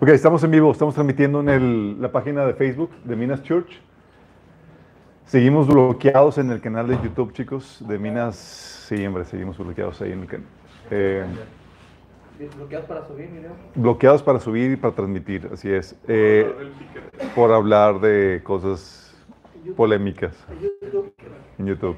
[0.00, 3.80] Ok, estamos en vivo, estamos transmitiendo en el- la página de Facebook de Minas Church.
[5.24, 8.36] Seguimos bloqueados en el canal de YouTube, chicos, de Minas.
[8.36, 10.46] Sí, hombre, seguimos bloqueados ahí en el canal.
[10.90, 11.24] Eh,
[12.56, 13.52] ¿Bloqueados para subir video?
[13.74, 15.96] bloqueados para subir y para transmitir, así es.
[16.08, 16.52] Eh,
[17.34, 19.16] por hablar de cosas
[19.76, 20.36] polémicas
[21.58, 21.96] en YouTube.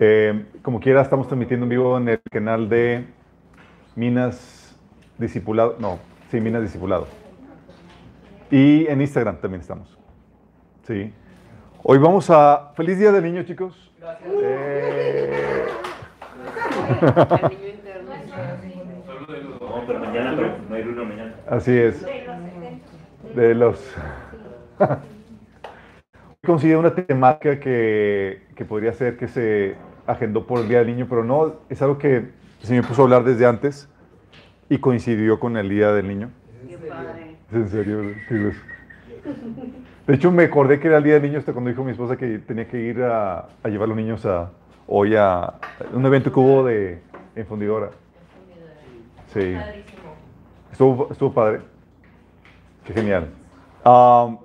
[0.00, 3.06] Eh, como quiera, estamos transmitiendo en vivo en el canal de
[3.94, 4.76] Minas
[5.16, 5.76] Discipulado.
[5.78, 6.00] No,
[6.34, 7.06] sí, Minas Discipulado.
[8.50, 9.96] Y en Instagram también estamos.
[10.84, 11.12] Sí.
[11.84, 12.72] Hoy vamos a.
[12.74, 13.92] ¡Feliz Día del Niño, chicos!
[14.26, 15.66] Eh,
[19.60, 21.34] No, pero mañana, pero no hay uno mañana.
[21.48, 22.04] así es.
[23.36, 23.94] De los.
[26.44, 31.06] Considero una temática que, que podría ser que se agendó por el Día del Niño,
[31.08, 33.88] pero no, es algo que el Señor puso a hablar desde antes
[34.68, 36.30] y coincidió con el Día del Niño.
[36.68, 37.36] Qué padre.
[37.50, 38.02] ¿Es en serio?
[38.28, 38.34] Sí.
[40.06, 42.16] De hecho, me acordé que era el Día del Niño hasta cuando dijo mi esposa
[42.16, 44.50] que tenía que ir a, a llevar a los niños a,
[44.86, 45.54] hoy a
[45.92, 47.00] un evento que hubo de,
[47.34, 47.90] en Fundidora.
[49.32, 49.56] Sí.
[50.70, 51.60] Estuvo, estuvo padre.
[52.84, 53.28] Qué genial.
[53.84, 54.38] Am,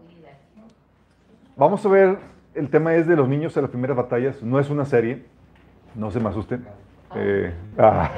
[1.56, 2.18] vamos a ver,
[2.56, 4.42] el tema es de los niños en las primeras batallas.
[4.42, 5.26] No es una serie,
[5.96, 6.66] no se me asusten.
[7.16, 8.12] Eh, ah.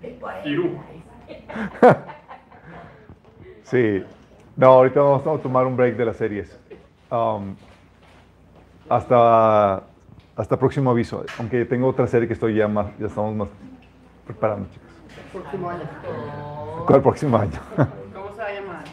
[3.64, 4.02] Sí.
[4.56, 6.58] No, ahorita vamos a tomar un break de las series.
[7.10, 7.54] Um,
[8.88, 9.82] hasta,
[10.36, 11.24] hasta próximo aviso.
[11.38, 13.48] Aunque tengo otra serie que estoy ya más, ya estamos más
[14.26, 14.88] preparando, chicos.
[15.32, 15.82] Próximo año.
[16.86, 17.60] ¿Cuál próximo año?
[17.76, 18.84] ¿Cómo se va a llamar?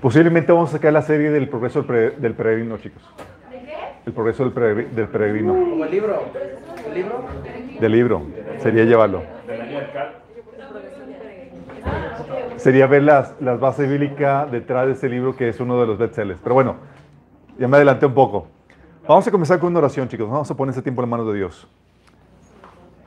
[0.00, 3.02] Posiblemente vamos a sacar la serie del progreso del, peregrino, chicos.
[4.06, 5.52] El progreso del, peregri- del peregrino.
[5.52, 6.22] Como el libro.
[6.86, 7.24] ¿El libro?
[7.80, 8.22] Del libro.
[8.60, 9.22] Sería llevarlo.
[12.56, 15.98] Sería ver las, las bases bíblicas detrás de ese libro que es uno de los
[15.98, 16.40] bestsellers.
[16.42, 16.76] Pero bueno,
[17.58, 18.48] ya me adelanté un poco.
[19.06, 20.28] Vamos a comenzar con una oración, chicos.
[20.28, 21.68] Vamos a poner ese tiempo en manos de Dios.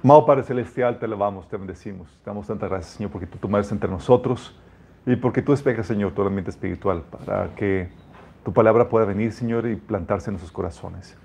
[0.03, 2.09] Amado Padre Celestial, te alabamos, te bendecimos.
[2.23, 4.59] Te damos tantas gracias, Señor, porque tú tomas entre nosotros
[5.05, 7.89] y porque tú despejas, Señor, todo el ambiente espiritual para que
[8.43, 11.15] tu palabra pueda venir, Señor, y plantarse en nuestros corazones.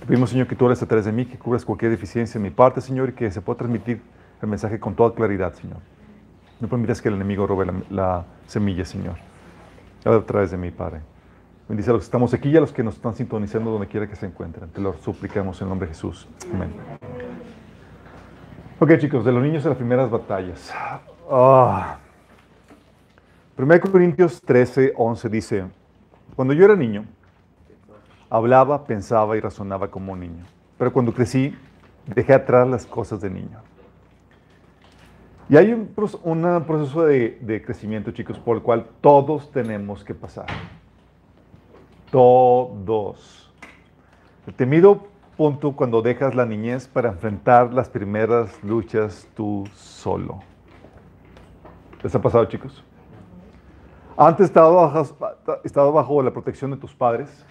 [0.00, 2.42] Te pedimos, Señor, que tú hables a través de mí, que cubras cualquier deficiencia en
[2.42, 4.02] mi parte, Señor, y que se pueda transmitir
[4.42, 5.78] el mensaje con toda claridad, Señor.
[6.60, 9.16] No permitas que el enemigo robe la, la semilla, Señor.
[10.04, 11.00] Habla a través de mí, Padre.
[11.68, 14.08] Bendice a los que estamos aquí y a los que nos están sintonizando donde quiera
[14.08, 14.70] que se encuentren.
[14.70, 16.26] Te lo suplicamos en el nombre de Jesús.
[16.52, 16.70] Amén.
[18.80, 20.72] Ok, chicos, de los niños en las primeras batallas.
[21.30, 21.98] Ah.
[23.56, 25.64] 1 Corintios 13, 11 dice,
[26.34, 27.04] cuando yo era niño,
[28.30, 30.44] hablaba, pensaba y razonaba como un niño.
[30.78, 31.54] Pero cuando crecí,
[32.06, 33.58] dejé atrás las cosas de niño.
[35.50, 40.14] Y hay un, proce- un proceso de, crecimiento, chicos, por el cual todos tenemos que
[40.14, 40.46] pasar.
[42.12, 43.52] Todos.
[44.46, 50.38] El temido punto cuando dejas la niñez para enfrentar las primeras luchas tú solo.
[52.00, 52.84] ¿Les ha pasado, chicos?
[54.16, 55.04] Antes estado
[55.64, 57.44] estado bajo la protección de tus padres.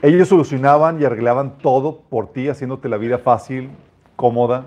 [0.00, 3.70] Ellos solucionaban y arreglaban todo por ti, haciéndote la vida fácil,
[4.16, 4.64] cómoda.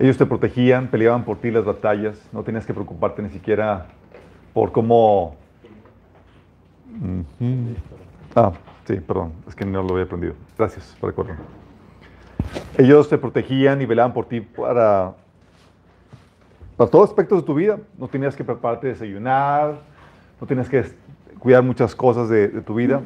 [0.00, 3.84] Ellos te protegían, peleaban por ti las batallas, no tenías que preocuparte ni siquiera
[4.54, 5.36] por cómo...
[8.34, 8.52] Ah,
[8.86, 10.32] sí, perdón, es que no lo había aprendido.
[10.56, 11.14] Gracias por.
[12.78, 15.12] Ellos te protegían y velaban por ti para,
[16.78, 17.78] para todos aspectos de tu vida.
[17.98, 19.80] No tenías que prepararte a desayunar,
[20.40, 20.82] no tenías que
[21.38, 23.02] cuidar muchas cosas de, de tu vida.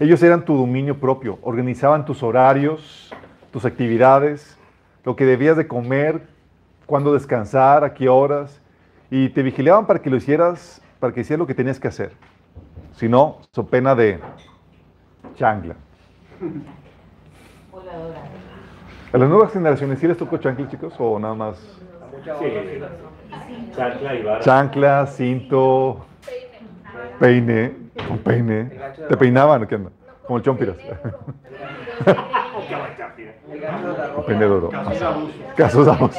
[0.00, 3.12] Ellos eran tu dominio propio, organizaban tus horarios,
[3.52, 4.56] tus actividades,
[5.04, 6.22] lo que debías de comer,
[6.86, 8.60] cuándo descansar, a qué horas,
[9.10, 12.12] y te vigilaban para que lo hicieras, para que hicieras lo que tenías que hacer.
[12.94, 14.18] Si no, so pena de
[15.36, 15.74] chancla.
[19.12, 20.94] ¿A las nuevas generaciones sí les tocó chancla, chicos?
[20.98, 21.58] ¿O nada más
[22.38, 22.80] Sí.
[23.74, 24.40] Chancla y vara.
[24.40, 26.04] chancla, cinto,
[27.18, 27.74] peine,
[28.06, 28.70] con peine?
[29.08, 29.90] ¿Te peinaban o qué onda?
[30.26, 30.76] Como el chompiras.
[33.58, 34.70] Gancho de de oro.
[35.56, 36.14] Casos de la ropa.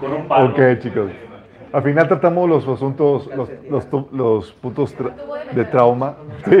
[0.00, 0.50] Con un palo.
[0.50, 1.10] Ok, chicos.
[1.72, 4.94] Al final tratamos los asuntos, los, los, los puntos
[5.52, 6.16] de trauma.
[6.44, 6.56] Sí.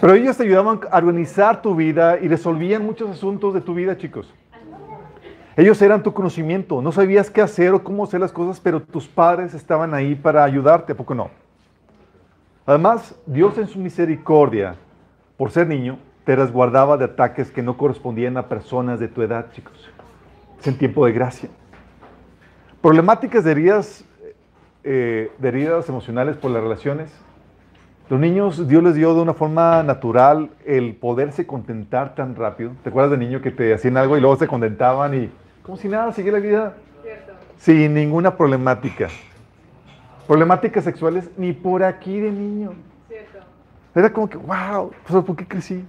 [0.00, 3.96] Pero ellos te ayudaban a organizar tu vida y resolvían muchos asuntos de tu vida,
[3.96, 4.34] chicos.
[5.56, 6.82] Ellos eran tu conocimiento.
[6.82, 10.44] No sabías qué hacer o cómo hacer las cosas, pero tus padres estaban ahí para
[10.44, 11.30] ayudarte, ¿a poco no?
[12.66, 14.76] Además, Dios en su misericordia,
[15.36, 19.52] por ser niño, te resguardaba de ataques que no correspondían a personas de tu edad,
[19.52, 19.90] chicos.
[20.58, 21.50] Es en tiempo de gracia.
[22.80, 24.04] Problemáticas de heridas,
[24.82, 27.12] eh, de heridas emocionales por las relaciones.
[28.08, 32.72] Los niños, Dios les dio de una forma natural el poderse contentar tan rápido.
[32.82, 35.30] ¿Te acuerdas de niño que te hacían algo y luego se contentaban y
[35.62, 36.74] como si nada, sigue la vida?
[37.02, 37.32] Cierto.
[37.56, 39.08] Sin ninguna problemática.
[40.26, 42.72] Problemáticas sexuales ni por aquí de niño.
[43.08, 43.38] Cierto.
[43.94, 45.84] Era como que, wow, pues, ¿por qué crecí?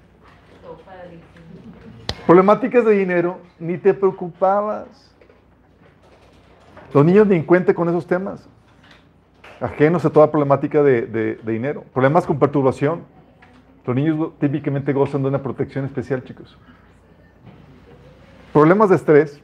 [2.26, 5.14] Problemáticas de dinero, ni te preocupabas.
[6.94, 8.48] Los niños ni en cuenta con esos temas.
[9.62, 11.84] Ajenos a toda problemática de, de- de dinero.
[11.94, 13.04] Problemas con perturbación.
[13.86, 16.58] Los niños típicamente gozan de una protección especial, chicos.
[18.52, 19.42] Problemas de estrés.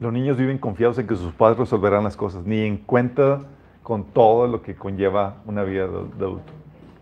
[0.00, 3.42] Los niños viven confiados en que sus padres resolverán las cosas, ni en cuenta
[3.86, 6.52] con todo lo que conlleva una vida de, adulto.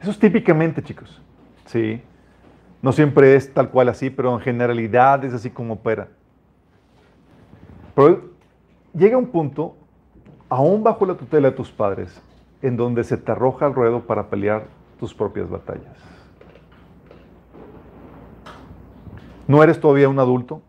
[0.03, 1.19] Eso es típicamente, chicos.
[1.65, 2.03] Sí.
[2.83, 6.09] No siempre es tal cual así, pero en generalidad es así como opera.
[7.95, 8.25] Pero
[8.93, 9.77] llega un punto,
[10.51, 12.21] aún bajo la tutela de tus padres,
[12.61, 14.67] en donde se te arroja al ruedo para pelear
[15.01, 15.97] tus propias batallas.
[19.49, 20.61] No eres todavía un adulto,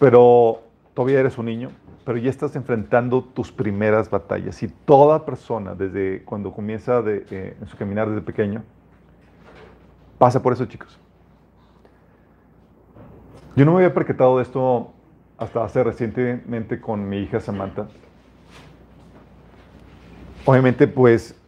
[0.00, 0.62] pero
[0.94, 1.70] todavía eres un niño,
[2.04, 4.62] pero ya estás enfrentando tus primeras batallas.
[4.62, 8.62] Y toda persona, desde cuando comienza eh, en su caminar desde pequeño,
[10.18, 10.98] pasa por eso, chicos.
[13.56, 14.92] Yo no me había percatado de esto
[15.38, 17.88] hasta hace recientemente con mi hija Samantha.
[20.44, 21.40] Obviamente, pues,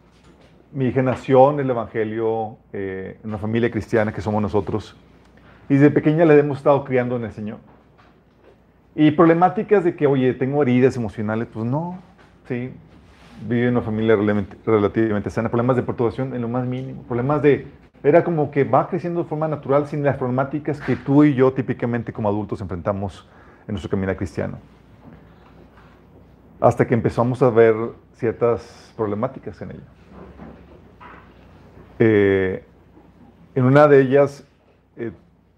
[0.71, 4.95] mi hija nació en el Evangelio, eh, en una familia cristiana que somos nosotros,
[5.69, 7.59] y desde pequeña la hemos estado criando en el Señor.
[8.99, 11.99] Y problemáticas de que, oye, tengo heridas emocionales, pues no,
[12.47, 12.73] sí,
[13.47, 14.15] vive en una familia
[14.65, 17.67] relativamente, sana, problemas de perturbación en lo más mínimo, problemas de,
[18.03, 21.53] era como que va creciendo de forma natural sin las problemáticas que tú y yo
[21.53, 23.29] típicamente como adultos enfrentamos
[23.67, 24.57] en nuestro camino cristiano.
[26.59, 27.75] Hasta que empezamos a ver
[28.13, 29.87] ciertas problemáticas en ella.
[31.99, 32.63] Eh,
[33.53, 34.43] en una de ellas
[34.95, 35.11] eh,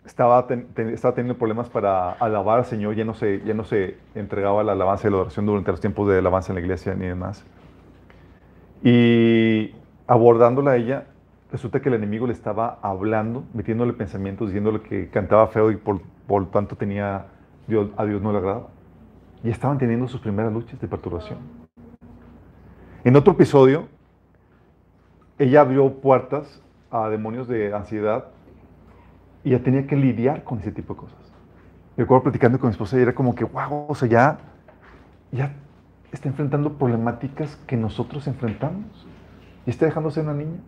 [0.10, 4.64] estaba, estaba teniendo problemas para alabar al Señor, ya no, se, ya no se entregaba
[4.64, 7.46] la alabanza y la oración durante los tiempos de alabanza en la iglesia ni demás.
[8.84, 9.76] Y
[10.08, 11.06] abordándola a ella,
[11.52, 16.02] resulta que el enemigo le estaba hablando, metiéndole pensamientos, diciéndole que cantaba feo y por,
[16.28, 17.28] por tanto tenía,
[17.68, 18.68] Dios, a Dios no le agradaba.
[19.44, 21.38] Y estaban teniendo sus primeras luchas de perturbación.
[23.04, 23.88] En otro episodio,
[25.38, 28.26] ella abrió puertas a demonios de ansiedad
[29.44, 31.20] y ya tenía que lidiar con ese tipo de cosas.
[31.96, 34.40] Me acuerdo platicando con mi esposa y era como que, wow, o sea, ya,
[35.32, 35.54] ya
[36.12, 39.08] está enfrentando problemáticas que nosotros enfrentamos.
[39.66, 40.60] Y está dejando de ser una niña.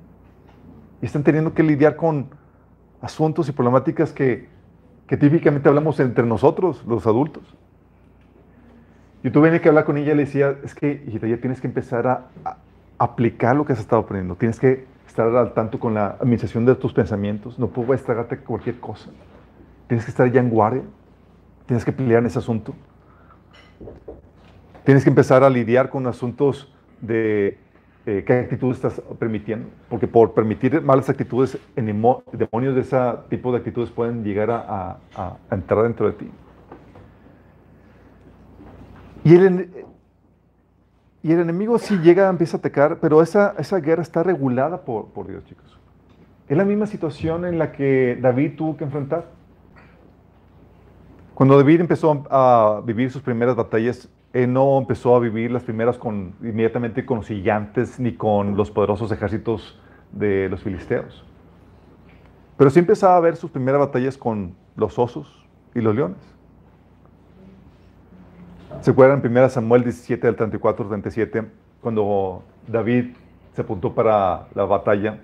[1.02, 2.28] Y están teniendo que lidiar con
[3.02, 4.50] asuntos y problemáticas que,
[5.08, 7.56] que típicamente hablamos entre nosotros, los adultos.
[9.24, 11.68] Yo tuve que hablar con ella y le decía, es que, hijita, ya tienes que
[11.68, 12.58] empezar a, a
[12.98, 14.36] aplicar lo que has estado aprendiendo.
[14.36, 17.60] Tienes que estar al tanto con la administración de tus pensamientos.
[17.60, 19.10] No puedes tragarte cualquier cosa.
[19.88, 20.84] Tienes que estar ya en guardia.
[21.66, 22.74] Tienes que pelear en ese asunto.
[24.86, 27.58] Tienes que empezar a lidiar con asuntos de
[28.06, 29.68] eh, qué actitud estás permitiendo.
[29.90, 32.98] Porque por permitir malas actitudes, demonios de ese
[33.30, 36.32] tipo de actitudes pueden llegar a, a- entrar dentro de ti.
[39.24, 39.72] Y en-
[41.24, 45.08] y el enemigo sí llega, empieza a atacar, pero esa, esa guerra está regulada por,
[45.08, 45.78] por Dios, chicos.
[46.48, 49.26] Es la misma situación en la que David tuvo que enfrentar.
[51.34, 55.98] Cuando David empezó a vivir sus primeras batallas, él no empezó a vivir las primeras
[55.98, 59.80] con, inmediatamente con los gigantes ni con los poderosos ejércitos
[60.12, 61.26] de los filisteos.
[62.58, 66.20] Pero sí empezaba a ver sus primeras batallas con los osos y los leones.
[68.82, 71.44] ¿Se acuerdan en 1 Samuel 17 del 34 al 37?
[71.82, 73.12] Cuando David
[73.54, 75.20] se apuntó para la batalla,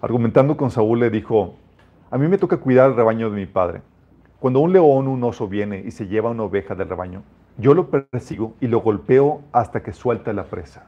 [0.00, 1.56] argumentando con Saúl le dijo,
[2.10, 3.82] a mí me toca cuidar el rebaño de mi padre.
[4.40, 7.22] Cuando un león un oso viene y se lleva una oveja del rebaño,
[7.58, 10.86] yo lo persigo y lo golpeo hasta que suelta la presa.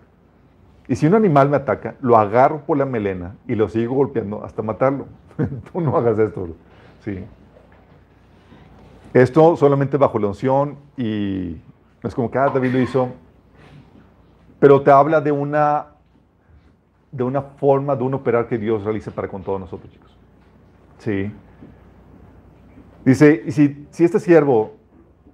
[0.88, 4.42] Y si un animal me ataca, lo agarro por la melena y lo sigo golpeando
[4.46, 5.08] hasta matarlo.
[5.72, 6.48] Tú no hagas esto.
[7.04, 7.22] Sí.
[9.16, 11.56] Esto solamente bajo la unción y
[12.02, 13.08] es como que ah, David lo hizo,
[14.60, 15.86] pero te habla de una,
[17.12, 20.14] de una forma, de un operar que Dios realiza para con todos nosotros, chicos.
[20.98, 21.32] Sí.
[23.06, 24.74] Dice, y si, si este siervo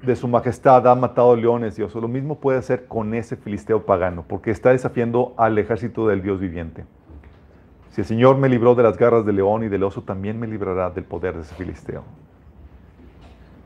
[0.00, 4.24] de su majestad ha matado leones, Dios, lo mismo puede hacer con ese filisteo pagano,
[4.28, 6.84] porque está desafiando al ejército del Dios viviente.
[7.90, 10.46] Si el Señor me libró de las garras del león y del oso, también me
[10.46, 12.04] librará del poder de ese filisteo.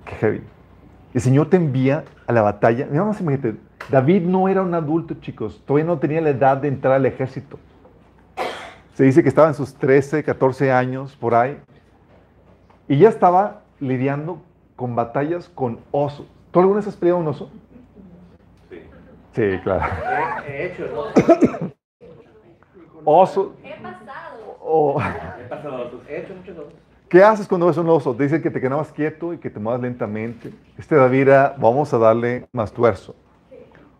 [0.06, 0.42] Qué heavy.
[1.14, 2.86] El Señor te envía a la batalla.
[2.90, 3.56] Mira, más imagínate,
[3.90, 5.62] David no era un adulto, chicos.
[5.66, 7.58] Todavía no tenía la edad de entrar al ejército.
[8.94, 11.58] Se dice que estaba en sus 13, 14 años, por ahí.
[12.88, 14.40] Y ya estaba lidiando
[14.74, 16.26] con batallas con osos.
[16.50, 17.50] ¿Tú alguna vez has peleado un oso?
[18.70, 18.80] Sí.
[19.34, 19.84] Sí, claro.
[20.46, 21.72] He, he hecho, ¿no?
[23.04, 23.54] Oso.
[23.62, 24.56] He pasado.
[24.60, 26.66] o- He pasado tus- He hecho muchos dos.
[27.08, 28.14] ¿Qué haces cuando ves un oso?
[28.14, 30.52] Dicen que te quedabas quieto y que te muevas lentamente.
[30.76, 33.14] Este David vamos a darle más tuerzo.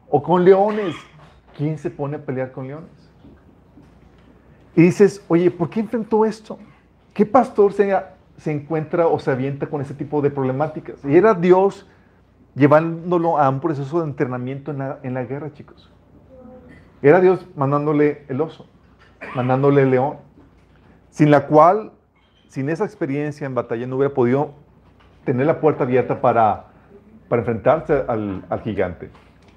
[0.09, 0.97] O con leones.
[1.57, 2.91] ¿Quién se pone a pelear con leones?
[4.75, 6.59] Y dices, oye, ¿por qué enfrentó esto?
[7.15, 7.97] ¿Qué pastor se,
[8.37, 11.03] se encuentra o se avienta con ese tipo de problemáticas?
[11.05, 11.87] Y era Dios
[12.55, 15.91] llevándolo a un proceso de entrenamiento en la, en la guerra, chicos.
[17.01, 18.67] Era Dios mandándole el oso,
[19.35, 20.17] mandándole el león,
[21.11, 21.93] sin la cual,
[22.57, 24.53] sin esa experiencia en batalla, no hubiera podido
[25.27, 26.65] tener la puerta abierta para,
[27.29, 29.11] para enfrentarse al, al gigante.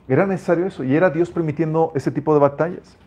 [0.10, 2.98] Era necesario eso, y era Dios permitiendo ese tipo de batallas.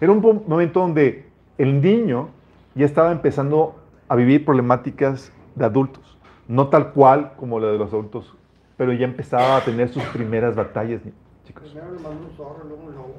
[0.00, 1.26] Era un momento donde
[1.58, 2.30] el niño
[2.74, 3.76] ya estaba empezando
[4.08, 6.16] a vivir problemáticas de adultos,
[6.48, 8.34] no tal cual como la de los adultos,
[8.78, 11.02] pero ya empezaba a tener sus primeras batallas,
[11.44, 11.64] chicos.
[11.64, 13.14] Primero le mandó un zorro, luego un lobo.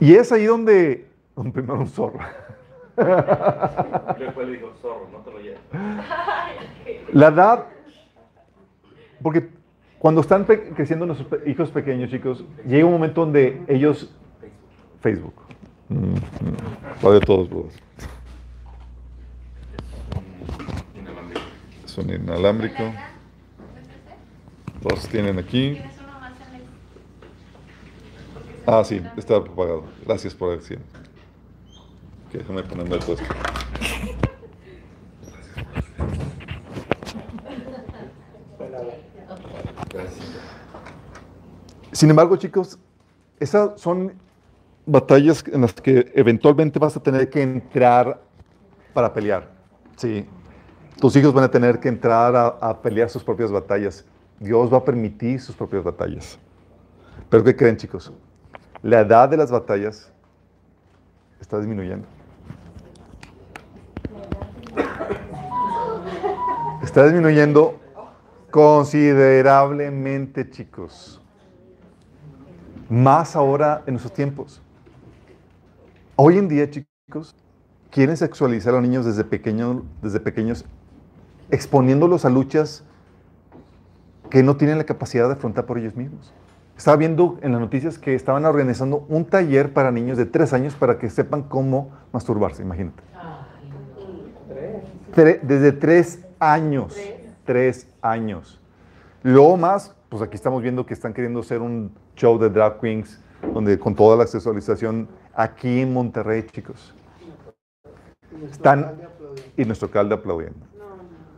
[0.00, 1.06] Y es ahí donde,
[1.36, 2.18] donde primero un zorro.
[4.18, 5.58] Después le dijo, zorro, no te lo lleves.
[7.12, 7.66] La edad,
[9.22, 9.48] porque
[9.98, 14.10] cuando están creciendo nuestros pe- hijos pequeños, chicos, llega un momento donde ellos...
[15.00, 15.34] Facebook.
[15.88, 17.12] Mm, mm.
[17.12, 17.48] De todos.
[20.94, 21.40] Inalámbrico.
[21.84, 22.82] Es un inalámbrico.
[24.82, 25.78] Dos tienen aquí.
[28.66, 29.84] Ah, sí, está apagado.
[30.04, 30.80] Gracias por decir.
[32.36, 33.24] Déjame ponerme puesto.
[41.92, 42.78] Sin embargo, chicos,
[43.40, 44.12] esas son
[44.84, 48.20] batallas en las que eventualmente vas a tener que entrar
[48.92, 49.48] para pelear.
[49.96, 50.28] Sí.
[51.00, 54.04] Tus hijos van a tener que entrar a, a pelear sus propias batallas.
[54.40, 56.38] Dios va a permitir sus propias batallas.
[57.30, 58.12] Pero ¿qué creen, chicos?
[58.82, 60.12] La edad de las batallas
[61.40, 62.15] está disminuyendo.
[66.96, 67.78] Está disminuyendo
[68.50, 71.20] considerablemente, chicos.
[72.88, 74.62] Más ahora en nuestros tiempos.
[76.14, 77.34] Hoy en día, chicos,
[77.90, 80.64] quieren sexualizar a los niños desde, pequeño- desde pequeños,
[81.50, 82.82] exponiéndolos a luchas
[84.30, 86.32] que no tienen la capacidad de afrontar por ellos mismos.
[86.78, 90.74] Estaba viendo en las noticias que estaban organizando un taller para niños de tres años
[90.74, 93.02] para que sepan cómo masturbarse, imagínate.
[95.14, 96.20] Tre- desde tres
[96.52, 96.96] años.
[97.44, 98.60] Tres años.
[99.22, 103.20] Luego más, pues aquí estamos viendo que están queriendo hacer un show de drag queens,
[103.52, 106.94] donde con toda la sexualización aquí en Monterrey, chicos.
[108.50, 109.00] Están
[109.56, 110.60] y nuestro alcalde aplaudiendo.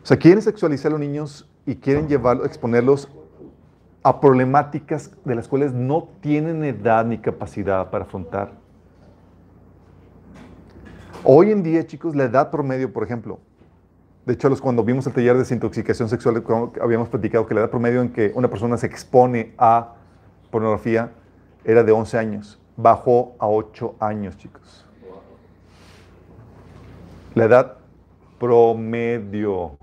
[0.02, 3.08] O sea, quieren sexualizar a los niños y quieren llevarlos, exponerlos
[4.02, 8.52] a problemáticas de las cuales no tienen edad ni capacidad para afrontar.
[11.24, 13.40] Hoy en día, chicos, la edad promedio, por ejemplo,
[14.28, 16.44] de hecho, los- cuando vimos el taller de desintoxicación sexual,
[16.82, 19.94] habíamos platicado que la edad promedio en que una persona se expone a
[20.50, 21.12] pornografía
[21.64, 22.60] era de 11 años.
[22.76, 24.86] Bajó a 8 años, chicos.
[27.34, 27.78] La edad
[28.38, 29.78] promedio.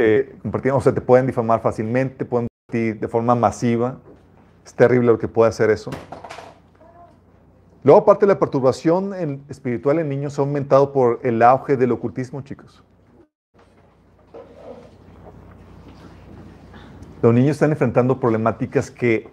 [0.00, 0.36] Eh,
[0.72, 3.98] o sea, te pueden difamar fácilmente, pueden de forma masiva.
[4.64, 5.92] Es terrible lo que puede hacer eso.
[7.86, 12.82] Luego, aparte, la perturbación espiritual en niños ha aumentado por el auge del ocultismo, chicos.
[17.22, 19.28] Los niños están enfrentando problemáticas que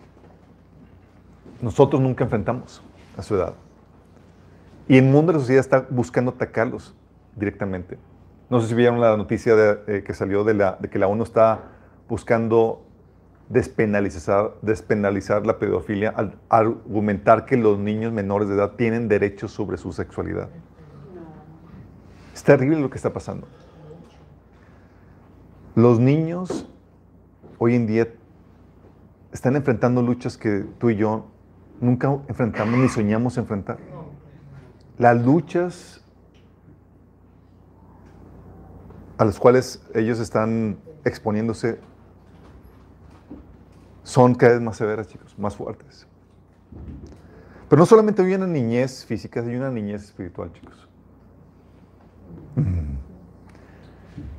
[1.63, 2.83] nosotros nunca enfrentamos
[3.17, 3.55] a su edad.
[4.87, 6.93] Y el mundo de la sociedad está buscando atacarlos
[7.35, 7.97] directamente.
[8.51, 11.23] No sé si vieron la noticia de, eh, que salió de, de que la ONU
[11.23, 11.71] está
[12.07, 12.82] buscando
[13.53, 19.77] despenalizar, despenalizar la pedofilia al argumentar que los niños menores de edad tienen derechos sobre
[19.77, 20.49] su sexualidad.
[22.33, 23.47] Es terrible lo que está pasando.
[25.75, 26.67] Los niños
[27.59, 28.07] hoy en día
[29.31, 31.27] están enfrentando luchas que tú y yo
[31.79, 33.77] nunca enfrentamos ni soñamos enfrentar.
[34.97, 36.03] Las luchas
[39.17, 41.79] a las cuales ellos están exponiéndose
[44.03, 46.07] son cada vez más severas, chicos, más fuertes.
[47.69, 50.87] Pero no solamente hay una niñez física, hay una niñez espiritual, chicos.
[52.55, 52.93] Mm.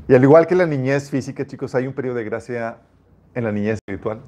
[0.07, 2.79] Y al igual que la niñez física, chicos, hay un periodo de gracia
[3.35, 4.21] en la niñez espiritual.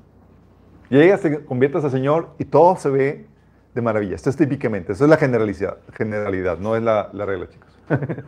[0.88, 3.26] Llegas, te conviertes al Señor y todo se ve
[3.74, 4.14] de maravilla.
[4.14, 7.78] Esto es típicamente, eso es la generalidad, generalidad no es la, la regla, chicos.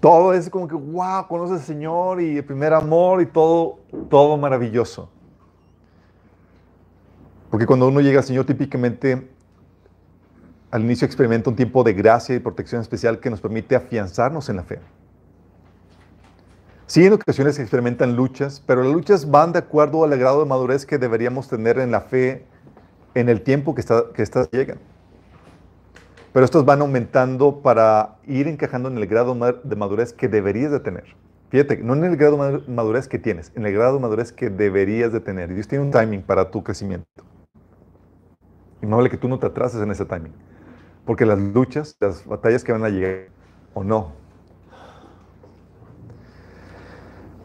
[0.00, 3.78] todo es como que, wow, conoces al Señor y el primer amor y todo,
[4.10, 5.10] todo maravilloso.
[7.54, 9.28] Porque cuando uno llega al Señor, típicamente
[10.72, 14.56] al inicio experimenta un tiempo de gracia y protección especial que nos permite afianzarnos en
[14.56, 14.80] la fe.
[16.88, 20.46] Sí, en ocasiones se experimentan luchas, pero las luchas van de acuerdo al grado de
[20.46, 22.44] madurez que deberíamos tener en la fe
[23.14, 24.80] en el tiempo que, está, que estas llegan.
[26.32, 30.80] Pero estos van aumentando para ir encajando en el grado de madurez que deberías de
[30.80, 31.04] tener.
[31.50, 34.50] Fíjate, no en el grado de madurez que tienes, en el grado de madurez que
[34.50, 35.54] deberías de tener.
[35.54, 37.24] Dios tiene un timing para tu crecimiento.
[38.84, 40.34] Y no vale que tú no te atrases en ese timing.
[41.06, 43.28] Porque las luchas, las batallas que van a llegar,
[43.72, 44.12] o no.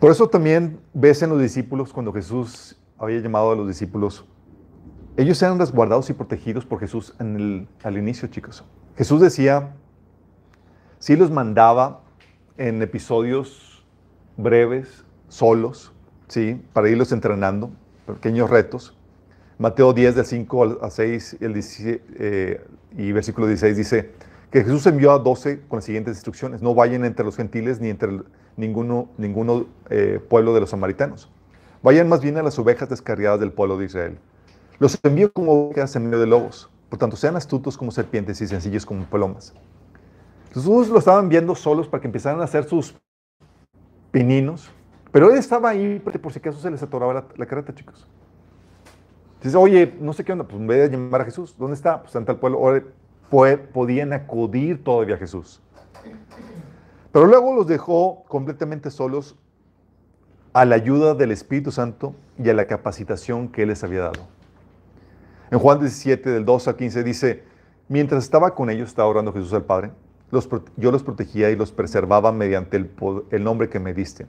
[0.01, 4.25] Por eso también ves en los discípulos, cuando Jesús había llamado a los discípulos,
[5.15, 8.65] ellos eran resguardados y protegidos por Jesús al inicio, chicos.
[8.97, 9.77] Jesús decía,
[10.97, 12.01] sí los mandaba
[12.57, 13.85] en episodios
[14.35, 15.93] breves, solos,
[16.27, 16.61] ¿sí?
[16.73, 17.71] para irlos entrenando,
[18.05, 18.98] pequeños retos.
[19.59, 22.65] Mateo 10, del 5 al 6 el 17, eh,
[22.97, 24.11] y versículo 16 dice
[24.51, 26.61] que Jesús envió a 12 con las siguientes instrucciones.
[26.61, 28.21] No vayan entre los gentiles ni entre
[28.55, 31.29] ninguno, ninguno eh, pueblo de los samaritanos.
[31.83, 34.17] Vayan más bien a las ovejas descarriadas del pueblo de Israel.
[34.79, 36.69] Los envío como ovejas en medio de lobos.
[36.87, 39.53] Por tanto, sean astutos como serpientes y sencillos como palomas.
[40.53, 42.95] Jesús lo estaban viendo solos para que empezaran a hacer sus
[44.09, 44.71] pininos.
[45.11, 48.07] Pero él estaba ahí por si acaso se les atoraba la, la carreta, chicos.
[49.41, 51.55] Dice, oye, no sé qué onda, pues me voy a llamar a Jesús.
[51.57, 52.01] ¿Dónde está?
[52.01, 52.59] Pues ante el pueblo.
[53.73, 55.61] podían acudir todavía a Jesús.
[57.11, 59.35] Pero luego los dejó completamente solos
[60.53, 64.27] a la ayuda del Espíritu Santo y a la capacitación que Él les había dado.
[65.51, 67.43] En Juan 17, del 2 al 15, dice,
[67.87, 69.91] mientras estaba con ellos, estaba orando Jesús al Padre,
[70.31, 72.91] los, yo los protegía y los preservaba mediante el,
[73.31, 74.27] el nombre que me diste.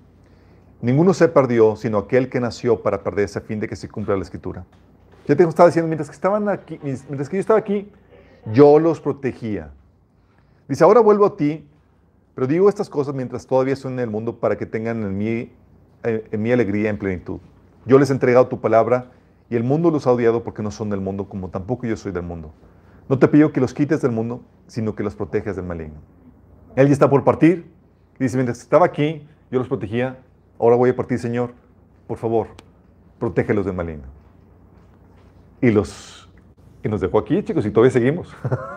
[0.80, 4.16] Ninguno se perdió, sino aquel que nació para perderse a fin de que se cumpla
[4.16, 4.64] la Escritura.
[5.26, 7.90] Ya te estaba diciendo, mientras que estaban aquí, mientras que yo estaba aquí,
[8.52, 9.70] yo los protegía.
[10.68, 11.66] Dice, ahora vuelvo a ti,
[12.34, 15.52] pero digo estas cosas mientras todavía son en el mundo para que tengan en mí,
[16.04, 17.38] eh, en mi alegría en plenitud.
[17.86, 19.10] Yo les he entregado tu palabra
[19.50, 22.12] y el mundo los ha odiado porque no son del mundo, como tampoco yo soy
[22.12, 22.52] del mundo.
[23.08, 26.00] No te pido que los quites del mundo, sino que los protejas del maligno.
[26.76, 27.70] Él ya está por partir.
[28.18, 30.18] Dice, mientras estaba aquí, yo los protegía.
[30.58, 31.52] Ahora voy a partir, Señor.
[32.06, 32.48] Por favor,
[33.18, 34.19] protégelos del maligno
[35.60, 36.20] y los
[36.82, 38.34] y nos dejó aquí, chicos, y todavía seguimos.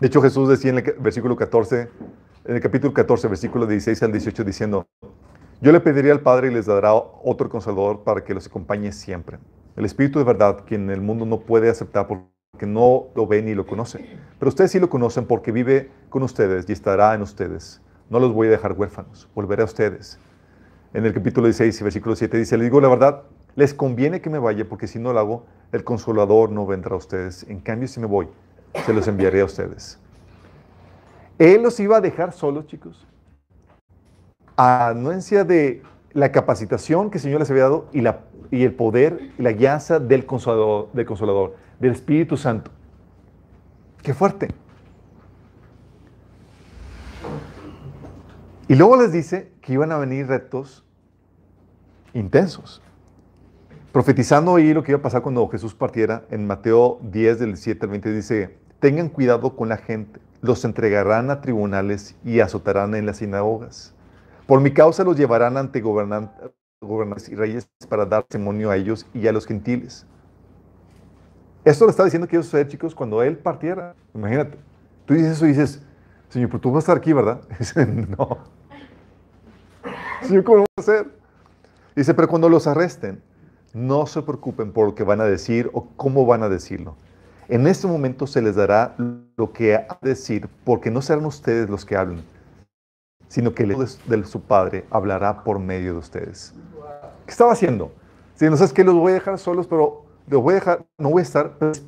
[0.00, 1.88] De hecho, Jesús decía en el versículo 14,
[2.46, 4.86] en el capítulo 14, versículo 16 al 18, diciendo,
[5.60, 9.38] yo le pediría al Padre y les dará otro consolador para que los acompañe siempre.
[9.76, 13.54] El Espíritu de verdad, quien el mundo no puede aceptar porque no lo ve ni
[13.54, 14.18] lo conoce.
[14.38, 17.82] Pero ustedes sí lo conocen porque vive con ustedes y estará en ustedes.
[18.08, 20.18] No los voy a dejar huérfanos, volveré a ustedes.
[20.94, 23.22] En el capítulo 16, versículo 7 dice, le digo la verdad,
[23.56, 26.98] les conviene que me vaya porque si no lo hago, el consolador no vendrá a
[26.98, 27.44] ustedes.
[27.48, 28.28] En cambio, si me voy,
[28.84, 29.98] se los enviaré a ustedes.
[31.38, 33.06] Él los iba a dejar solos, chicos.
[34.56, 35.82] A anuencia de
[36.12, 39.52] la capacitación que el Señor les había dado y, la, y el poder y la
[39.52, 42.70] guianza del consolador, del consolador, del Espíritu Santo.
[44.02, 44.48] Qué fuerte.
[48.68, 50.84] Y luego les dice que iban a venir retos
[52.12, 52.82] intensos
[53.92, 57.86] profetizando ahí lo que iba a pasar cuando Jesús partiera, en Mateo 10, del 7
[57.86, 63.06] al 20, dice, tengan cuidado con la gente, los entregarán a tribunales y azotarán en
[63.06, 63.94] las sinagogas.
[64.46, 69.26] Por mi causa los llevarán ante gobernantes y reyes para dar testimonio a ellos y
[69.26, 70.06] a los gentiles.
[71.64, 73.94] Esto lo estaba diciendo que iba a suceder, chicos, cuando Él partiera.
[74.14, 74.56] Imagínate,
[75.04, 75.82] tú dices eso y dices,
[76.30, 77.42] Señor, pero tú vas a estar aquí, ¿verdad?
[77.58, 78.38] Dice, no.
[80.22, 81.10] Señor, ¿cómo lo vas a hacer?
[81.94, 83.22] Dice, pero cuando los arresten,
[83.72, 86.96] no se preocupen por lo que van a decir o cómo van a decirlo.
[87.48, 88.94] En este momento se les dará
[89.36, 92.22] lo que a decir, porque no serán ustedes los que hablen,
[93.28, 96.54] sino que el de su Padre hablará por medio de ustedes.
[97.26, 97.92] ¿Qué estaba haciendo?
[98.34, 101.10] Si no sabes que los voy a dejar solos, pero los voy a dejar, no
[101.10, 101.78] voy a estar, pero el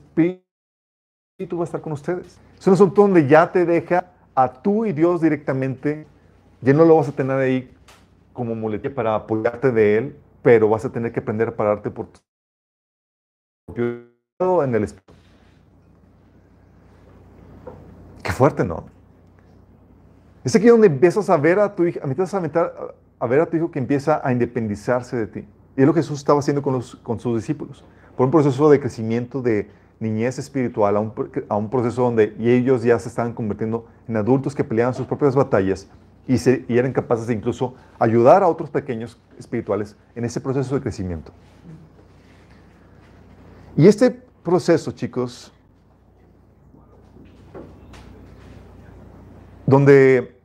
[1.38, 2.38] Espíritu va a estar con ustedes.
[2.58, 6.06] Es un asunto donde ya te deja a tú y Dios directamente,
[6.60, 7.72] ya no lo vas a tener ahí
[8.32, 12.08] como muletilla para apoyarte de Él, pero vas a tener que aprender a pararte por
[12.08, 12.20] tu
[14.62, 15.12] en el espíritu.
[18.22, 18.84] Qué fuerte, ¿no?
[20.44, 22.72] Es aquí donde empiezas a ver a tu hijo, empiezas a, meter-
[23.20, 25.48] a ver a tu hijo que empieza a independizarse de ti.
[25.76, 27.84] Y es lo que Jesús estaba haciendo con, los- con sus discípulos.
[28.16, 31.12] Por un proceso de crecimiento de niñez espiritual, a un,
[31.48, 35.36] a un proceso donde ellos ya se estaban convirtiendo en adultos que peleaban sus propias
[35.36, 35.88] batallas
[36.26, 41.32] y, eran capaces de incluso ayudar a otros pequeños espirituales en ese proceso de crecimiento.
[43.76, 45.52] Y este proceso, chicos,
[49.66, 50.38] donde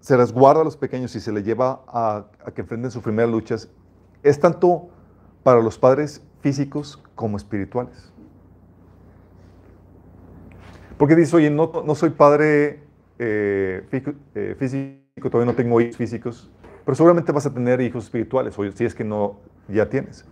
[0.00, 3.30] se resguarda a los pequeños y se les lleva a, a que enfrenten sus primeras
[3.30, 3.68] luchas,
[4.22, 4.88] es tanto
[5.42, 8.12] para los padres físicos como espirituales.
[10.96, 12.81] Porque dice, oye, no, no soy padre
[13.24, 16.50] eh, eh, físico, todavía no tengo hijos físicos,
[16.84, 20.24] pero seguramente vas a tener hijos espirituales, o si es que no ya tienes.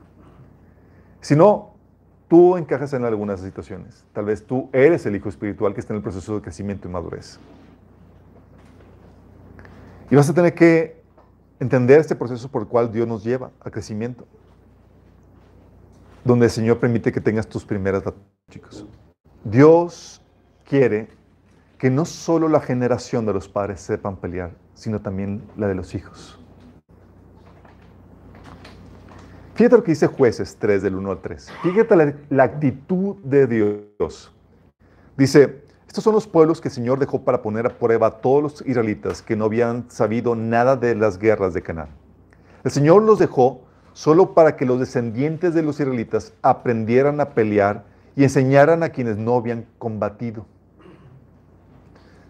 [1.21, 1.75] Si no,
[2.27, 4.05] tú encajas en algunas situaciones.
[4.13, 6.91] Tal vez tú eres el hijo espiritual que está en el proceso de crecimiento y
[6.91, 7.39] madurez.
[10.11, 11.01] Y vas a tener que
[11.61, 14.27] entender este proceso por el cual Dios nos lleva a crecimiento.
[16.25, 18.87] Donde el Señor permite que tengas tus primeras batallas, chicos.
[19.45, 20.21] Dios
[20.69, 21.20] quiere
[21.81, 25.95] que no solo la generación de los padres sepan pelear, sino también la de los
[25.95, 26.39] hijos.
[29.55, 31.51] Fíjate lo que dice Jueces 3 del 1 al 3.
[31.63, 34.31] Fíjate la, la actitud de Dios.
[35.17, 38.43] Dice, estos son los pueblos que el Señor dejó para poner a prueba a todos
[38.43, 41.89] los israelitas que no habían sabido nada de las guerras de Canaán.
[42.63, 43.63] El Señor los dejó
[43.95, 47.85] solo para que los descendientes de los israelitas aprendieran a pelear
[48.17, 50.45] y enseñaran a quienes no habían combatido.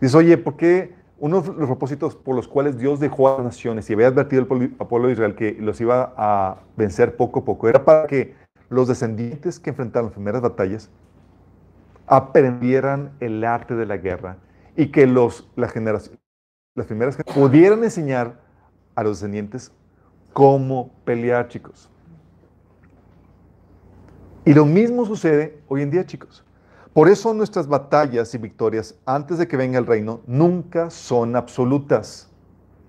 [0.00, 3.44] Dice, oye, ¿por qué uno de los propósitos por los cuales Dios dejó a las
[3.44, 4.48] naciones y había advertido al
[4.86, 8.34] pueblo- de Israel que los iba a vencer poco a poco era para que
[8.70, 10.88] los descendientes que enfrentaron las primeras batallas
[12.06, 14.38] aprendieran el arte de la guerra
[14.76, 16.10] y que los, las primeras
[17.34, 18.40] pudieran enseñar
[18.94, 19.72] a los descendientes
[20.32, 21.90] cómo pelear, chicos.
[24.44, 26.44] Y lo mismo sucede hoy en día, chicos.
[26.92, 32.28] Por eso nuestras batallas y victorias antes de que venga el reino nunca son absolutas.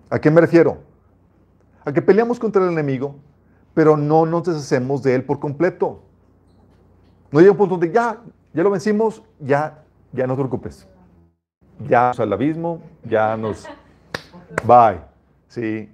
[0.09, 0.79] ¿A qué me refiero?
[1.85, 3.15] A que peleamos contra el enemigo,
[3.75, 6.01] pero no nos deshacemos de él por completo.
[7.31, 8.19] No llega un punto donde ya,
[8.53, 10.87] ya lo vencimos, ya, ya no te preocupes.
[11.87, 13.67] Ya al abismo, ya nos...
[14.65, 14.99] Bye.
[15.47, 15.89] Sí.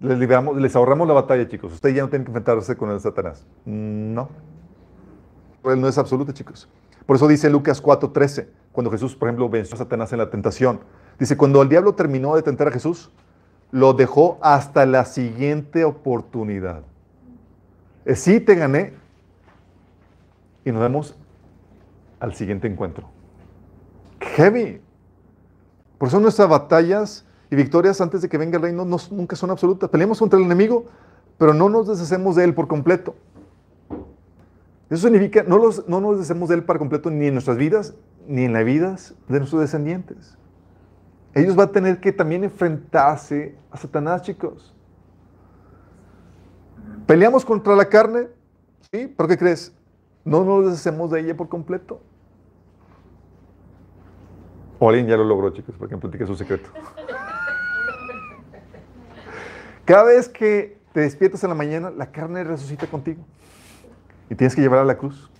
[0.00, 1.74] Les, liberamos, les ahorramos la batalla, chicos.
[1.74, 3.46] Ustedes ya no tienen que enfrentarse con el Satanás.
[3.64, 4.28] No.
[5.64, 6.68] Él no es absoluto, chicos.
[7.06, 10.80] Por eso dice Lucas 4:13, cuando Jesús, por ejemplo, venció a Satanás en la tentación.
[11.18, 13.10] Dice, cuando el diablo terminó de tentar a Jesús,
[13.70, 16.82] lo dejó hasta la siguiente oportunidad.
[18.04, 18.94] Eh, Sí, te gané.
[20.64, 21.16] Y nos vemos
[22.20, 23.08] al siguiente encuentro.
[24.20, 24.80] Heavy.
[25.98, 29.50] Por eso nuestras batallas y victorias antes de que venga el reino no- nunca son
[29.50, 29.90] absolutas.
[29.90, 30.86] Peleamos contra el enemigo,
[31.38, 33.14] pero no nos deshacemos de él por completo.
[34.92, 37.94] Eso significa, no, los- no nos deshacemos de él por completo ni en nuestras vidas,
[38.28, 40.36] ni en las vidas de nuestros descendientes.
[41.32, 44.74] Ellos van a tener que también enfrentarse a Satanás, chicos.
[47.06, 48.28] Peleamos contra la carne,
[48.92, 49.06] ¿sí?
[49.16, 49.74] ¿Pero qué crees?
[50.26, 52.02] No nos deshacemos de ella por completo.
[54.78, 56.68] O alguien ya lo logró, chicos, para que me platique su secreto.
[59.86, 63.24] Cada vez que te despiertas en la mañana, la carne resucita contigo.
[64.32, 65.30] Y tienes que llevarla a la cruz.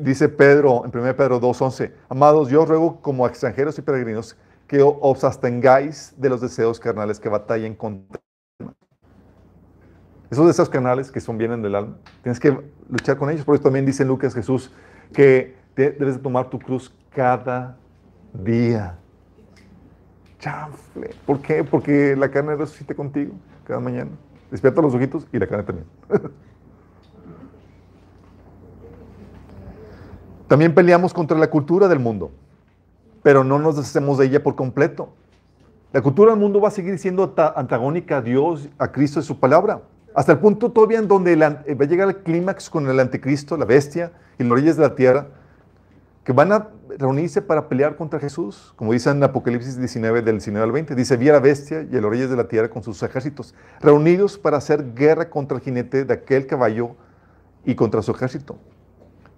[0.00, 4.34] Dice Pedro, en 1 Pedro 2.11, Amados, yo ruego como extranjeros y peregrinos
[4.66, 8.18] que os abstengáis de los deseos carnales que batallen contra
[8.58, 8.76] el alma.
[10.30, 13.44] Esos deseos carnales que son vienen del alma, tienes que luchar con ellos.
[13.44, 14.72] Por eso también dice Lucas Jesús
[15.12, 17.76] que debes de tomar tu cruz cada
[18.32, 18.96] día.
[20.38, 21.10] Chanfle.
[21.26, 21.62] ¿Por qué?
[21.62, 24.12] Porque la carne resucita contigo cada mañana.
[24.50, 25.86] Despierta los ojitos y la carne también.
[30.52, 32.30] También peleamos contra la cultura del mundo,
[33.22, 35.08] pero no nos deshacemos de ella por completo.
[35.94, 39.40] La cultura del mundo va a seguir siendo antagónica a Dios, a Cristo y su
[39.40, 39.80] palabra.
[40.14, 43.56] Hasta el punto todavía en donde eh, va a llegar el clímax con el anticristo,
[43.56, 45.28] la bestia y los reyes de la tierra,
[46.22, 50.64] que van a reunirse para pelear contra Jesús, como dice en Apocalipsis 19, del 19
[50.64, 50.94] al 20.
[50.94, 53.54] Dice, vi a la bestia y a los reyes de la tierra con sus ejércitos,
[53.80, 56.90] reunidos para hacer guerra contra el jinete de aquel caballo
[57.64, 58.58] y contra su ejército.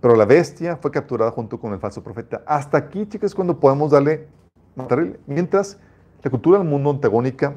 [0.05, 2.43] Pero la bestia fue capturada junto con el falso profeta.
[2.45, 4.29] Hasta aquí, chicas, cuando podemos darle
[4.77, 5.19] matarle.
[5.27, 5.81] Mientras
[6.23, 7.57] la cultura del mundo antagónica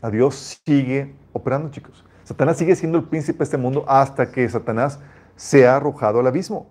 [0.00, 2.02] a Dios sigue operando, chicos.
[2.22, 4.98] Satanás sigue siendo el príncipe de este mundo hasta que Satanás
[5.36, 6.70] sea arrojado al abismo.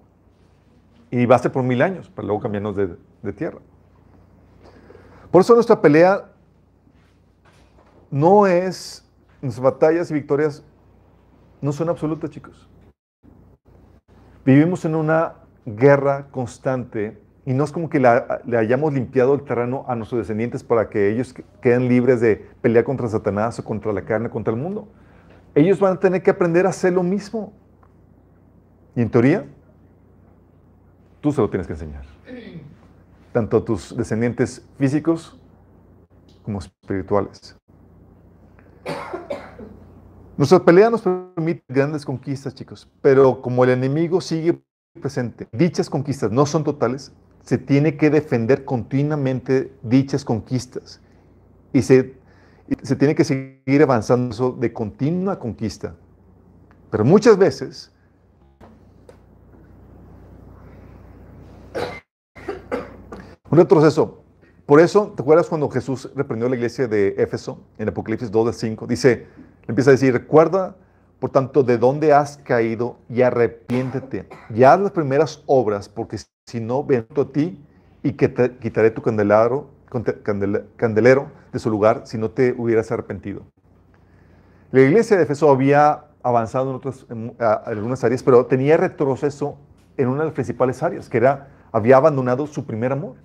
[1.12, 3.60] Y va a ser por mil años, para luego cambiarnos de, de tierra.
[5.30, 6.28] Por eso nuestra pelea
[8.10, 9.08] no es,
[9.43, 10.63] nuestras batallas y victorias
[11.62, 12.67] no son absolutas, chicos.
[14.45, 19.86] Vivimos en una guerra constante y no es como que le hayamos limpiado el terreno
[19.88, 23.91] a nuestros descendientes para que ellos que- queden libres de pelear contra Satanás o contra
[23.93, 24.88] la carne, contra el mundo.
[25.56, 27.53] Ellos van a tener que aprender a hacer lo mismo.
[28.95, 29.45] Y en teoría,
[31.21, 32.03] tú se lo tienes que enseñar.
[33.32, 35.39] Tanto a tus descendientes físicos
[36.43, 37.58] como espirituales.
[40.36, 44.60] Nuestra pelea nos permite grandes conquistas, chicos, pero como el enemigo sigue
[45.00, 47.12] presente, dichas conquistas no son totales,
[47.43, 51.02] se tiene que defender continuamente dichas conquistas
[51.72, 52.15] y se,
[52.82, 55.96] se tiene que seguir avanzando eso de continua conquista.
[56.89, 57.91] Pero muchas veces
[63.52, 64.24] un retroceso.
[64.65, 68.46] Por eso, ¿te acuerdas cuando Jesús reprendió a la iglesia de Éfeso en Apocalipsis 2
[68.46, 68.88] del 5?
[68.88, 69.28] Dice,
[69.67, 70.76] empieza a decir, recuerda,
[71.19, 74.28] por tanto, de dónde has caído y arrepiéntete.
[74.54, 77.63] Y haz las primeras obras, porque si no, vengo a ti
[78.04, 79.69] y que te quitaré tu candelero,
[81.54, 83.43] de su lugar si no te hubieras arrepentido.
[84.71, 89.58] La iglesia de Éfeso había avanzado en, otras, en, algunas áreas, pero tenía retroceso
[89.97, 93.15] en una de las principales áreas, que era, había abandonado su primer amor.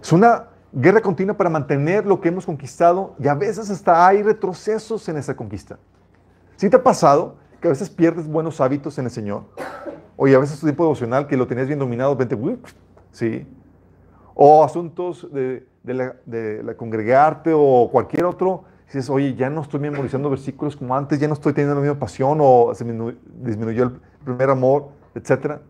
[0.00, 4.22] Es una guerra continua para mantener lo que hemos conquistado y a veces hasta hay
[4.22, 5.78] retrocesos en esa conquista.
[6.56, 9.44] ¿Sí te ha pasado que a veces pierdes buenos hábitos en el Señor?
[10.16, 12.66] Oye, a veces tu tiempo devocional que lo tenías bien dominado, ¡uip!
[13.10, 13.46] ¿sí?
[14.34, 19.62] O asuntos de, de la, de la congregarte o cualquier otro, dices, oye, ya no
[19.62, 23.16] estoy memorizando versículos como antes, ya no estoy teniendo la misma pasión o se disminu-
[23.42, 25.60] disminuyó el primer amor, etcétera.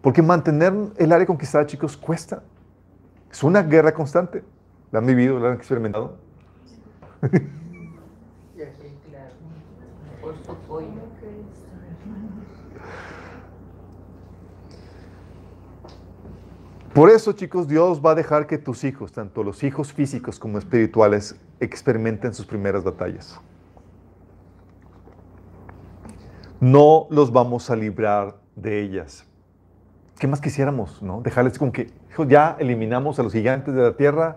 [0.00, 2.42] Porque mantener el área conquistada, chicos, cuesta.
[3.34, 4.44] Es una guerra constante.
[4.92, 5.40] ¿La han vivido?
[5.40, 6.16] ¿La han experimentado?
[16.94, 20.58] Por eso, chicos, Dios va a dejar que tus hijos, tanto los hijos físicos como
[20.58, 23.40] espirituales, experimenten sus primeras batallas.
[26.60, 29.26] No los vamos a librar de ellas.
[30.18, 31.20] ¿Qué más quisiéramos, no?
[31.20, 31.92] Dejarles como que,
[32.28, 34.36] ya eliminamos a los gigantes de la tierra,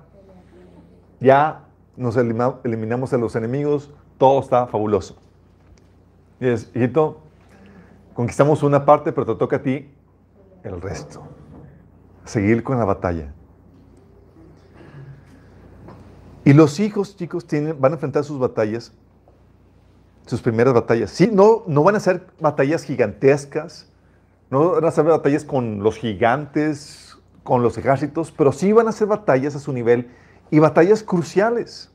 [1.20, 5.18] ya nos eliminamos a los enemigos, todo está fabuloso.
[6.40, 7.20] Y es, hijito,
[8.14, 9.90] conquistamos una parte, pero te toca a ti
[10.64, 11.24] el resto
[12.28, 13.34] seguir con la batalla.
[16.46, 18.94] Y los hijos, chicos, tienen, van a enfrentar sus batallas,
[20.26, 21.12] sus primeras batallas.
[21.12, 23.88] Sí, no, no van a ser batallas gigantescas,
[24.50, 28.92] no van a ser batallas con los gigantes, con los ejércitos, pero sí van a
[28.92, 30.10] ser batallas a su nivel
[30.52, 31.92] y batallas cruciales.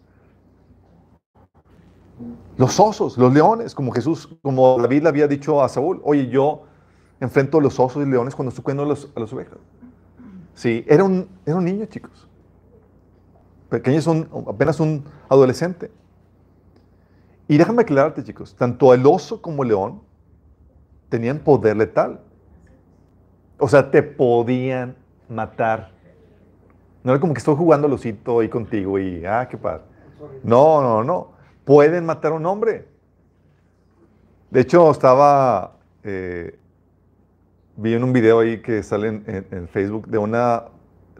[2.56, 6.64] Los osos, los leones, como Jesús, como David le había dicho a Saúl, oye, yo
[7.20, 9.58] enfrento los osos y leones cuando estoy cuidando a, los- a las ovejas.
[10.54, 12.28] Sí, era un, niño, chicos.
[13.68, 15.90] Pequeño es un- apenas un adolescente.
[17.48, 20.00] Y déjame aclararte, chicos, tanto el oso como el león
[21.08, 22.20] tenían poder letal.
[23.62, 24.96] O sea, te podían
[25.28, 25.92] matar.
[27.04, 29.84] No era como que estoy jugando al osito ahí contigo y, ah, qué padre.
[30.42, 31.28] No, no, no.
[31.64, 32.88] Pueden matar a un hombre.
[34.50, 36.58] De hecho, estaba, eh,
[37.76, 40.64] vi en un video ahí que sale en, Facebook de una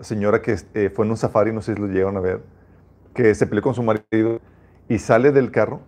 [0.00, 2.42] señora que eh, fue en un safari, no sé si lo llegaron a ver,
[3.14, 4.40] que se peleó con su marido
[4.88, 5.80] y sale del carro,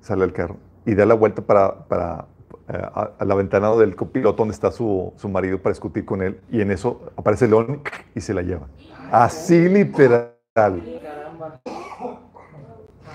[0.00, 2.26] sale del carro y da la vuelta para, para
[2.70, 6.40] a, a la ventana del copiloto donde está su, su marido para discutir con él
[6.50, 7.82] y en eso aparece el león
[8.14, 8.66] y se la lleva.
[9.10, 10.32] Así literal.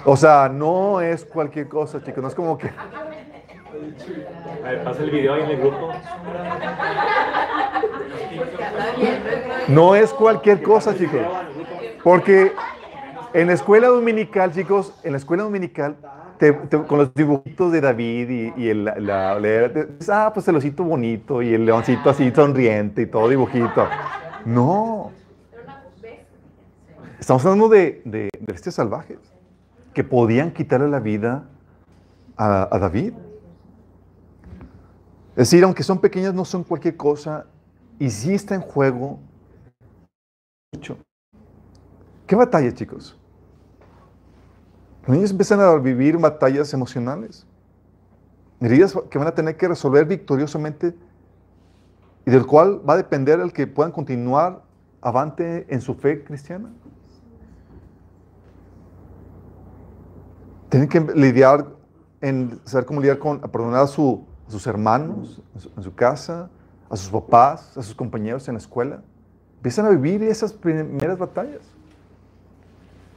[0.04, 2.22] O sea, no es cualquier cosa, chicos.
[2.22, 2.70] No es como que.
[4.64, 5.90] A ver, pasa el video ahí en el grupo.
[9.68, 11.22] No es cualquier cosa, chicos.
[12.04, 12.52] Porque
[13.34, 15.98] en la escuela dominical, chicos, en la escuela dominical,
[16.38, 16.54] te-
[16.88, 19.38] con los dibujitos de David y, y el, la,
[20.10, 23.88] ah, pues el osito bonito y el leoncito así sonriente y todo dibujito.
[24.46, 25.12] No.
[27.20, 29.18] Estamos hablando de, de, de bestias salvajes
[29.94, 31.46] que podían quitarle la vida
[32.38, 33.14] a, a David.
[35.32, 37.46] Es decir, aunque son pequeñas, no son cualquier cosa
[37.98, 39.20] y sí está en juego
[40.74, 40.98] mucho.
[42.28, 43.18] ¿Qué batalla, chicos?
[45.08, 47.46] Los niños empiezan a vivir batallas emocionales.
[48.60, 50.96] Heridas que van a tener que resolver victoriosamente
[52.26, 54.64] y del cual va a depender el que puedan continuar
[55.02, 56.72] avante en su fe cristiana.
[60.70, 61.68] Tienen que lidiar
[62.22, 66.50] en saber cómo lidiar con, perdonar a, su- a sus hermanos en en su casa,
[66.90, 69.04] a sus papás, a sus compañeros en la escuela.
[69.58, 71.62] Empiezan a vivir esas primeras batallas.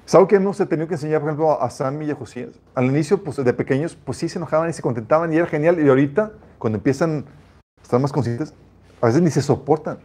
[0.08, 2.48] Es algo que hemos tenido que enseñar, por ejemplo, a Sammy y a Josías.
[2.74, 5.78] Al inicio, pues de pequeños, pues sí se enojaban y se contentaban y era genial.
[5.84, 7.26] Y ahorita, cuando empiezan
[7.78, 8.54] a estar más conscientes,
[9.02, 9.98] a veces ni se soportan.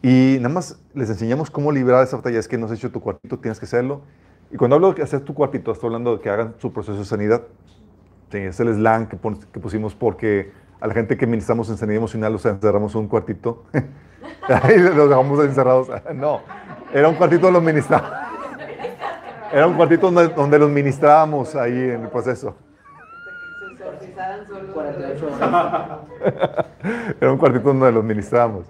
[0.00, 2.38] Y nada más les enseñamos cómo librar esa batalla.
[2.38, 4.00] Es que no has hecho tu cuartito, tienes que hacerlo.
[4.50, 7.04] Y cuando hablo de hacer tu cuartito, estoy hablando de que hagan su proceso de
[7.04, 7.42] sanidad.
[8.32, 11.98] Sí, es el slang que, pon- pusimos porque a la gente que ministramos en sanidad
[11.98, 13.64] emocional los encerramos en un cuartito.
[14.48, 15.88] Ahí los dejamos encerrados.
[16.14, 16.40] No,
[16.94, 18.30] era un cuartito donde los ministrábamos.
[19.52, 22.56] Era un cuartito donde, donde los ministrábamos ahí en el proceso.
[23.66, 25.98] Se exorcizaran solo 48 horas.
[27.20, 28.66] Era un cuartito donde los ministrábamos.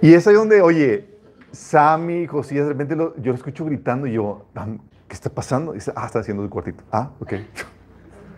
[0.00, 1.08] Y es ahí donde, oye,
[1.52, 4.78] Sammy, Josías, de repente lo- yo lo escucho gritando y yo, "Am,
[5.08, 5.72] ¿qué está pasando?
[5.72, 6.84] Y dice, ah, está haciendo el cuartito.
[6.92, 7.32] Ah, ok.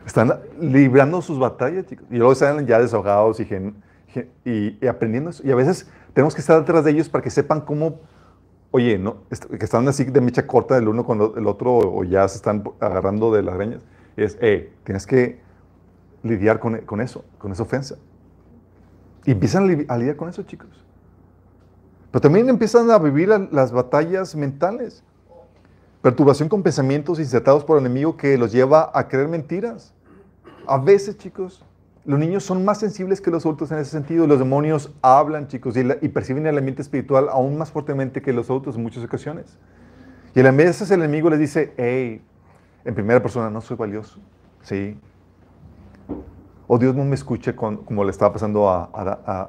[0.07, 2.07] Están librando sus batallas, chicos.
[2.11, 5.43] Y luego están ya desahogados y, gen- gen- y, y aprendiendo eso.
[5.45, 8.01] Y a veces tenemos que estar detrás de ellos para que sepan cómo,
[8.77, 9.17] oye, ¿no?
[9.59, 12.63] Que están así de mecha corta del uno con el otro o ya se están
[12.79, 13.83] agarrando de las greñas.
[14.19, 15.41] Es, eh, tienes que
[16.23, 17.97] lidiar con, con eso, con esa ofensa.
[19.25, 20.69] Y empiezan a, li- a lidiar con eso, chicos.
[22.11, 25.03] Pero también empiezan a vivir la- las batallas mentales.
[26.03, 29.95] Perturbación con pensamientos insertados por el enemigo que los lleva a creer mentiras.
[30.67, 31.65] A veces, chicos,
[32.07, 34.27] los niños son más sensibles que los adultos en ese sentido.
[34.29, 38.77] Los demonios hablan, chicos, y, perciben el ambiente espiritual aún más fuertemente que los adultos
[38.77, 39.59] en muchas ocasiones.
[40.35, 42.23] Y a veces el enemigo les dice, hey,
[42.85, 44.21] en primera persona, no soy valioso.
[44.63, 44.97] Sí.
[46.69, 48.85] O Dios no me escuche como le estaba pasando a,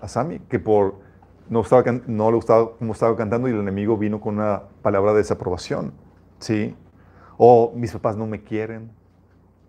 [0.01, 0.95] a, Sammy, que por
[1.49, 5.11] no, estaba, no le gustaba cómo estaba cantando y el enemigo vino con una palabra
[5.11, 5.93] de desaprobación.
[6.39, 6.75] Sí.
[7.37, 8.89] O mis papás no me quieren.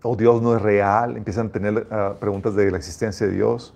[0.03, 1.17] O Dios no es real.
[1.17, 3.75] Empiezan a tener ah, preguntas de la existencia de Dios.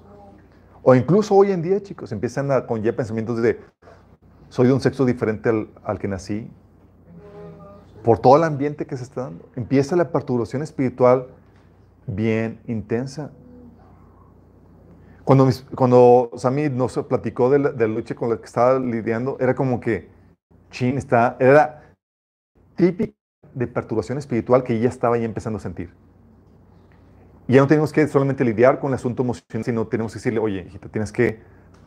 [0.83, 3.61] O incluso hoy en día, chicos, empiezan a, con ya pensamientos de
[4.49, 6.51] soy de un sexo diferente al, al que nací.
[8.05, 9.49] Por todo el ambiente que se está dando.
[9.57, 11.29] Empieza la perturbación espiritual
[12.07, 13.31] bien intensa.
[15.25, 19.55] Cuando, cuando Sammy nos platicó de la, de lucha con la que estaba lidiando, era
[19.55, 20.09] como que,
[20.71, 21.95] chin, está, era
[22.75, 23.15] típica
[23.55, 25.93] de perturbación espiritual que ella estaba ya empezando a sentir.
[27.49, 30.39] Y ya no tenemos que solamente lidiar con el asunto emocional, sino tenemos que decirle,
[30.39, 31.41] oye, hijita, tienes que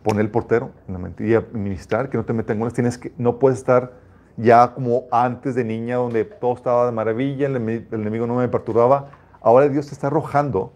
[0.04, 3.60] poner el portero en la mente y administrar, que no te metan que, no puedes
[3.60, 3.94] estar
[4.38, 8.48] ya como antes de niña, donde todo estaba de maravilla, el, el enemigo no me
[8.48, 9.12] perturbaba.
[9.42, 10.74] Ahora Dios te está arrojando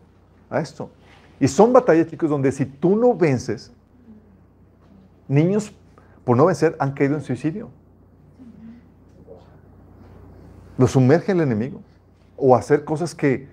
[0.49, 0.89] a esto.
[1.39, 3.71] Y son batallas, chicos, donde si tú no vences,
[5.27, 5.73] niños
[6.23, 7.69] por no vencer han caído en suicidio.
[10.77, 11.81] Lo sumerge el enemigo.
[12.37, 13.49] O hacer cosas que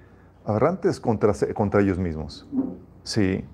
[0.46, 2.46] aberrantes contra, contra ellos mismos.
[3.02, 3.44] Sí.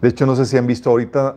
[0.00, 1.36] De hecho, no sé si han visto ahorita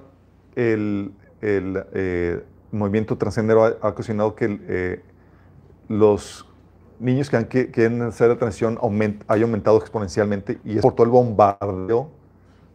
[0.55, 5.03] el, el, eh, movimiento transgénero ha, ha ocasionado que eh,
[5.87, 6.47] los
[6.99, 10.93] niños que, han, que quieren hacer la transición aument, haya aumentado exponencialmente y es por
[10.93, 12.09] todo el bombardeo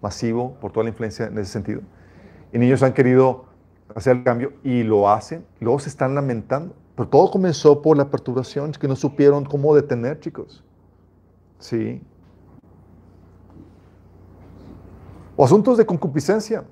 [0.02, 1.80] masivo, por toda la influencia en ese sentido.
[2.52, 3.46] Y niños han querido
[3.94, 6.74] hacer el cambio y lo hacen, luego se están lamentando.
[7.00, 10.62] Pero todo comenzó por la perturbación, que no supieron cómo detener, chicos.
[11.58, 12.02] Sí.
[15.34, 16.62] O asuntos de concupiscencia.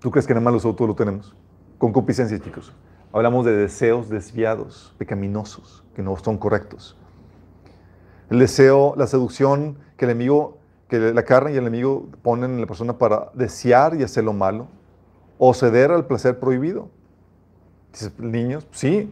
[0.00, 1.32] ¿Tú crees que nada más nosotros lo tenemos?
[1.78, 2.72] Concupiscencia, chicos.
[3.12, 6.96] Hablamos de deseos desviados, pecaminosos, que no son correctos.
[8.30, 12.60] El deseo, la seducción que el enemigo, que la carne y el enemigo ponen en
[12.60, 14.66] la persona para desear y hacer lo malo,
[15.38, 16.88] o ceder al placer prohibido.
[18.18, 19.10] Niños, sí.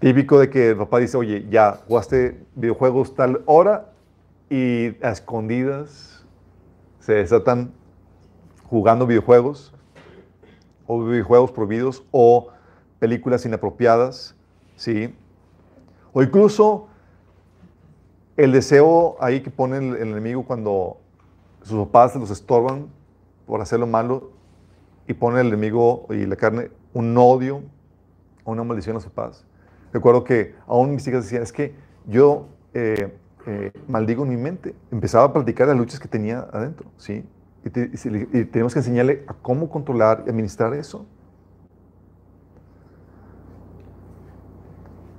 [0.00, 3.92] Típico de que el papá dice, oye, ya jugaste videojuegos tal hora
[4.48, 6.24] y a escondidas
[7.00, 7.72] se desatan
[8.70, 9.74] jugando videojuegos
[10.86, 12.48] o videojuegos prohibidos o
[12.98, 14.34] películas inapropiadas,
[14.76, 15.14] ¿sí?
[16.12, 16.88] O incluso
[18.36, 20.98] el deseo ahí que pone el, el enemigo cuando
[21.62, 22.88] sus papás los estorban
[23.46, 24.30] por hacer lo malo
[25.06, 27.62] y pone el enemigo y la carne un odio
[28.52, 29.44] una maldición a sus papás.
[29.92, 31.74] Recuerdo que aún mis hijas decían, es que
[32.06, 33.16] yo eh,
[33.46, 34.74] eh, maldigo en mi mente.
[34.90, 37.24] Empezaba a practicar las luchas que tenía adentro, ¿sí?
[37.64, 41.06] Y, y tenemos que enseñarle a cómo controlar y administrar eso.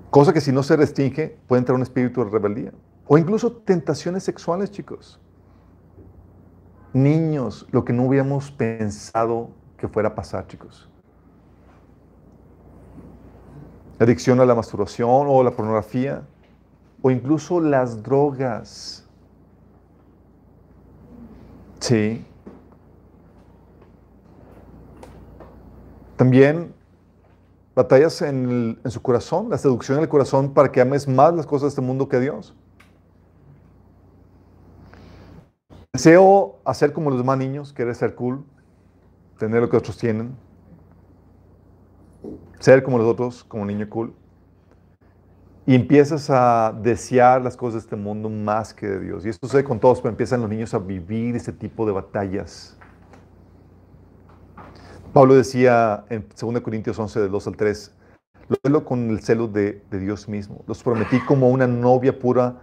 [0.10, 2.72] Cosa que si no se restringe puede entrar un espíritu de rebeldía.
[3.08, 5.20] O incluso tentaciones sexuales, chicos.
[6.94, 10.90] Niños, lo que no hubiéramos pensado que fuera a pasar, chicos.
[14.00, 16.24] Adicción a la masturbación o la pornografía.
[17.02, 19.06] O incluso las drogas.
[21.80, 22.26] Sí.
[26.16, 26.74] También
[27.76, 31.46] batallas en, en su corazón, la seducción en el corazón para que ames más las
[31.46, 32.54] cosas de este mundo que a Dios.
[35.94, 38.44] Deseo hacer como los demás niños, querer ser cool,
[39.38, 40.36] tener lo que otros tienen,
[42.60, 44.14] ser como los otros, como niño cool.
[45.66, 49.26] Y empiezas a desear las cosas de este mundo más que de Dios.
[49.26, 52.76] Y esto sucede con todos, pero empiezan los niños a vivir ese tipo de batallas.
[55.14, 57.96] Pablo decía en 2 Corintios 11, del 2 al 3,
[58.48, 60.64] lo celo con el celo de, de Dios mismo.
[60.68, 62.62] Los prometí como una novia pura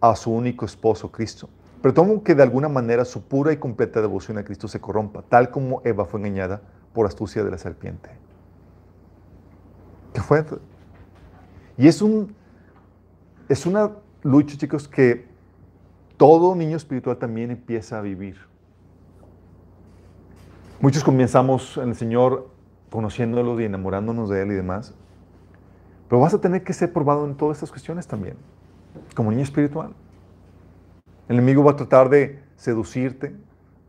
[0.00, 1.48] a su único esposo, Cristo.
[1.80, 5.22] Pero tomo que de alguna manera su pura y completa devoción a Cristo se corrompa,
[5.22, 6.60] tal como Eva fue engañada
[6.92, 8.25] por astucia de la serpiente.
[10.16, 10.42] ¿Qué fue?
[11.76, 12.34] Y es un
[13.50, 13.90] es una
[14.22, 15.26] lucha, chicos, que
[16.16, 18.38] todo niño espiritual también empieza a vivir.
[20.80, 22.48] Muchos comenzamos en el Señor
[22.88, 24.94] conociéndolo y enamorándonos de Él y demás.
[26.08, 28.38] Pero vas a tener que ser probado en todas estas cuestiones también,
[29.14, 29.92] como niño espiritual.
[31.28, 33.36] El enemigo va a tratar de seducirte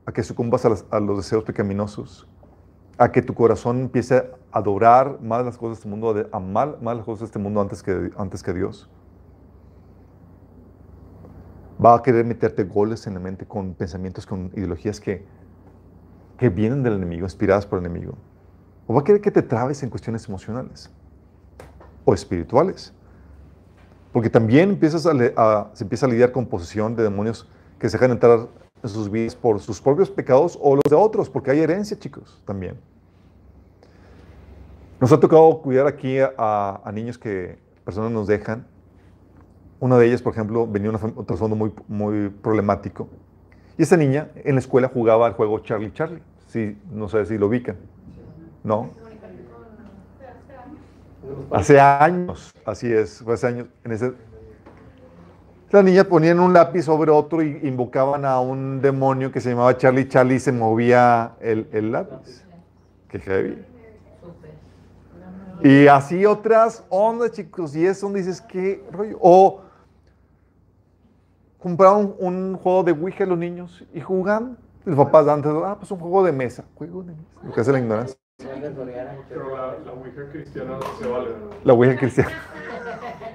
[0.05, 2.27] a que sucumbas a, a los deseos pecaminosos,
[2.97, 6.79] a que tu corazón empiece a adorar más las cosas de este mundo, a amar
[6.81, 8.89] más las cosas de este mundo antes que, antes que Dios.
[11.83, 15.25] Va a querer meterte goles en la mente con pensamientos, con ideologías que,
[16.37, 18.15] que vienen del enemigo, inspiradas por el enemigo.
[18.87, 20.91] O va a querer que te trabes en cuestiones emocionales
[22.03, 22.93] o espirituales.
[24.11, 28.11] Porque también empiezas a, se empieza a lidiar con posesión de demonios que se dejan
[28.11, 28.47] entrar
[28.91, 32.41] en sus vidas por sus propios pecados o los de otros, porque hay herencia, chicos,
[32.45, 32.77] también.
[34.99, 38.65] Nos ha tocado cuidar aquí a, a niños que personas nos dejan.
[39.79, 43.07] Una de ellas, por ejemplo, venía de un trasfondo muy, muy problemático.
[43.77, 46.23] Y esa niña en la escuela jugaba al juego Charlie Charlie.
[46.47, 47.77] Sí, no sé si lo ubican.
[48.63, 48.89] ¿No?
[51.51, 53.67] Hace años, así es, fue hace años.
[53.83, 54.13] En ese,
[55.69, 59.75] la niña ponían un lápiz sobre otro y invocaban a un demonio que se llamaba
[59.77, 62.45] Charlie Charlie y se movía el, el lápiz.
[63.09, 63.65] Qué heavy.
[65.63, 69.17] Y así otras ondas, chicos, y es donde dices, ¿qué rollo?
[69.19, 69.61] O
[71.57, 74.57] compraron un, un juego de Ouija a los niños y jugan.
[74.85, 76.63] Los papás antes, ah, pues un juego de mesa.
[76.75, 77.23] Juego de mesa.
[77.43, 78.17] Lo que hace la ignorancia.
[78.37, 81.29] Pero la, la Ouija cristiana no se vale.
[81.31, 81.49] ¿no?
[81.63, 82.31] La Ouija cristiana.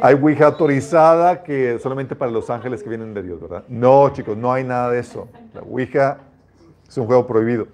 [0.00, 3.64] Hay Ouija autorizada que solamente para los ángeles que vienen de Dios, ¿verdad?
[3.68, 5.28] No, chicos, no hay nada de eso.
[5.54, 6.18] La Ouija
[6.88, 7.66] es un juego prohibido.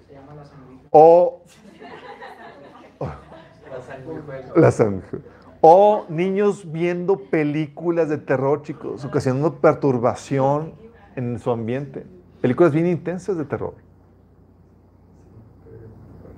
[0.91, 1.41] O
[4.55, 5.05] la sangre.
[5.61, 10.73] O niños viendo películas de terror, chicos, ocasionando perturbación
[11.15, 12.05] en su ambiente.
[12.41, 13.73] Películas bien intensas de terror.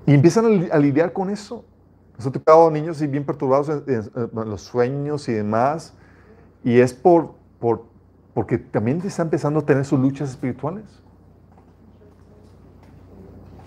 [0.06, 1.66] Y empiezan a, li- a lidiar con eso.
[2.18, 5.94] Nos ha tocado niños bien perturbados en los sueños y demás.
[6.64, 7.84] Y es por, por,
[8.34, 10.86] porque también está empezando a tener sus luchas espirituales.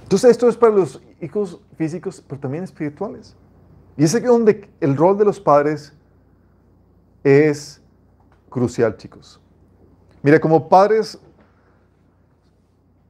[0.03, 3.36] Entonces esto es para los hijos físicos, pero también espirituales.
[3.96, 5.92] Y es aquí donde el rol de los padres
[7.22, 7.80] es
[8.48, 9.40] crucial, chicos.
[10.22, 11.18] Mira, como padres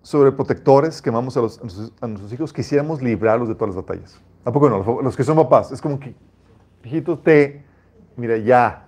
[0.03, 3.85] sobreprotectores que amamos a, los- a nuestros, a nuestros hijos, quisiéramos librarlos de todas las
[3.85, 4.21] batallas.
[4.45, 5.03] ¿A poco no?
[5.03, 6.15] Los, que son papás, es como que,
[6.85, 7.63] hijito, te,
[8.17, 8.87] mira, ya,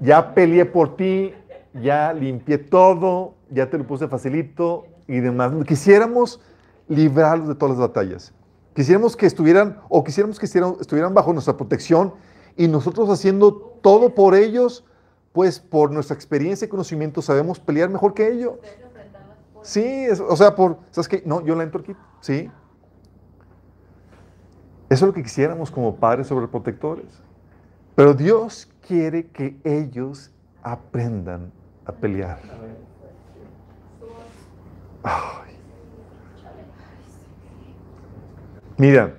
[0.00, 1.34] ya peleé por ti,
[1.74, 5.52] ya limpié todo, ya te lo puse facilito y demás.
[5.66, 6.40] Quisiéramos
[6.88, 8.32] librarlos de todas las batallas.
[8.74, 12.14] Quisiéramos que estuvieran, o quisiéramos que estuvieran, estuvieran bajo nuestra protección
[12.56, 14.84] y nosotros haciendo todo por ellos,
[15.32, 18.52] pues por nuestra experiencia y conocimiento sabemos pelear mejor que ellos.
[19.62, 21.22] Sí, es- o sea, por, ¿sabes qué?
[21.26, 22.48] No, yo la entro aquí, sí.
[24.90, 27.22] Eso es lo que quisiéramos como padres sobreprotectores.
[27.94, 30.30] Pero Dios quiere que ellos
[30.62, 31.52] aprendan
[31.84, 32.38] a pelear.
[38.76, 39.16] Mira,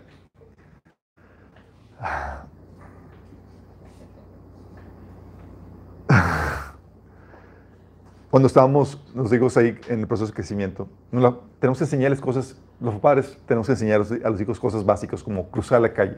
[8.32, 12.55] cuando estábamos los hijos ahí en el proceso de crecimiento, nos tenemos que enseñarles cosas,
[12.82, 16.17] los padres tenemos que enseñar a los hijos cosas básicas como cruzar la calle.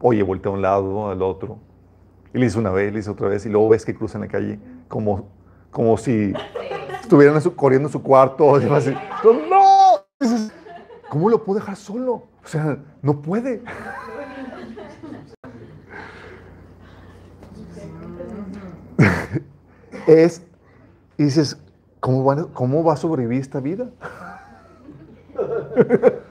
[0.00, 1.58] oye, voltea a un lado, al otro.
[2.32, 4.28] Y le dice una vez, le dice otra vez, y luego ves que cruzan la
[4.28, 4.58] calle
[4.88, 5.28] como,
[5.70, 6.32] como si
[7.00, 8.58] estuvieran corriendo en su cuarto.
[8.60, 10.04] ¡No!
[11.08, 12.12] ¿Cómo lo puedo dejar solo?
[12.12, 13.62] O sea, no puede.
[20.06, 20.42] es,
[21.16, 21.58] dices,
[22.00, 23.90] ¿cómo, van a- ¿cómo va a sobrevivir esta vida?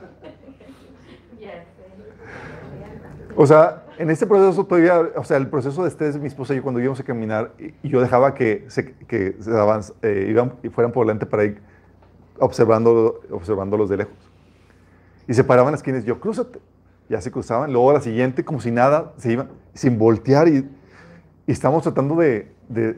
[3.40, 6.58] O sea, en este proceso todavía, o sea, el proceso de este mi esposa y
[6.58, 7.52] yo cuando íbamos a caminar,
[7.84, 11.62] yo dejaba que se, que se avanz- eh, iban y fueran por delante para ir
[12.40, 14.16] observando, observándolos de lejos.
[15.28, 16.60] Y se paraban las esquinas, yo, crúzate.
[17.10, 20.68] Ya se cruzaban, luego a la siguiente, como si nada, se iban, sin voltear y,
[21.46, 22.98] y estamos tratando de, de,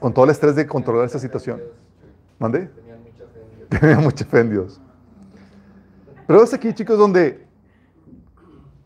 [0.00, 1.60] con todo el estrés de controlar esa situación.
[2.40, 2.68] ¿Mande?
[3.80, 4.80] Tenía mucha fe en Dios.
[6.28, 7.42] Pero es aquí, chicos, donde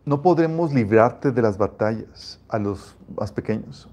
[0.04, 3.88] no podremos librarte de las batallas a los más pequeños.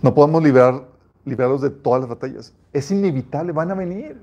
[0.00, 0.88] No podemos librar,
[1.26, 2.54] librarlos de todas las batallas.
[2.72, 4.22] Es inevitable, van a venir.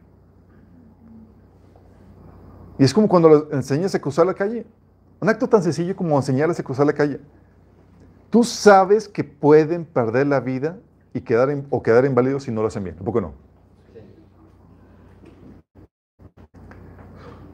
[2.79, 4.65] Y es como cuando los enseñas a cruzar la calle.
[5.21, 7.21] Un acto tan sencillo como enseñarles a cruzar la calle.
[8.31, 10.79] Tú sabes que pueden perder la vida
[11.13, 12.95] y quedar o quedar inválidos si no lo hacen bien.
[12.95, 13.42] ¿Tampoco no?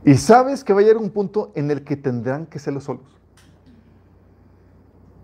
[0.05, 3.17] Y sabes que va a llegar un punto en el que tendrán que serlo solos.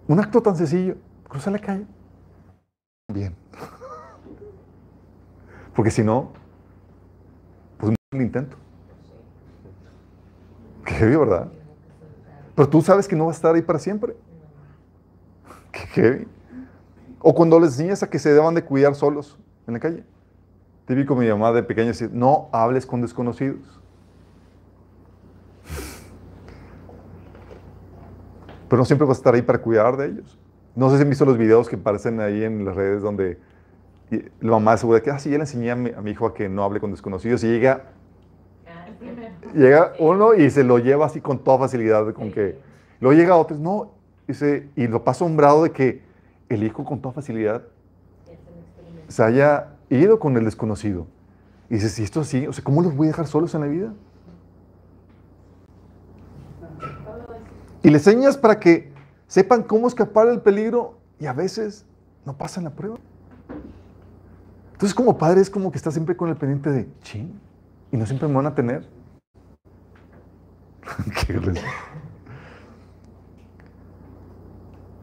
[0.07, 0.97] Un acto tan sencillo,
[1.27, 1.85] cruzar la calle.
[3.11, 3.35] Bien.
[5.75, 6.31] Porque si no,
[7.77, 8.57] pues no el intento.
[10.85, 11.51] Qué heavy, ¿verdad?
[12.55, 14.15] Pero tú sabes que no va a estar ahí para siempre.
[15.71, 16.27] Qué heavy.
[17.19, 20.03] O cuando les enseñas a que se deban de cuidar solos en la calle.
[20.85, 23.81] Típico mi mamá de pequeña decir, no hables con desconocidos.
[28.75, 30.37] Pero no siempre vas a estar ahí para cuidar de ellos.
[30.75, 33.37] No sé si han visto los videos que aparecen ahí en las redes donde
[34.11, 36.25] y la mamá asegura que, ah, sí, ya le enseñé a mi, a mi hijo
[36.25, 37.83] a que no hable con desconocidos y llega,
[39.55, 42.59] llega uno y se lo lleva así con toda facilidad, con que,
[42.99, 43.91] luego llega otro, no,
[44.27, 46.01] dice, y lo pasa asombrado de que
[46.49, 47.63] el hijo con toda facilidad
[49.07, 51.07] se haya ido con el desconocido.
[51.69, 53.67] Y dices, si esto así, o sea, ¿cómo los voy a dejar solos en la
[53.67, 53.93] vida?
[57.85, 58.91] Y le enseñas para que
[59.27, 61.85] sepan cómo escapar del peligro y a veces
[62.25, 62.97] no pasan la prueba.
[64.71, 67.39] Entonces, como padre, es como que estás siempre con el pendiente de, ching,
[67.91, 68.89] y no siempre me van a tener.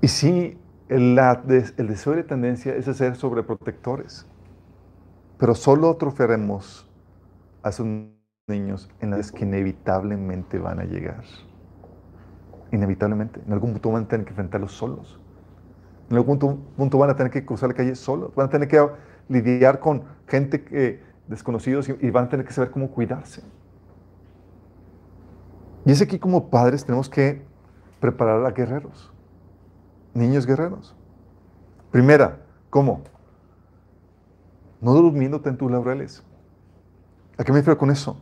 [0.00, 0.58] Y sí,
[0.88, 1.14] el,
[1.76, 4.26] deseo y la tendencia es ser sobreprotectores.
[5.38, 6.90] Pero solo atrofiaremos
[7.62, 7.86] a esos
[8.48, 11.22] niños en las que inevitablemente van a llegar.
[12.72, 13.40] Inevitablemente.
[13.46, 15.20] En algún punto van a tener que enfrentarlos solos.
[16.10, 18.34] En algún punto, van a tener que cruzar la calle solos.
[18.34, 18.84] Van a tener que
[19.28, 23.42] lidiar con gente que, desconocidos y, y van a tener que saber cómo cuidarse.
[25.84, 27.42] Y es aquí como padres tenemos que
[28.00, 29.12] preparar a guerreros.
[30.14, 30.94] Niños guerreros.
[31.90, 33.02] Primera, ¿cómo?
[34.80, 36.22] No durmiéndote en tus laureles.
[37.38, 38.18] ¿A qué me refiero con eso?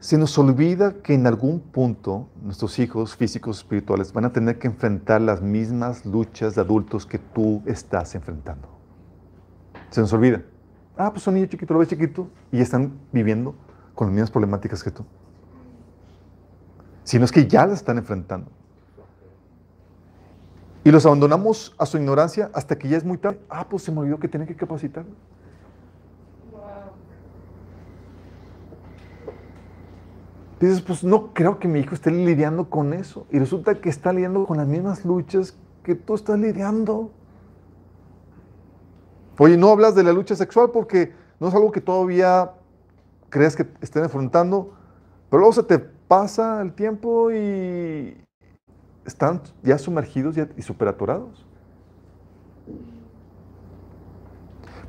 [0.00, 4.66] Se nos olvida que en algún punto nuestros hijos físicos, espirituales, van a tener que
[4.66, 8.66] enfrentar las mismas luchas de adultos que tú estás enfrentando.
[9.90, 10.42] Se nos olvida.
[10.96, 13.54] Ah, pues son niños chiquitos, lo ves chiquito y están viviendo
[13.94, 15.04] con las mismas problemáticas que tú.
[17.04, 18.50] Sino es que ya las están enfrentando.
[20.82, 23.38] Y los abandonamos a su ignorancia hasta que ya es muy tarde.
[23.50, 25.04] Ah, pues se me olvidó que tienen que capacitar.
[30.60, 33.26] Dices, pues no creo que mi hijo esté lidiando con eso.
[33.30, 37.10] Y resulta que está lidiando con las mismas luchas que tú estás lidiando.
[39.38, 42.52] Oye, no hablas de la lucha sexual porque no es algo que todavía
[43.30, 44.74] crees que estén enfrentando,
[45.30, 48.22] pero luego se te pasa el tiempo y
[49.06, 51.46] están ya sumergidos y, superatorados.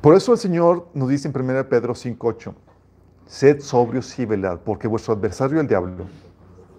[0.02, 2.52] Por eso el Señor nos dice en 1 Pedro 5.8,
[3.32, 6.04] sed sobrios y velad, porque vuestro adversario el diablo,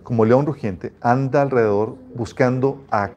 [0.04, 3.16] como león rugiente, anda alrededor buscando a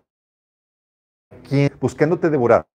[1.46, 2.66] quien, buscándote devorar.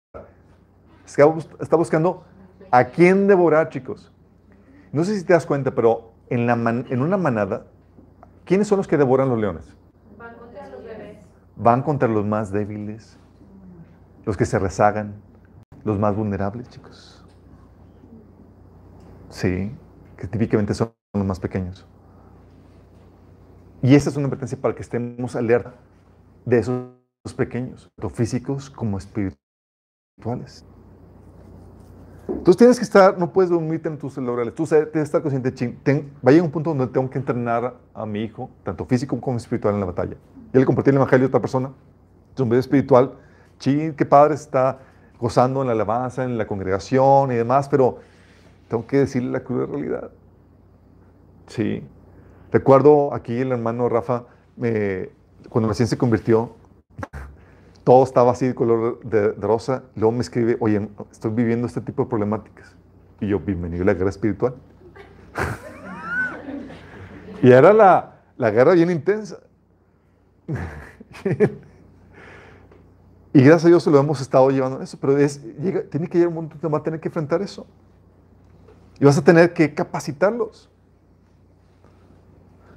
[1.06, 2.24] Está bus- Está buscando
[2.70, 4.12] a quién devorar, chicos.
[4.92, 7.64] No sé si te das cuenta, pero en, la man- en una manada,
[8.44, 9.64] ¿quiénes son los que devoran los leones?
[10.18, 11.16] Van contra los bebés.
[11.56, 13.16] Van contra los más débiles,
[14.26, 15.14] los que se rezagan,
[15.84, 17.24] los más vulnerables, chicos.
[19.30, 19.72] Sí,
[20.20, 21.86] que típicamente son los más pequeños.
[23.82, 25.72] Y esa es una advertencia para que estemos alerta
[26.44, 30.66] de esos pequeños, tanto físicos como espirituales.
[32.28, 34.54] Entonces tienes que estar, no puedes dormirte en tus laurales.
[34.54, 37.74] Tú tienes que estar consciente, ching, ten, vaya a un punto donde tengo que entrenar
[37.94, 40.16] a mi hijo, tanto físico como espiritual, en la batalla.
[40.52, 41.72] Yo le compartí el evangelio a otra persona,
[42.34, 43.14] es un bebé espiritual.
[43.58, 44.78] Ching, qué padre está
[45.18, 47.98] gozando en la alabanza, en la congregación y demás, pero
[48.70, 50.12] tengo que decirle la cruda realidad.
[51.48, 51.82] Sí.
[52.52, 55.10] Recuerdo aquí el hermano Rafa, me,
[55.48, 56.54] cuando recién se convirtió,
[57.84, 59.82] todo estaba así de color de, rosa.
[59.96, 62.76] Luego me escribe, oye, estoy viviendo este tipo de problemáticas.
[63.20, 64.54] Y yo, bienvenido a la guerra espiritual.
[67.42, 69.40] y era la, la, guerra bien intensa.
[73.32, 74.96] y gracias a Dios lo hemos estado llevando en eso.
[75.00, 75.40] Pero es,
[75.90, 77.66] tiene que llegar un momento donde va a tener que enfrentar eso.
[79.00, 80.70] Y vas a tener que capacitarlos.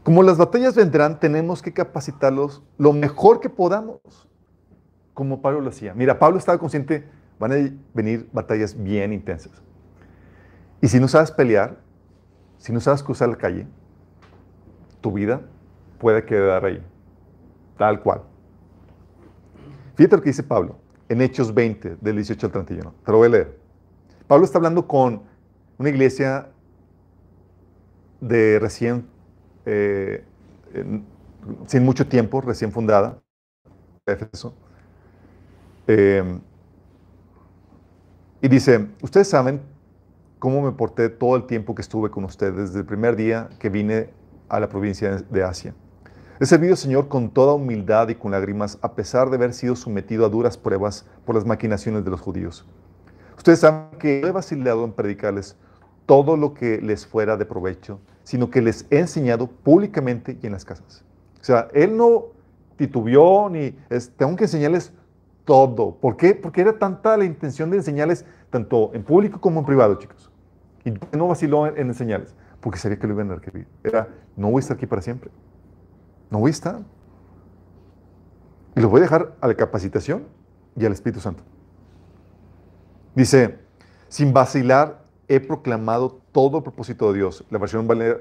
[0.04, 4.00] Como las batallas vendrán, tenemos que capacitarlos lo mejor que podamos,
[5.14, 5.94] como Pablo lo hacía.
[5.94, 7.08] Mira, Pablo estaba consciente,
[7.40, 7.56] van a
[7.94, 9.62] venir batallas bien intensas.
[10.82, 11.78] Y si no sabes pelear,
[12.58, 13.68] si no sabes cruzar la calle,
[15.00, 15.42] tu vida
[16.00, 16.84] puede quedar ahí,
[17.78, 18.24] tal cual.
[19.96, 22.94] Fíjate lo que dice Pablo en Hechos 20, del 18 al 31.
[23.06, 23.60] Te lo voy a leer.
[24.28, 25.24] Pablo está hablando con
[25.78, 26.50] una iglesia
[28.22, 29.06] de recién
[29.66, 30.24] eh,
[31.68, 33.22] sin mucho tiempo, recién fundada.
[35.88, 36.40] Eh,
[38.42, 39.62] y dice, ustedes saben
[40.40, 43.70] cómo me porté todo el tiempo que estuve con ustedes, desde el primer día que
[43.70, 44.10] vine
[44.50, 45.74] a la provincia de Asia.
[46.40, 50.26] He servido, Señor, con toda humildad y con lágrimas, a pesar de haber sido sometido
[50.26, 52.66] a duras pruebas por las maquinaciones de los judíos.
[53.38, 55.58] Ustedes saben que no he vacilado en predicarles
[56.06, 60.54] todo lo que les fuera de provecho, sino que les he enseñado públicamente y en
[60.54, 61.04] las casas.
[61.42, 62.28] O sea, él no
[62.78, 63.72] titubeó ni
[64.18, 64.94] tengo que enseñarles
[65.46, 65.96] todo.
[65.96, 66.36] ¿Por qué?
[66.36, 70.32] Porque era tanta la intención de enseñarles tanto en público como en privado, chicos.
[70.86, 73.68] Y no vaciló en, en enseñarles, porque sabía que lo iban a requerir.
[73.84, 75.32] Era, no voy a estar aquí para siempre.
[76.30, 76.80] No voy a estar.
[78.76, 80.24] Y los voy a dejar a la capacitación
[80.76, 81.44] y al Espíritu Santo.
[83.16, 83.60] Dice,
[84.10, 87.46] sin vacilar he proclamado todo el propósito de Dios.
[87.50, 88.20] La versión Valera,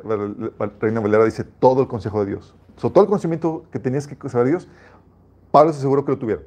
[0.80, 2.55] Reina Valera dice todo el consejo de Dios.
[2.76, 4.68] O sea, todo el conocimiento que tenías que saber Dios,
[5.51, 6.43] Pablo se aseguró que lo tuviera.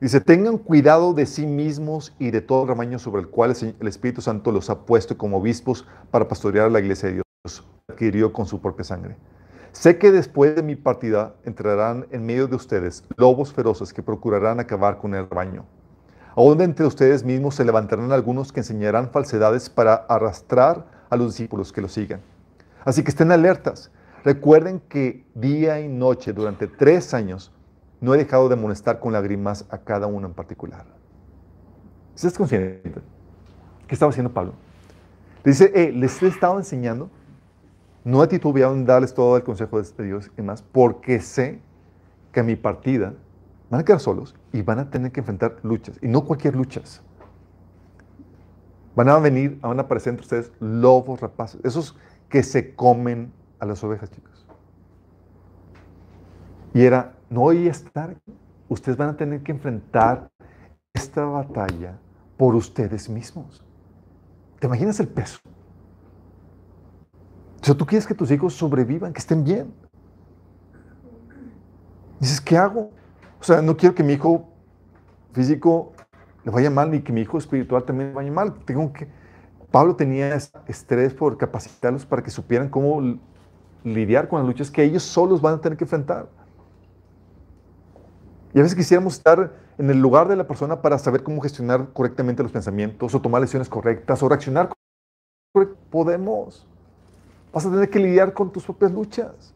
[0.00, 3.88] Dice, tengan cuidado de sí mismos y de todo el rebaño sobre el cual el
[3.88, 8.44] Espíritu Santo los ha puesto como obispos para pastorear la iglesia de Dios, adquirió con
[8.44, 9.16] su propia sangre.
[9.72, 14.60] Sé que después de mi partida entrarán en medio de ustedes lobos feroces que procurarán
[14.60, 15.64] acabar con el rebaño.
[16.36, 21.28] Aún de entre ustedes mismos se levantarán algunos que enseñarán falsedades para arrastrar a los
[21.28, 22.20] discípulos que los sigan.
[22.84, 23.90] Así que estén alertas.
[24.24, 27.52] Recuerden que día y noche durante tres años
[28.00, 30.84] no he dejado de molestar con lágrimas a cada uno en particular.
[32.16, 32.82] ¿Estás consciente?
[33.86, 34.54] ¿Qué estaba haciendo Pablo?
[35.44, 37.10] Le dice, eh, les he estado enseñando,
[38.02, 41.60] no he titubeado en darles todo el consejo de Dios y más, porque sé
[42.32, 43.14] que a mi partida
[43.70, 47.02] van a quedar solos y van a tener que enfrentar luchas, y no cualquier luchas.
[48.94, 51.96] Van a venir, van a aparecer entre ustedes lobos rapaces, esos
[52.28, 54.46] que se comen a las ovejas, chicos.
[56.72, 58.16] Y era, no voy a estar.
[58.68, 60.30] Ustedes van a tener que enfrentar
[60.92, 61.98] esta batalla
[62.36, 63.60] por ustedes mismos.
[64.60, 65.40] ¿Te imaginas el peso?
[67.60, 69.74] O sea, tú quieres que tus hijos sobrevivan, que estén bien.
[72.20, 72.92] Dices, ¿qué hago?
[73.44, 74.48] O sea, no quiero que mi hijo
[75.34, 75.92] físico
[76.44, 78.54] le vaya mal ni que mi hijo espiritual también vaya mal.
[78.64, 79.06] Tengo que...
[79.70, 80.34] Pablo tenía
[80.66, 83.18] estrés por capacitarlos para que supieran cómo
[83.82, 86.26] lidiar con las luchas que ellos solos van a tener que enfrentar.
[88.54, 91.92] Y a veces quisiéramos estar en el lugar de la persona para saber cómo gestionar
[91.92, 94.70] correctamente los pensamientos o tomar decisiones correctas o reaccionar.
[95.90, 96.66] Podemos.
[97.52, 99.53] Vas a tener que lidiar con tus propias luchas.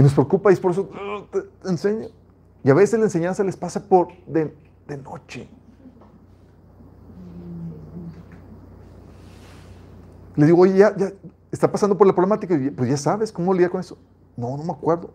[0.00, 0.88] Y nos preocupa y por eso
[1.30, 2.08] te enseño.
[2.64, 4.56] Y a veces la enseñanza les pasa por de,
[4.88, 5.46] de noche.
[10.36, 11.12] Le digo, oye, ya, ya
[11.52, 12.58] está pasando por la problemática.
[12.74, 13.98] Pues ya sabes cómo lidiar con eso.
[14.38, 15.10] No, no me acuerdo.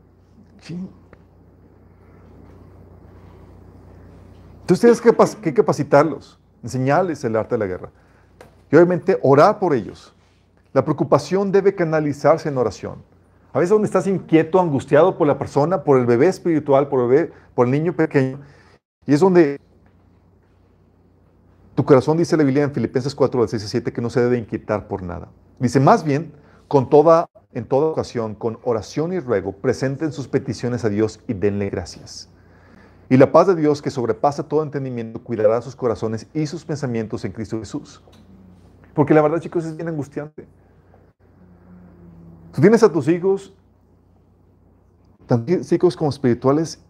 [4.62, 7.90] Entonces tienes que, que capacitarlos, enseñarles el arte de la guerra.
[8.72, 10.14] Y obviamente orar por ellos.
[10.74, 13.15] La preocupación debe canalizarse en oración.
[13.56, 17.08] A veces donde estás inquieto, angustiado por la persona, por el bebé espiritual, por el,
[17.08, 18.42] bebé, por niño pequeño.
[19.08, 19.62] Y es donde
[21.74, 24.20] tu corazón, dice la Biblia en Filipenses 4, del 6 a 7, que no se
[24.20, 25.30] debe inquietar por nada.
[25.58, 26.34] Dice, más bien,
[26.68, 31.34] con toda, en toda ocasión, con oración y ruego, presenten sus peticiones a Dios y
[31.34, 32.30] denle gracias.
[33.10, 37.24] Y la paz de Dios, que sobrepasa todo entendimiento, cuidará sus corazones y sus pensamientos
[37.24, 38.04] en Cristo Jesús.
[38.94, 40.46] Porque la verdad, chicos, es bien angustiante.
[42.56, 43.54] Tú tienes a tus hijos,
[45.28, 46.82] tanto físicos como espirituales,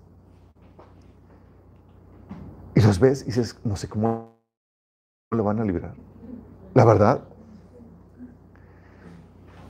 [2.76, 4.38] y los ves y dices, no sé cómo
[5.32, 5.96] lo van a librar.
[6.76, 7.24] La verdad.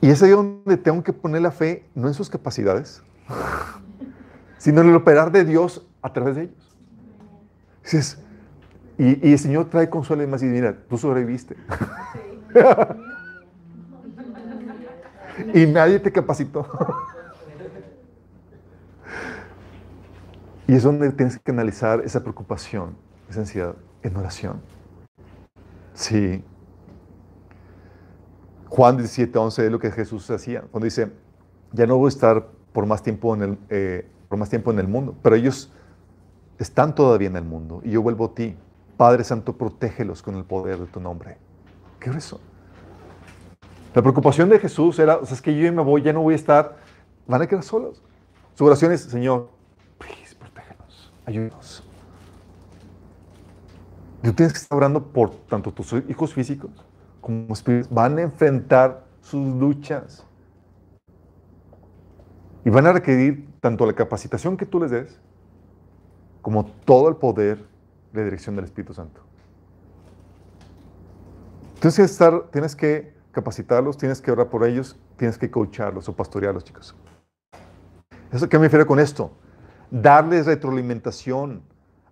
[0.02, 3.02] Y es ahí donde tengo que poner la fe, no en sus capacidades,
[4.58, 6.76] sino en el operar de Dios a través de ellos.
[7.82, 8.18] Dices,
[8.98, 11.56] y, y el Señor trae consuelo y más y mira, tú sobreviviste.
[15.54, 16.66] y nadie te capacitó.
[20.66, 22.96] y es donde tienes que analizar esa preocupación,
[23.28, 24.60] esa ansiedad en oración.
[25.94, 26.44] Sí.
[28.68, 30.62] Juan 17, 11 es lo que Jesús hacía.
[30.70, 31.10] Cuando dice,
[31.72, 34.78] ya no voy a estar por más tiempo en el, eh, por más tiempo en
[34.78, 35.72] el mundo, pero ellos
[36.58, 38.56] están todavía en el mundo y yo vuelvo a ti.
[38.96, 41.36] Padre Santo, protégelos con el poder de tu nombre.
[42.00, 42.40] ¿Qué es eso?
[43.96, 46.34] La preocupación de Jesús era, o sea, es que yo me voy, ya no voy
[46.34, 46.76] a estar,
[47.26, 48.02] van a quedar solos.
[48.52, 49.48] Su oración es, Señor,
[49.96, 51.82] please, protégenos, ayúdanos.
[54.22, 56.70] Tú tienes que estar orando por tanto tus hijos físicos
[57.22, 57.90] como espíritus.
[57.90, 60.26] Van a enfrentar sus luchas.
[62.66, 65.18] Y van a requerir tanto la capacitación que tú les des,
[66.42, 67.64] como todo el poder
[68.12, 69.22] de dirección del Espíritu Santo.
[71.80, 76.16] Tienes que estar, tienes que capacitarlos, tienes que orar por ellos, tienes que coacharlos o
[76.16, 76.96] pastorearlos, chicos.
[78.32, 79.30] ¿Eso qué me refiero con esto?
[79.90, 81.60] Darles retroalimentación,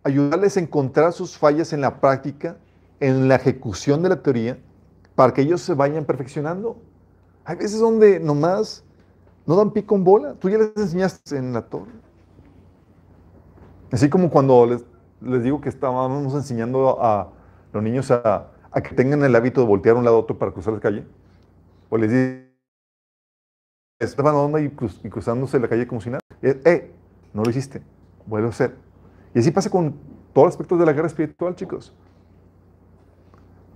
[0.03, 2.59] ayudarles a encontrar sus fallas en la práctica,
[3.01, 4.59] en la ejecución de la teoría,
[5.15, 6.77] para que ellos se vayan perfeccionando.
[7.47, 8.85] Hay veces donde nomás
[9.47, 10.35] no dan pico en bola.
[10.35, 11.93] Tú ya les enseñaste en la torre.
[13.91, 14.85] Así como cuando les,
[15.23, 17.31] les digo que estábamos enseñando a
[17.73, 20.53] los niños a, a, que tengan el hábito de voltear un lado a otro para
[20.53, 21.05] cruzar la calle.
[21.89, 22.55] O les digo,
[24.01, 26.21] estaban onda y cruzándose la calle como si nada.
[26.43, 26.93] ¡Eh!
[27.33, 27.83] No lo hiciste.
[28.27, 28.77] Vuelve a hacer.
[29.35, 29.95] Y así pasa con
[30.33, 31.93] todos los aspectos de la guerra espiritual, chicos.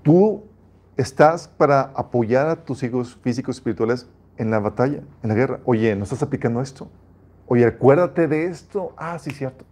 [0.02, 0.44] Tú
[0.96, 5.60] estás para apoyar a tus hijos físicos espirituales en la batalla, en la guerra.
[5.64, 6.88] Oye, ¿no estás aplicando esto?
[7.46, 8.92] Oye, acuérdate de esto.
[8.96, 9.64] Ah, sí, cierto.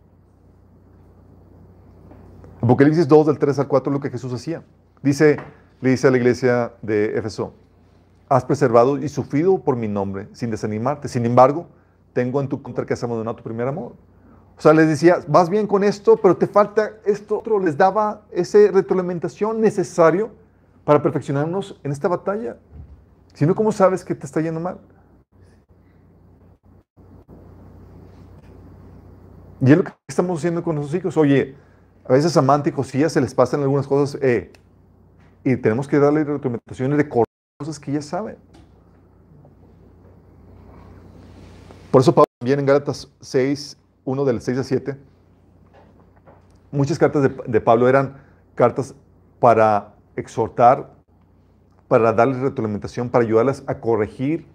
[2.61, 4.65] Apocalipsis 2, del 3 al 4, lo que Jesús hacía.
[5.07, 5.37] Dice,
[5.83, 7.55] le dice a la iglesia de Éfeso,
[8.29, 11.07] has preservado y sufrido por mi nombre sin desanimarte.
[11.07, 11.69] Sin embargo,
[12.13, 13.93] tengo en tu contra que has abandonado tu primer amor.
[14.59, 17.61] O sea, les decía, vas bien con esto, pero te falta esto otro.
[17.61, 20.31] Les daba esa retroalimentación necesario
[20.85, 22.57] para perfeccionarnos en esta batalla.
[23.33, 24.81] Si no, ¿cómo sabes que te está yendo mal?
[29.61, 31.17] Y es lo que estamos haciendo con nuestros hijos.
[31.17, 31.55] Oye,
[32.05, 34.51] a veces amánticos sí ya se les pasan algunas cosas, eh,
[35.47, 38.37] y tenemos que darle retroalimentaciones de cosas que ya saben.
[41.93, 44.97] Por eso Pablo también en Gálatas 6, 1 del 6 a 7,
[46.73, 48.17] muchas cartas de, Pablo eran
[48.57, 48.97] cartas
[49.39, 50.93] para exhortar,
[51.87, 54.49] para darles retroalimentación, para ayudarlas a corregir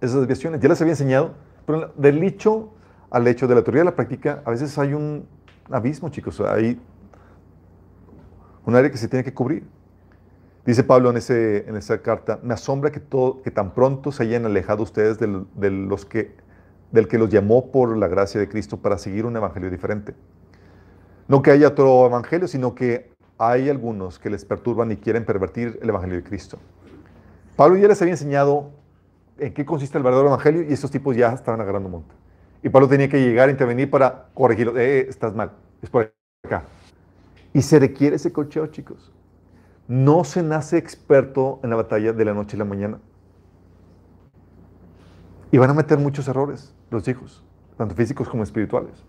[0.00, 0.60] esas desviaciones.
[0.60, 2.70] Ya les había enseñado, pero del dicho
[3.10, 5.28] al hecho, de la teoría a la práctica, a veces hay un
[5.70, 6.40] abismo, chicos.
[6.40, 6.80] Hay
[8.66, 9.77] un área que se tiene que cubrir.
[10.68, 15.46] Dice Pablo en, esa carta, me asombra que, tan pronto se hayan alejado ustedes del,
[16.10, 20.12] que, los llamó por la gracia de Cristo para seguir un evangelio diferente.
[21.26, 25.78] No que haya otro evangelio, sino que hay algunos que les perturban y quieren pervertir
[25.80, 26.58] el Evangelio de Cristo.
[27.56, 28.68] Pablo ya les había enseñado
[29.38, 32.14] en qué consiste el verdadero Evangelio y estos tipos ya estaban agarrando monte.
[32.62, 34.76] Y Pablo tenía que llegar a intervenir para corregirlo.
[34.78, 35.50] Eh, estás mal,
[35.80, 36.12] es por
[36.44, 36.64] acá.
[37.54, 39.14] Y se requiere ese cocheo, chicos.
[39.88, 43.00] No se nace experto en la batalla de la noche a la mañana.
[45.50, 47.42] Y van a meter muchos errores los hijos,
[47.76, 49.02] tanto físicos como espirituales.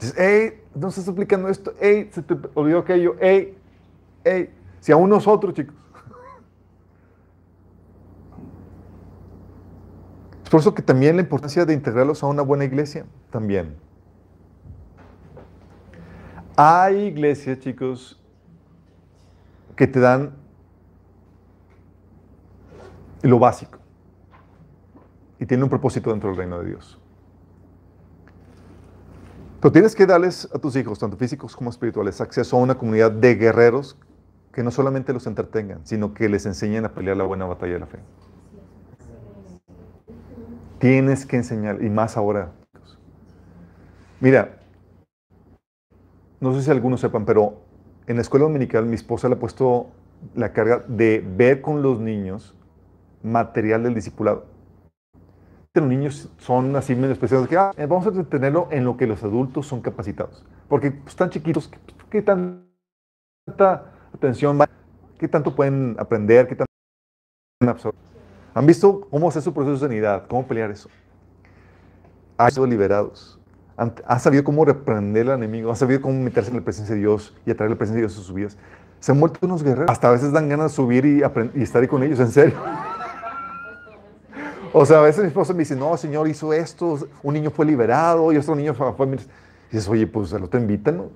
[0.00, 3.58] Dices, hey, no estás explicando esto, hey, se te olvidó aquello, hey,
[4.24, 4.54] hey.
[4.78, 5.74] Si aún nosotros, chicos.
[10.44, 13.76] Es por eso que también la importancia de integrarlos a una buena iglesia, también.
[16.56, 18.17] Hay iglesias, chicos,
[19.78, 20.32] que te dan
[23.22, 23.78] lo básico
[25.38, 27.00] y tienen un propósito dentro del reino de Dios.
[29.60, 33.12] Pero tienes que darles a tus hijos, tanto físicos como espirituales, acceso a una comunidad
[33.12, 33.96] de guerreros
[34.52, 37.78] que no solamente los entretengan, sino que les enseñen a pelear la buena batalla de
[37.78, 38.00] la fe.
[40.80, 42.50] Tienes que enseñar, y más ahora.
[44.18, 44.58] Mira,
[46.40, 47.67] no sé si algunos sepan, pero
[48.08, 49.90] en la escuela dominical mi esposa le ha puesto
[50.34, 52.54] la carga de ver con los niños
[53.22, 54.46] material del discipulado.
[55.74, 59.22] Los niños son así medio especiales, que ah, vamos a tenerlo en lo que los
[59.22, 60.44] adultos son capacitados.
[60.68, 61.70] Porque pues, están chiquitos,
[62.10, 62.64] ¿qué tanta
[64.12, 64.68] atención van?
[65.18, 66.48] ¿Qué tanto pueden aprender?
[66.48, 66.72] ¿Qué tanto
[67.60, 68.00] pueden absorber?
[68.54, 70.26] ¿Han visto cómo hacer su proceso de sanidad?
[70.26, 70.88] ¿Cómo pelear eso?
[72.38, 73.37] Han sido liberados.
[73.78, 75.70] Han sabido cómo reprender al enemigo.
[75.70, 78.18] Han sabido cómo meterse en la presencia de Dios y atraer la presencia de Dios
[78.18, 78.58] a sus vidas.
[78.98, 79.88] Se han vuelto unos guerreros.
[79.88, 81.22] Hasta a veces dan ganas de subir y,
[81.54, 82.56] y estar ahí con ellos, en serio.
[84.70, 87.64] O sea, a veces mi esposa me dice, no, Señor, hizo esto, un niño fue
[87.64, 88.92] liberado y otro niño fue...
[88.92, 89.10] fue y
[89.72, 91.10] dices, oye, pues lo te invitan, ¿no?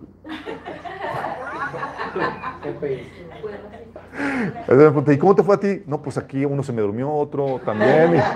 [5.12, 5.82] ¿Y cómo te fue a ti?
[5.86, 8.14] No, pues aquí uno se me durmió, otro también.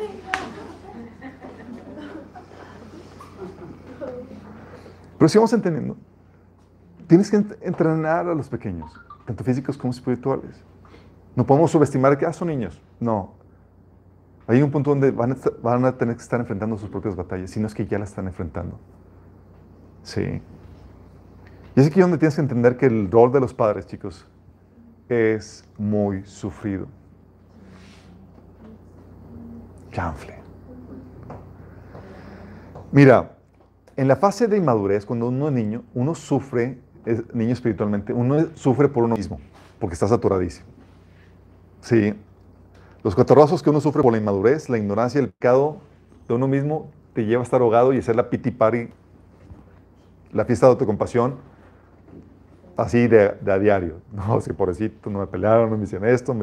[0.00, 0.27] Y...
[5.18, 5.96] Pero si vamos entendiendo,
[7.06, 8.92] tienes que entrenar a los pequeños,
[9.26, 10.62] tanto físicos como espirituales.
[11.34, 12.80] No podemos subestimar que ah, son niños.
[13.00, 13.34] No.
[14.46, 17.50] Hay un punto donde van a, van a tener que estar enfrentando sus propias batallas,
[17.50, 18.78] si no es que ya las están enfrentando.
[20.02, 20.40] Sí.
[21.76, 24.26] Y es aquí donde tienes que entender que el rol de los padres, chicos,
[25.08, 26.86] es muy sufrido.
[29.92, 30.38] Chanfle.
[32.90, 33.37] Mira,
[33.98, 38.46] en la fase de inmadurez, cuando uno es niño, uno sufre, es niño espiritualmente, uno
[38.54, 39.40] sufre por uno mismo,
[39.80, 40.68] porque está saturadísimo.
[41.80, 42.14] Sí.
[43.02, 45.78] Los catorrazos que uno sufre por la inmadurez, la ignorancia, el pecado
[46.28, 48.88] de uno mismo, te lleva a estar ahogado y hacer la piti party,
[50.32, 51.34] la fiesta de autocompasión,
[52.76, 53.96] así de, a diario.
[54.12, 56.36] No, si pobrecito, no me pelearon, no me hicieron esto.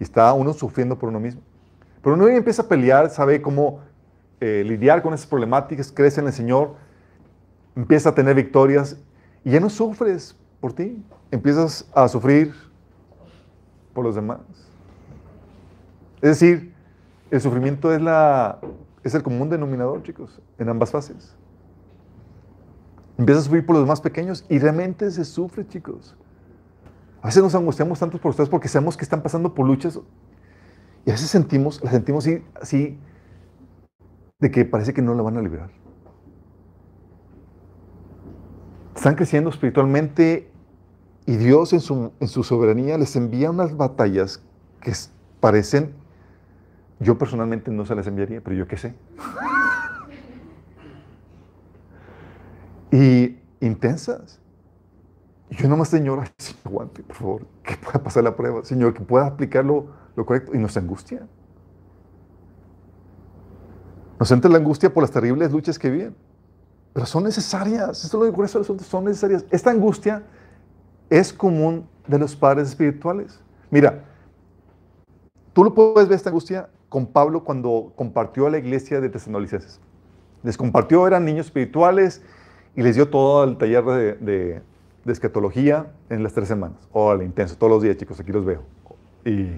[0.00, 1.42] y está uno sufriendo por uno mismo.
[2.02, 3.80] Pero uno empieza a pelear, sabe cómo
[4.40, 6.74] eh, lidiar con esas problemáticas, crece en el Señor,
[7.76, 8.98] empieza a tener victorias
[9.44, 11.02] y ya no sufres por ti.
[11.30, 12.54] Empiezas a sufrir
[13.92, 14.40] por los demás.
[16.20, 16.72] Es decir,
[17.30, 18.58] el sufrimiento es, la,
[19.02, 21.34] es el común denominador, chicos, en ambas fases.
[23.18, 26.16] Empiezas a sufrir por los más pequeños y realmente se sufre, chicos.
[27.20, 29.98] A veces nos angustiamos tanto por ustedes porque sabemos que están pasando por luchas
[31.04, 32.98] y a veces sentimos, la sentimos así, así
[34.38, 35.70] de que parece que no la van a liberar.
[38.94, 40.50] Están creciendo espiritualmente
[41.26, 44.42] y Dios en su, en su soberanía les envía unas batallas
[44.80, 44.92] que
[45.40, 45.94] parecen,
[47.00, 48.94] yo personalmente no se las enviaría, pero yo qué sé.
[52.92, 54.38] y intensas.
[55.50, 56.24] Yo nomás, Señor,
[56.64, 58.64] aguante, por favor, que pueda pasar la prueba.
[58.64, 60.52] Señor, que pueda aplicar lo, correcto.
[60.54, 61.26] Y nos angustia.
[64.20, 66.14] Nos entra la angustia por las terribles luchas que viven.
[66.92, 68.04] Pero son necesarias.
[68.04, 69.44] Esto lo digo por eso, son necesarias.
[69.50, 70.22] Esta angustia
[71.08, 73.40] es común de los padres espirituales.
[73.70, 74.04] Mira,
[75.52, 79.80] tú lo puedes ver esta angustia con Pablo cuando compartió a la iglesia de Tesalonicenses.
[80.42, 82.22] Les compartió, eran niños espirituales,
[82.74, 84.62] y les dio todo el taller de, de,
[85.12, 86.78] escatología en las tres semanas.
[86.92, 88.62] Órale, intenso, todos los días, chicos, aquí los veo.
[89.24, 89.50] Y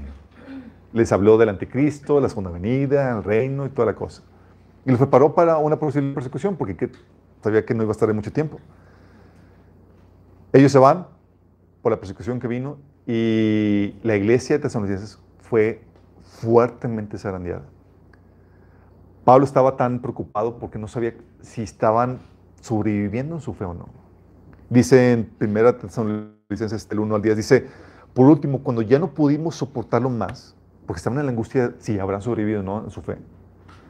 [0.92, 4.22] les habló del anticristo, la segunda venida, el reino y toda la cosa.
[4.84, 6.76] Y los preparó para una posible persecución, porque
[7.44, 8.58] sabía que no iba a estar en mucho tiempo.
[10.52, 11.06] Ellos se van
[11.82, 15.82] por la persecución que vino y la iglesia de Tesalonicenses fue
[16.22, 17.64] fuertemente zarandeada.
[19.24, 22.20] Pablo estaba tan preocupado porque no sabía si estaban
[22.60, 23.88] sobreviviendo en su fe o no.
[24.70, 27.66] Dice en 1 Tesalonicenses del 1 al 10, dice,
[28.14, 32.22] por último, cuando ya no pudimos soportarlo más, porque estaban en la angustia si habrán
[32.22, 33.18] sobrevivido o no en su fe,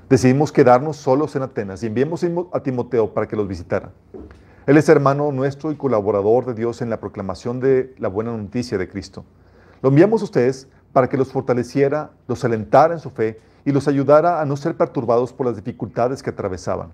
[0.08, 3.92] decidimos quedarnos solos en Atenas y enviamos a Timoteo para que los visitara.
[4.66, 8.78] Él es hermano nuestro y colaborador de Dios en la proclamación de la buena noticia
[8.78, 9.24] de Cristo.
[9.82, 13.88] Lo enviamos a ustedes para que los fortaleciera, los alentara en su fe y los
[13.88, 16.92] ayudara a no ser perturbados por las dificultades que atravesaban.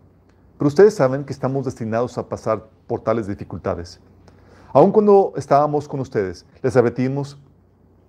[0.59, 4.01] Pero ustedes saben que estamos destinados a pasar por tales dificultades.
[4.73, 7.39] Aun cuando estábamos con ustedes, les advertimos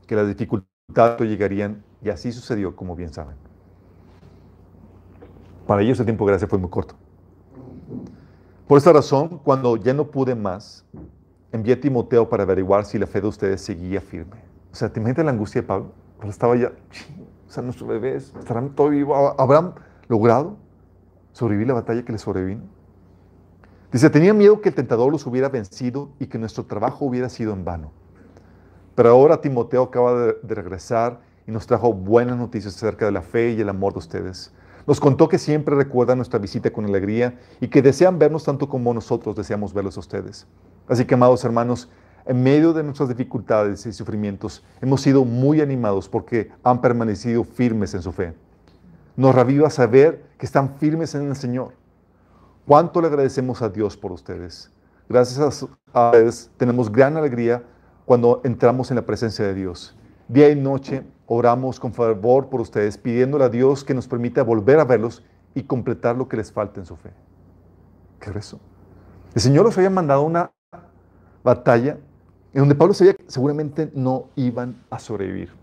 [0.08, 3.51] que las dificultades llegarían y así sucedió, como bien saben.
[5.72, 6.96] Para ellos el tiempo de gracia fue muy corto.
[8.68, 10.86] Por esta razón, cuando ya no pude más,
[11.54, 14.36] envié a Timoteo para averiguar si la fe de ustedes seguía firme.
[14.74, 15.94] O sea, ¿te imaginas la angustia de Pablo?
[16.18, 16.74] Pablo estaba ya,
[17.48, 19.76] o sea, nuestros bebés estarán todo vivos, ¿habrán
[20.10, 20.58] logrado?
[21.32, 22.64] sobrevivir la batalla que les sobrevino.
[23.94, 27.54] Dice, tenía miedo que el tentador los hubiera vencido y que nuestro trabajo hubiera sido
[27.54, 27.94] en vano.
[28.94, 33.22] Pero ahora Timoteo acaba de, regresar y y nos trajo buenas noticias acerca de la
[33.22, 34.54] fe y el amor de ustedes.
[34.88, 38.94] Nos contó que siempre recuerdan nuestra visita con alegría y que desean vernos tanto como
[38.94, 40.48] nosotros deseamos verlos a ustedes.
[40.88, 41.90] Así que, amados hermanos,
[42.26, 47.94] en medio de nuestras dificultades y sufrimientos, hemos sido muy animados porque han permanecido firmes
[47.94, 48.34] en su fe.
[49.16, 51.74] Nos reviva saber que están firmes en el Señor.
[52.66, 54.72] ¿Cuánto le agradecemos a Dios por ustedes?
[55.10, 57.64] Gracias a ustedes tenemos gran alegría
[58.06, 59.96] cuando entramos en la presencia de Dios.
[60.28, 61.04] Día y noche
[61.34, 65.24] oramos con favor por ustedes, pidiéndole a Dios que nos permita volver a verlos
[65.56, 67.12] y completar lo que les falta en su fe.
[68.20, 68.60] ¿Qué eso?
[69.34, 70.52] El Señor los había mandado una
[71.42, 71.98] batalla
[72.54, 75.54] en donde Pablo sabía que seguramente no iban a sobrevivir.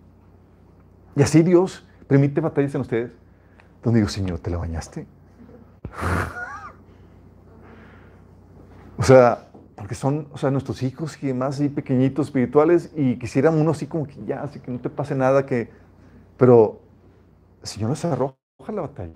[1.14, 3.12] Y así Dios permite batallas en ustedes
[3.82, 5.06] donde digo, Señor, ¿te la bañaste?
[8.96, 9.47] o sea,
[9.78, 13.86] porque son o sea, nuestros hijos y demás así pequeñitos espirituales y quisieran uno así
[13.86, 15.70] como que ya, así que no te pase nada, que...
[16.36, 16.80] Pero
[17.62, 18.34] el Señor nos arroja
[18.72, 19.14] la batalla.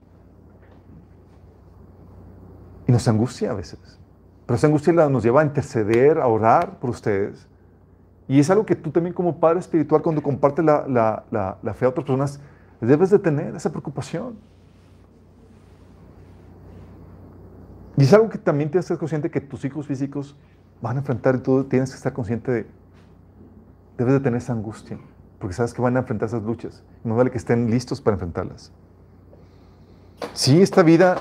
[2.86, 3.98] Y nos angustia a veces.
[4.46, 7.48] Pero esa angustia nos lleva a interceder, a orar por ustedes.
[8.28, 11.86] Y es algo que tú también como padre espiritual, cuando compartes la, la, la fe
[11.86, 12.40] a otras personas,
[12.80, 14.36] debes de tener esa preocupación.
[17.96, 20.36] Y es algo que también que estar consciente que tus hijos físicos
[20.82, 22.66] van a enfrentar y tú tienes que estar consciente de,
[23.96, 24.98] debes de tener esa angustia,
[25.38, 26.82] porque sabes que van a enfrentar esas luchas.
[27.04, 28.72] Y no vale que estén listos para enfrentarlas.
[30.34, 31.16] Sí, esta vida,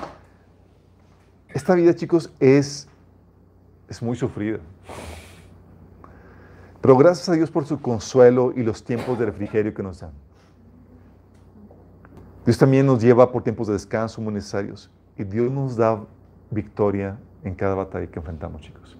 [1.49, 2.87] esta vida, chicos, es,
[3.87, 4.59] es muy sufrida.
[6.81, 10.11] Pero gracias a Dios por su consuelo y los tiempos de refrigerio que nos dan.
[12.45, 14.89] Dios también nos lleva por tiempos de descanso muy necesarios.
[15.15, 16.03] Y Dios nos da
[16.49, 18.97] victoria en cada batalla que enfrentamos, chicos.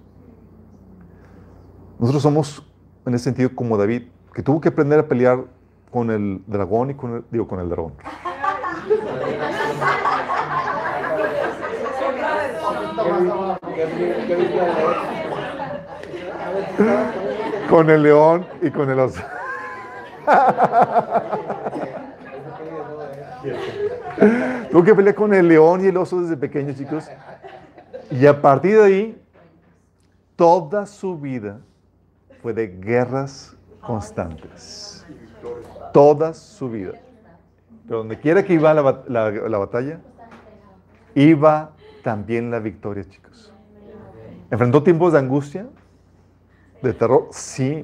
[2.02, 2.62] Nosotros somos,
[3.06, 4.02] en ese sentido, como David,
[4.34, 5.44] que tuvo que aprender a pelear
[5.92, 7.92] con el dragón y con el, digo, con el dragón.
[17.70, 19.22] con el león y con el oso.
[24.72, 27.08] Tuvo que pelear con el león y el oso desde pequeño, chicos.
[28.10, 29.22] Y a partir de ahí,
[30.34, 31.60] toda su vida
[32.42, 35.06] fue de guerras constantes.
[35.92, 36.92] Toda su vida.
[37.86, 40.00] Pero donde quiera que iba la, la batalla,
[41.14, 41.72] iba
[42.02, 43.52] también la victoria, chicos.
[44.50, 45.66] ¿Enfrentó tiempos de angustia?
[46.82, 47.28] ¿De terror?
[47.30, 47.82] Sí.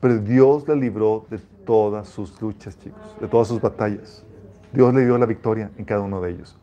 [0.00, 4.24] Pero Dios la libró de todas sus luchas, chicos, de todas sus batallas.
[4.72, 6.58] Dios le dio la victoria en cada uno de ellos.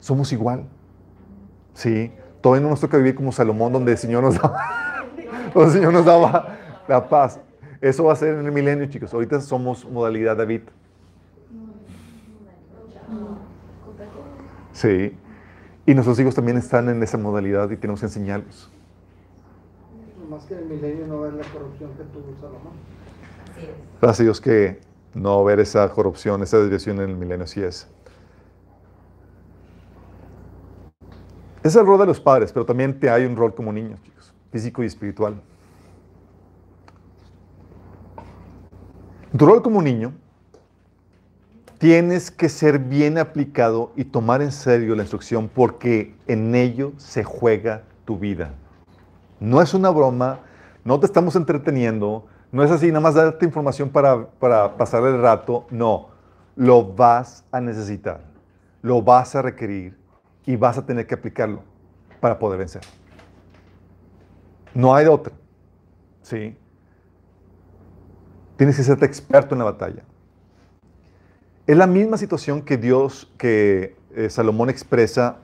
[0.00, 0.64] Somos igual.
[1.74, 2.10] Sí.
[2.40, 4.56] Todavía no nos toca vivir como Salomón, donde el Señor nos donde
[5.54, 6.56] el Señor nos daba
[6.88, 7.40] la paz.
[7.80, 9.12] Eso va a ser en el milenio, chicos.
[9.12, 10.62] Ahorita somos modalidad David.
[14.72, 15.16] Sí.
[15.86, 18.70] Y nuestros hijos también están en esa modalidad y tenemos que enseñarlos.
[20.30, 22.72] Más que en el milenio no ver la corrupción que tuvo Salomón.
[24.00, 24.80] Gracias a Dios que
[25.14, 27.88] no ver esa corrupción, esa desviación en el milenio, así es.
[31.62, 34.21] Es el rol de los padres, pero también te hay un rol como niños, chicos,
[34.52, 35.40] físico y espiritual.
[39.36, 40.12] tu rol como niño,
[41.78, 47.24] tienes que ser bien aplicado y tomar en serio la instrucción porque en ello se
[47.24, 48.54] juega tu vida.
[49.40, 50.40] No es una broma,
[50.84, 55.20] no te estamos entreteniendo, no es así, nada más darte información para, para pasar el
[55.20, 55.66] rato.
[55.70, 56.10] No,
[56.54, 58.20] lo vas a necesitar,
[58.82, 59.96] lo vas a requerir
[60.44, 61.62] y vas a tener que aplicarlo
[62.20, 62.82] para poder vencer.
[64.74, 65.34] No hay de otra.
[66.22, 66.56] ¿Sí?
[68.56, 70.02] Tienes que ser experto en la batalla.
[71.66, 75.38] Es la misma situación que Dios, que eh, Salomón expresa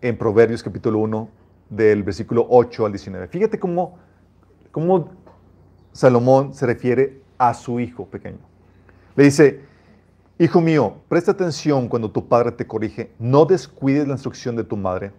[0.00, 1.28] en Proverbios capítulo 1,
[1.70, 3.28] del versículo 8 al 19.
[3.28, 3.98] Fíjate cómo,
[4.70, 5.10] cómo
[5.92, 8.38] Salomón se refiere a su hijo pequeño.
[9.16, 9.66] Le dice,
[10.38, 14.76] Hijo mío, presta atención cuando tu padre te corrige, no descuides la instrucción de tu
[14.76, 15.12] madre.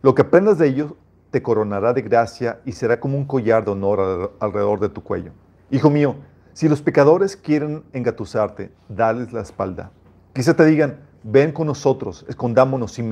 [0.00, 0.92] Lo que aprendas de ellos
[1.34, 5.32] te coronará de gracia y será como un collar de honor alrededor de tu cuello.
[5.68, 6.14] Hijo mío,
[6.52, 9.90] si los pecadores quieren engatusarte, dales la espalda.
[10.32, 13.02] Quizá te digan, ven con nosotros, escondámonos y,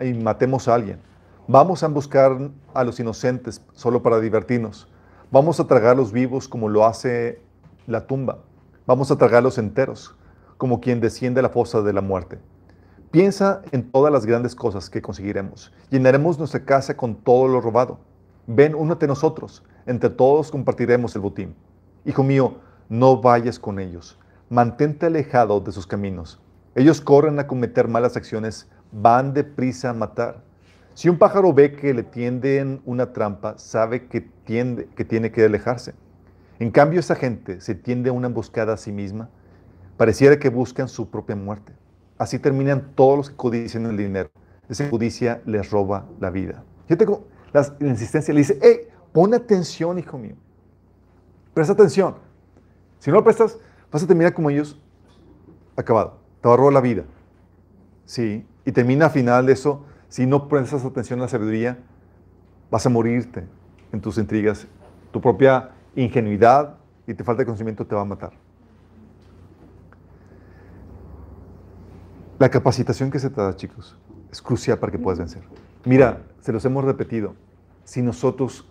[0.00, 1.00] y matemos a alguien.
[1.48, 4.86] Vamos a buscar a los inocentes solo para divertirnos.
[5.32, 7.40] Vamos a tragarlos vivos como lo hace
[7.88, 8.38] la tumba.
[8.86, 10.14] Vamos a tragarlos enteros,
[10.56, 12.38] como quien desciende a la fosa de la muerte.
[13.12, 15.70] Piensa en todas las grandes cosas que conseguiremos.
[15.90, 17.98] Llenaremos nuestra casa con todo lo robado.
[18.46, 19.62] Ven, únete a nosotros.
[19.84, 21.54] Entre todos compartiremos el botín.
[22.06, 22.54] Hijo mío,
[22.88, 24.18] no vayas con ellos.
[24.48, 26.40] mantente alejado de sus caminos.
[26.74, 30.42] Ellos corren a cometer malas acciones, van deprisa a matar.
[30.94, 35.92] Si un pájaro ve que le tienden una trampa, sabe que, que tiene que alejarse.
[36.58, 39.28] En cambio, esa gente se tiende a una emboscada a sí misma.
[39.98, 41.74] Pareciera que buscan su propia muerte.
[42.18, 44.30] Así terminan todos los que codician el dinero.
[44.68, 46.64] Esa codicia les roba la vida.
[46.88, 50.36] Yo tengo la, la insistencia, le dice, hey, pon atención, hijo mío.
[51.54, 52.16] Presta atención.
[52.98, 53.58] Si no lo prestas,
[53.90, 54.80] vas a terminar como ellos,
[55.76, 56.18] acabado.
[56.40, 57.04] Te va a robar la vida.
[58.04, 58.46] Sí.
[58.64, 61.78] Y termina al final de eso, si no prestas atención a la sabiduría,
[62.70, 63.44] vas a morirte
[63.92, 64.66] en tus intrigas.
[65.10, 68.32] Tu propia ingenuidad y te falta de conocimiento te va a matar.
[72.42, 73.96] La capacitación que se te da, chicos,
[74.32, 75.44] es crucial para que puedas vencer.
[75.84, 77.36] Mira, se los hemos repetido.
[77.84, 78.68] Si nosotros,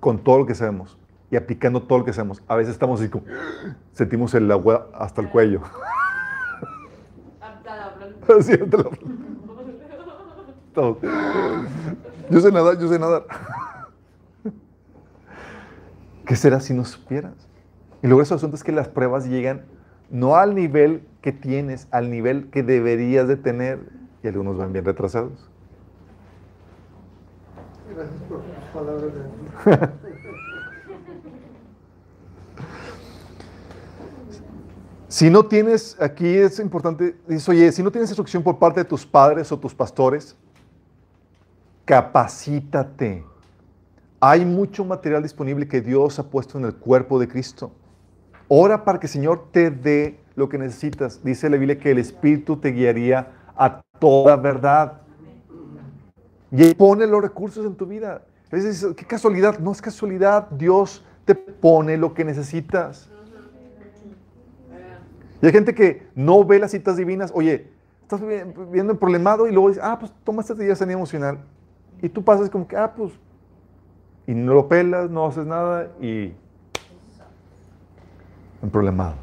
[0.00, 0.98] con todo lo que sabemos
[1.30, 3.24] y aplicando todo lo que sabemos, a veces estamos así como,
[3.92, 5.60] sentimos el agua hasta el cuello.
[8.36, 8.90] Así, hasta la-
[10.74, 10.98] Todos.
[12.30, 13.26] Yo sé nadar, yo sé nadar.
[16.26, 17.46] ¿Qué será si no supieras?
[18.02, 19.66] Y luego el asunto es que las pruebas llegan
[20.10, 23.78] no al nivel que tienes, al nivel que deberías de tener.
[24.22, 25.48] Y algunos van bien retrasados.
[27.94, 29.10] Gracias por tus palabras.
[29.14, 29.88] de-
[35.08, 38.84] Si no tienes, aquí es importante, dice, oye, si no tienes instrucción por parte de
[38.84, 40.34] tus padres o tus pastores,
[41.84, 43.22] capacítate.
[44.20, 47.72] Hay mucho material disponible que Dios ha puesto en el cuerpo de Cristo.
[48.48, 51.22] Ora para que el Señor te dé lo que necesitas.
[51.22, 55.00] Dice la Biblia que el Espíritu te guiaría a toda verdad.
[56.50, 58.22] Y pone los recursos en tu vida.
[58.50, 59.58] Dices, qué casualidad.
[59.58, 60.50] No es casualidad.
[60.50, 63.08] Dios te pone lo que necesitas.
[65.40, 67.32] Y hay gente que no ve las citas divinas.
[67.34, 67.68] Oye,
[68.02, 71.38] estás vi- viendo el problemado y luego dices, ah, pues toma esta sanidad emocional.
[72.00, 73.12] Y tú pasas como que, ah, pues.
[74.26, 76.32] Y no lo pelas, no haces nada y.
[78.60, 79.14] Un problemado.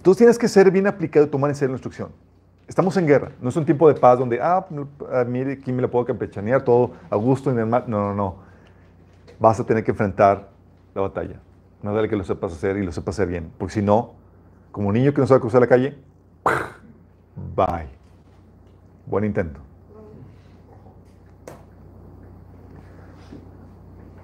[0.00, 2.08] Entonces tienes que ser bien aplicado y tomar en serio la instrucción.
[2.66, 4.66] Estamos en guerra, no es un tiempo de paz donde, ah,
[5.12, 7.84] a mí aquí me la puedo campechanear todo a gusto y normal.
[7.86, 8.36] No, no, no.
[9.38, 10.48] Vas a tener que enfrentar
[10.94, 11.38] la batalla.
[11.82, 13.52] No dale que lo sepas hacer y lo sepas hacer bien.
[13.58, 14.14] Porque si no,
[14.72, 15.98] como niño que no sabe cruzar la calle,
[17.54, 17.88] bye.
[19.04, 19.60] Buen intento.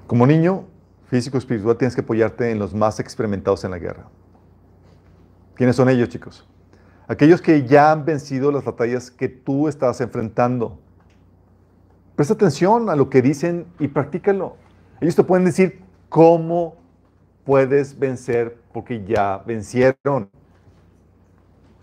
[0.06, 0.64] Como niño,
[1.10, 4.06] físico, espiritual, tienes que apoyarte en los más experimentados en la guerra.
[5.56, 6.46] ¿Quiénes son ellos, chicos?
[7.08, 10.78] Aquellos que ya han vencido las batallas que tú estás enfrentando.
[12.14, 14.56] Presta atención a lo que dicen y practícalo.
[15.00, 16.76] Ellos te pueden decir cómo
[17.44, 20.30] puedes vencer porque ya vencieron.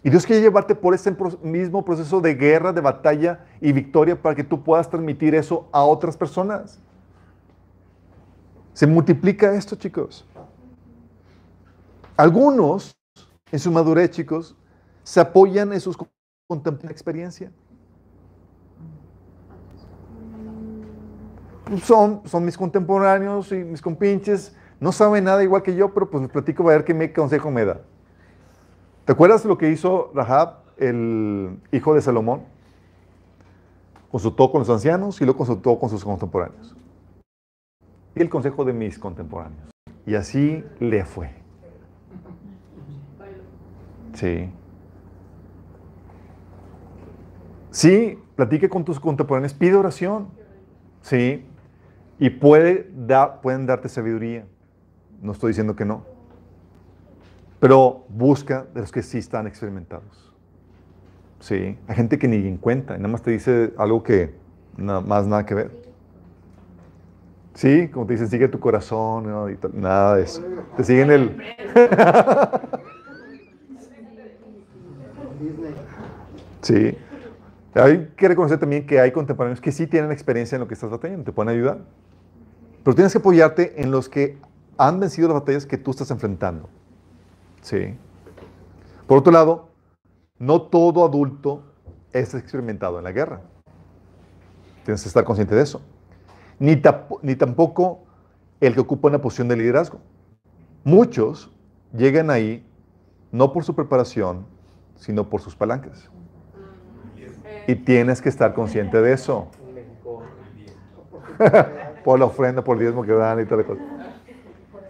[0.03, 4.35] Y Dios quiere llevarte por ese mismo proceso de guerra, de batalla y victoria para
[4.35, 6.79] que tú puedas transmitir eso a otras personas.
[8.73, 10.27] Se multiplica esto, chicos.
[12.17, 12.97] Algunos,
[13.53, 14.55] en su madurez, chicos,
[15.03, 15.95] se apoyan en sus
[16.47, 17.51] contemporáneos experiencia.
[21.83, 26.23] Son, son mis contemporáneos y mis compinches, no saben nada igual que yo, pero pues
[26.23, 27.81] les platico a ver qué consejo me da.
[29.05, 32.41] ¿Te acuerdas lo que hizo Rahab, el hijo de Salomón?
[34.11, 36.75] Consultó con los ancianos y luego consultó con sus contemporáneos.
[38.15, 39.69] Y el consejo de mis contemporáneos.
[40.07, 41.42] Y así le fue.
[44.13, 44.49] Sí.
[47.71, 50.27] Sí, platique con tus contemporáneos, pide oración.
[51.01, 51.45] Sí.
[52.19, 54.45] Y puede da- pueden darte sabiduría.
[55.21, 56.03] No estoy diciendo que no.
[57.59, 60.31] Pero busca de los que sí están experimentados.
[61.39, 61.77] Sí.
[61.87, 64.35] Hay gente que ni en cuenta, nada más te dice algo que
[64.77, 65.83] nada más nada que ver.
[67.55, 69.49] Sí, como te dicen, sigue tu corazón, ¿no?
[69.49, 70.43] Y nada de eso.
[70.77, 71.37] Te siguen el.
[76.63, 76.97] Sí.
[77.75, 80.89] Hay que reconocer también que hay contemporáneos que sí tienen experiencia en lo que estás
[80.89, 81.79] batallando, te pueden ayudar.
[82.83, 84.37] Pero tienes que apoyarte en los que
[84.77, 86.69] han vencido las batallas que tú estás enfrentando.
[87.61, 87.95] Sí.
[89.07, 89.69] Por otro lado,
[90.37, 91.63] no todo adulto
[92.11, 93.41] es experimentado en la guerra.
[94.83, 95.81] Tienes que estar consciente de eso.
[96.59, 98.03] Ni, tampoco
[98.59, 99.99] el que ocupa una posición de liderazgo.
[100.83, 101.51] Muchos
[101.95, 102.65] llegan ahí
[103.31, 104.45] no por su preparación,
[104.95, 106.09] sino por sus palancas.
[107.67, 109.47] Y tienes que estar consciente de eso.
[112.03, 113.81] por la ofrenda, por el diezmo que dan y tal cosa.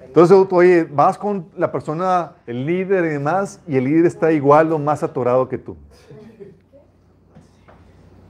[0.05, 4.71] Entonces, oye, vas con la persona, el líder y demás, y el líder está igual
[4.71, 5.75] o más atorado que tú.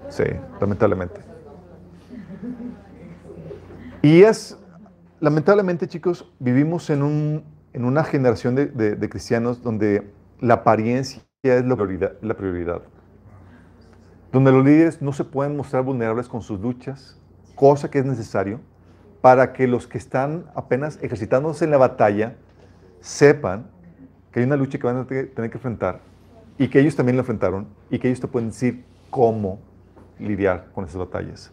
[0.09, 0.23] Sí,
[0.61, 1.19] lamentablemente.
[4.01, 4.57] Y es,
[5.19, 7.43] lamentablemente, chicos, vivimos en, un,
[7.73, 10.09] en una generación de, de- de cristianos donde
[10.39, 12.81] la apariencia es la prioridad, la prioridad.
[14.33, 17.17] Donde los líderes no se pueden mostrar vulnerables con sus luchas,
[17.55, 18.59] cosa que es necesario
[19.21, 22.35] para que los que están apenas ejercitándose en la batalla
[22.99, 23.67] sepan
[24.31, 25.99] que hay una lucha que van a te- tener que enfrentar
[26.57, 29.59] y que ellos también la enfrentaron y que ellos te pueden decir cómo
[30.19, 31.51] lidiar con esas batallas.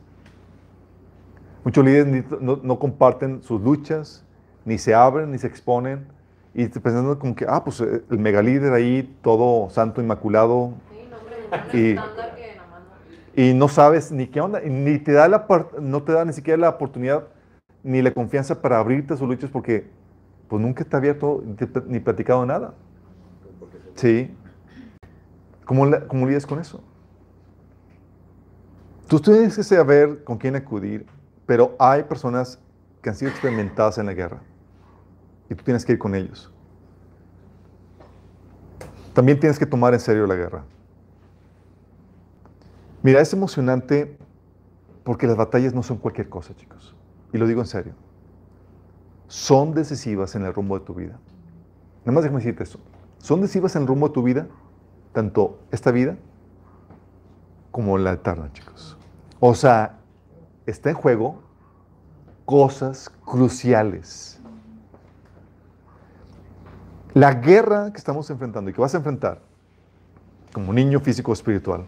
[1.62, 4.24] Muchos líderes no, no comparten sus luchas,
[4.64, 6.06] ni se abren, ni se exponen,
[6.54, 11.18] y pensando como que, ah, pues eh, el megalíder ahí, todo santo, inmaculado, Sí, no,
[11.18, 13.16] hombre, Y- estándar que nada más no.
[13.34, 15.46] Y no sabes ni qué onda, ni te da la,
[15.80, 17.24] no te da ni siquiera la oportunidad
[17.82, 19.88] ni la confianza para abrirte a sus luchas porque
[20.48, 21.42] pues nunca ha abierto
[21.86, 22.74] ni platicado nada.
[23.94, 24.34] Sí.
[25.64, 26.82] ¿Cómo, la- cómo lidias con eso?
[29.06, 31.06] Tú tienes que saber con quién acudir,
[31.46, 32.58] pero hay personas
[33.02, 34.40] que han sido experimentadas en la guerra
[35.48, 36.52] y tú tienes que ir con ellos.
[39.12, 40.64] También tienes que tomar en serio la guerra.
[43.02, 44.18] Mira, es emocionante
[45.04, 46.94] porque las batallas no son cualquier cosa, chicos.
[47.32, 47.94] Y lo digo en serio.
[49.28, 51.18] Son decisivas en el rumbo de tu vida.
[52.00, 52.80] Nada más déjame decirte eso.
[53.18, 54.48] Son decisivas en el rumbo de tu vida,
[55.12, 56.16] tanto esta vida
[57.70, 58.98] como la eterna, chicos.
[59.38, 59.98] O sea,
[60.66, 61.42] está en juego
[62.44, 64.40] cosas cruciales.
[67.14, 69.40] La guerra que estamos enfrentando y que vas a enfrentar
[70.52, 71.86] como niño físico espiritual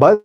[0.00, 0.20] va a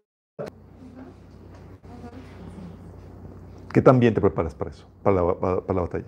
[3.73, 5.23] ¿Qué tan bien te preparas para eso, para la,
[5.67, 6.05] la batalla?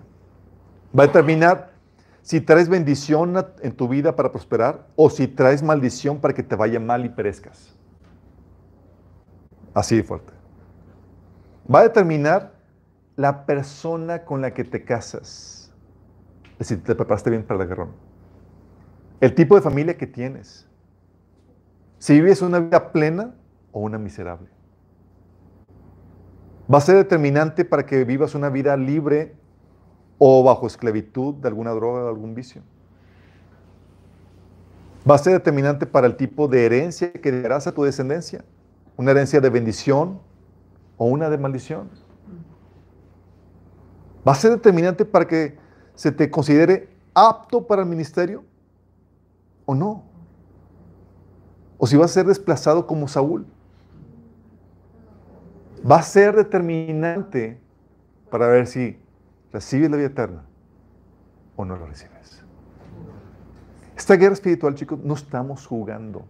[0.96, 1.72] Va a determinar
[2.22, 6.54] si traes bendición en tu vida para prosperar o si traes maldición para que te
[6.54, 7.76] vaya mal y perezcas.
[9.74, 10.32] Así de fuerte.
[11.72, 12.52] Va a determinar
[13.16, 15.72] la persona con la que te casas.
[16.52, 17.88] Es decir, te preparaste bien para la guerra.
[19.20, 20.68] El tipo de familia que tienes.
[21.98, 23.34] Si vives una vida plena
[23.76, 24.56] o una miserable
[26.72, 29.34] va a ser determinante para que vivas una vida libre
[30.18, 32.62] o bajo esclavitud de alguna droga o algún vicio.
[35.08, 38.44] Va a ser determinante para el tipo de herencia que darás a tu descendencia.
[38.96, 40.18] Una herencia de bendición
[40.96, 41.90] o una de maldición.
[44.26, 45.56] Va a ser determinante para que
[45.94, 48.42] se te considere apto para el ministerio
[49.64, 50.02] o no.
[51.78, 53.46] O si vas a ser desplazado como Saúl
[55.88, 57.60] va a ser determinante
[58.30, 58.98] para ver si
[59.52, 60.42] recibes la vida eterna
[61.56, 62.42] o no la recibes.
[63.96, 66.26] Esta guerra espiritual, chicos, no estamos jugando.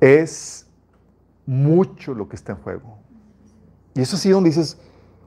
[0.00, 0.66] Es
[1.44, 2.98] mucho lo que está en juego.
[3.94, 4.78] Y eso sí donde dices,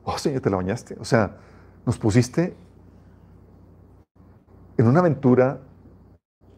[0.03, 0.95] oh Señor, te la bañaste.
[0.99, 1.37] O sea,
[1.85, 2.55] nos pusiste
[4.77, 5.59] en una aventura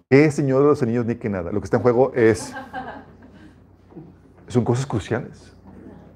[0.10, 1.52] que Señor de los Anillos ni que nada.
[1.52, 2.54] Lo que está en juego es
[4.48, 5.56] son cosas cruciales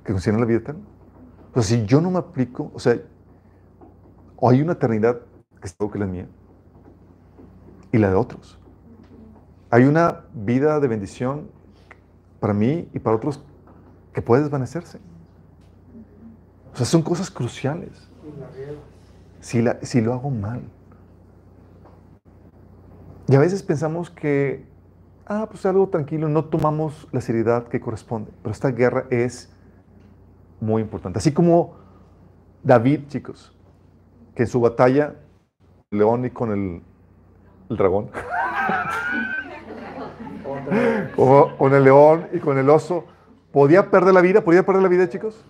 [0.04, 0.82] que consideran la vida eterna.
[1.52, 3.00] O sea, si yo no me aplico, o sea,
[4.42, 5.20] hay una eternidad
[5.60, 6.28] que es que la mía
[7.92, 8.60] y la de otros.
[9.72, 11.50] Hay una vida de bendición
[12.40, 13.44] para mí y para otros
[14.14, 15.00] que puede desvanecerse.
[16.74, 18.10] O sea, son cosas cruciales.
[19.42, 20.62] Si, la- si lo hago mal.
[23.28, 24.66] Y a veces pensamos que,
[25.30, 28.32] ah, pues algo tranquilo, no tomamos la seriedad que corresponde.
[28.42, 29.50] Pero esta guerra es
[30.60, 31.20] muy importante.
[31.20, 31.76] Así como
[32.64, 33.56] David, chicos,
[34.36, 35.16] que en su batalla,
[35.92, 36.82] león y con el,
[37.70, 38.10] el dragón,
[41.18, 43.06] o con el león y con el oso,
[43.52, 45.46] podía perder la vida, podía perder la vida, chicos.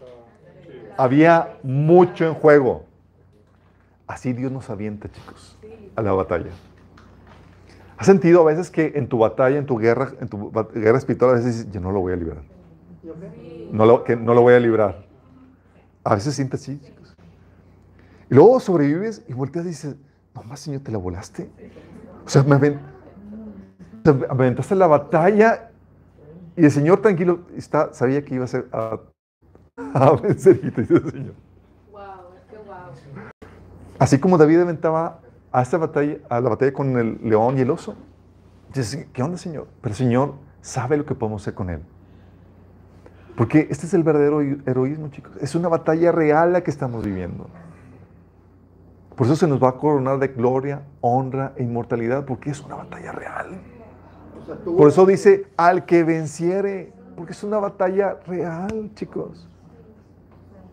[0.97, 2.83] Había mucho en juego.
[4.05, 5.57] Así Dios nos avienta, chicos,
[5.95, 6.51] a la batalla.
[7.99, 11.31] ¿Has sentido a veces que en tu batalla, en tu guerra, en tu guerra espiritual,
[11.31, 12.43] a veces dices, yo no lo voy a librar?
[13.73, 15.03] No lo, que no lo voy a librar.
[16.05, 17.13] A veces sientes así, chicos.
[18.31, 19.95] Y luego sobrevives y volteas y dices,
[20.33, 21.49] no más, Señor, te la volaste.
[22.25, 25.69] O sea, me, aven- o sea, me aventaste la batalla
[26.55, 28.97] y el Señor tranquilo está, sabía que iba a ser a,
[29.93, 31.33] a vencer y te dice el Señor.
[33.99, 35.19] Así como David aventaba
[35.51, 37.95] a esta batalla, a la batalla con el león y el oso.
[38.73, 39.67] Dices, ¿qué onda, Señor?
[39.81, 41.81] Pero el Señor sabe lo que podemos hacer con él.
[43.35, 45.31] Porque este es el verdadero heroísmo, chicos.
[45.39, 47.47] Es una batalla real la que estamos viviendo.
[49.15, 52.75] Por eso se nos va a coronar de gloria, honra e inmortalidad, porque es una
[52.75, 53.59] batalla real.
[54.65, 59.47] Por eso dice, al que venciere, porque es una batalla real, chicos.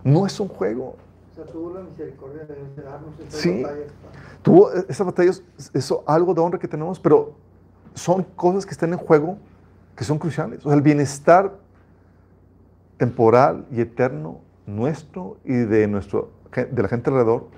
[0.05, 0.97] No es un juego.
[1.37, 3.63] O sea, tuvo la misericordia de darnos esas Sí.
[3.63, 3.93] batallas.
[4.41, 5.43] Tuvo esa batalla, es
[5.75, 7.35] eso, algo de honra que tenemos, pero
[7.93, 9.37] son cosas que están en juego
[9.95, 10.61] que son cruciales.
[10.65, 11.53] O sea, el bienestar
[12.97, 17.49] temporal y eterno nuestro y de, nuestro, de la gente alrededor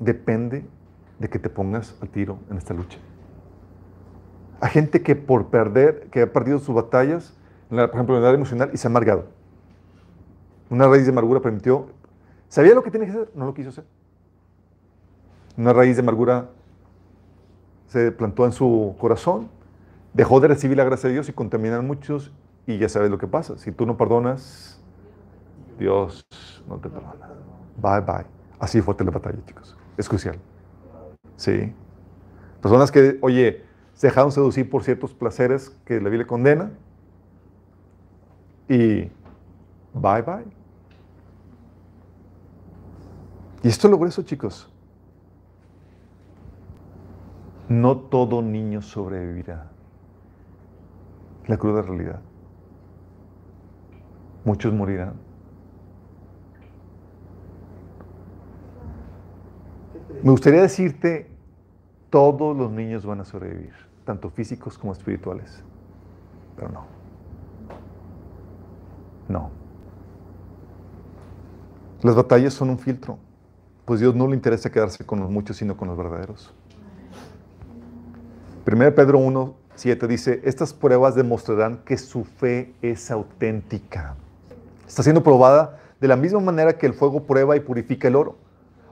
[0.00, 0.66] depende
[1.20, 2.98] de que te pongas al tiro en esta lucha.
[4.60, 7.32] Hay gente que por perder, que ha perdido sus batallas,
[7.70, 9.26] en la- por ejemplo, en el área emocional, y se ha amargado.
[10.68, 11.86] Una raíz de amargura permitió,
[12.50, 13.84] sabía lo que tenía que hacer, no lo quiso hacer.
[15.56, 16.50] Una raíz de amargura
[17.86, 19.48] se plantó en su corazón,
[20.12, 22.32] dejó de recibir la gracia de Dios y contaminan muchos,
[22.66, 23.56] y ya sabes lo que pasa.
[23.56, 24.80] Si tú no perdonas,
[25.78, 26.22] Dios
[26.68, 27.30] no te perdona.
[27.80, 28.26] Bye, bye.
[28.58, 29.76] Así fue la batalla, chicos.
[29.96, 30.38] Es crucial.
[31.36, 31.72] Sí.
[32.60, 33.64] Personas que, oye,
[33.94, 36.70] se dejaron seducir por ciertos placeres que la Biblia condena.
[38.68, 39.10] Y
[39.94, 40.59] bye, bye.
[43.62, 44.70] Y esto logró eso, chicos.
[47.68, 49.70] No todo niño sobrevivirá.
[51.46, 52.20] La cruda realidad.
[54.44, 55.14] Muchos morirán.
[60.22, 61.30] Me gustaría decirte,
[62.10, 63.72] todos los niños van a sobrevivir,
[64.04, 65.62] tanto físicos como espirituales.
[66.56, 66.84] Pero no.
[69.28, 69.50] No.
[72.02, 73.18] Las batallas son un filtro,
[73.90, 76.54] pues Dios no le interesa quedarse con los muchos, sino con los verdaderos.
[78.64, 84.14] 1 Pedro 1, 7 dice, estas pruebas demostrarán que su fe es auténtica.
[84.86, 88.38] Está siendo probada de la misma manera que el fuego prueba y purifica el oro.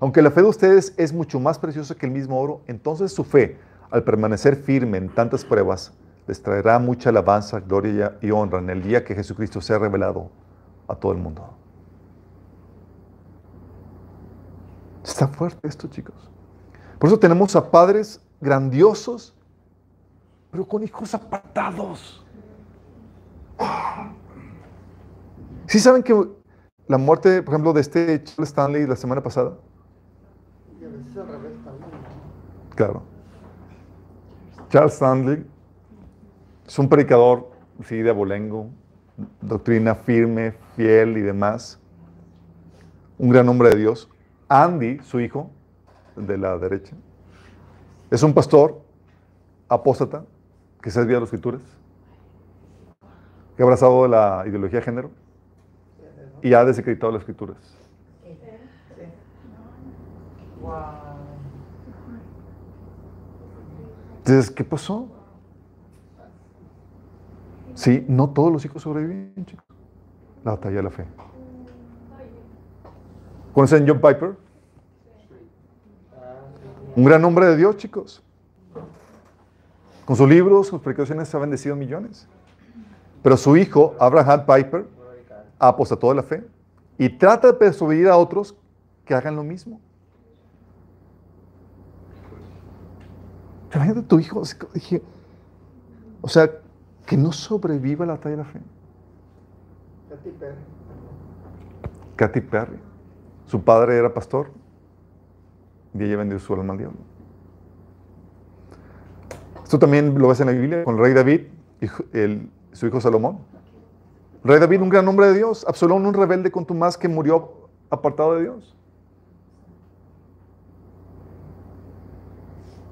[0.01, 3.23] Aunque la fe de ustedes es mucho más preciosa que el mismo oro, entonces su
[3.23, 3.57] fe,
[3.93, 5.93] al permanecer firme en tantas pruebas,
[6.27, 10.29] les traerá mucha alabanza, gloria y honra en el día que Jesucristo sea revelado
[10.89, 11.58] a todo el mundo.
[15.09, 16.15] Está fuerte esto, chicos.
[16.99, 19.35] Por eso tenemos a padres grandiosos,
[20.51, 22.25] pero con hijos apartados.
[25.67, 26.15] ¿Sí saben que
[26.87, 29.57] la muerte, por ejemplo, de este Charles Stanley la semana pasada?
[32.77, 33.03] Claro.
[34.69, 35.47] Charles Stanley
[36.67, 37.51] es un predicador,
[37.83, 38.69] sí, de abolengo,
[39.41, 41.81] doctrina firme, fiel y demás.
[43.17, 44.09] Un gran hombre de Dios.
[44.49, 45.51] Andy, su hijo,
[46.17, 46.97] de la derecha,
[48.11, 48.81] es un pastor
[49.69, 50.25] apóstata
[50.81, 51.61] que se ha de las escrituras,
[53.57, 55.11] que ha abrazado la ideología de género
[56.43, 57.59] y ha desacreditado las escrituras.
[64.19, 65.09] Entonces, ¿qué pasó?
[67.75, 69.65] Sí, no todos los hijos sobreviven, chicos.
[70.45, 71.07] La batalla de la fe.
[73.59, 74.37] ¿Conocen John Piper?
[76.95, 78.23] Un gran hombre de Dios, chicos.
[80.05, 82.29] Con sus libros, sus predicaciones ha bendecido millones.
[83.21, 84.87] Pero su hijo, Abraham Piper,
[85.59, 86.47] apostató de la fe
[86.99, 88.55] y trata de persuadir a otros
[89.05, 89.81] que hagan lo mismo.
[93.75, 94.41] Imagínate tu hijo,
[96.21, 96.49] o sea,
[97.07, 98.61] que no sobreviva la batalla de la fe.
[100.09, 100.55] Katy Perry.
[102.15, 102.79] Katy Perry,
[103.49, 104.51] su padre era pastor
[105.95, 106.99] y ella vendió su alma al diablo.
[109.65, 111.41] Esto también lo ves en la Biblia con el rey David
[111.81, 111.87] y
[112.73, 113.39] su hijo Salomón.
[114.45, 118.43] Rey David, un gran hombre de Dios, Absalón, un rebelde contumaz que murió apartado de
[118.43, 118.77] Dios.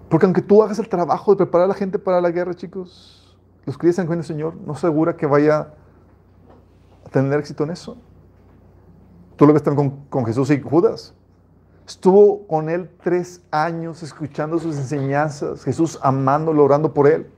[0.09, 3.37] Porque aunque tú hagas el trabajo de preparar a la gente para la guerra, chicos,
[3.67, 5.75] los que con el Señor, no asegura que vaya
[7.05, 7.99] a tener éxito en eso.
[9.37, 11.15] Tú lo ves también con, con Jesús y Judas.
[11.87, 17.31] Estuvo con él tres años escuchando sus enseñanzas, Jesús amándolo, orando por él.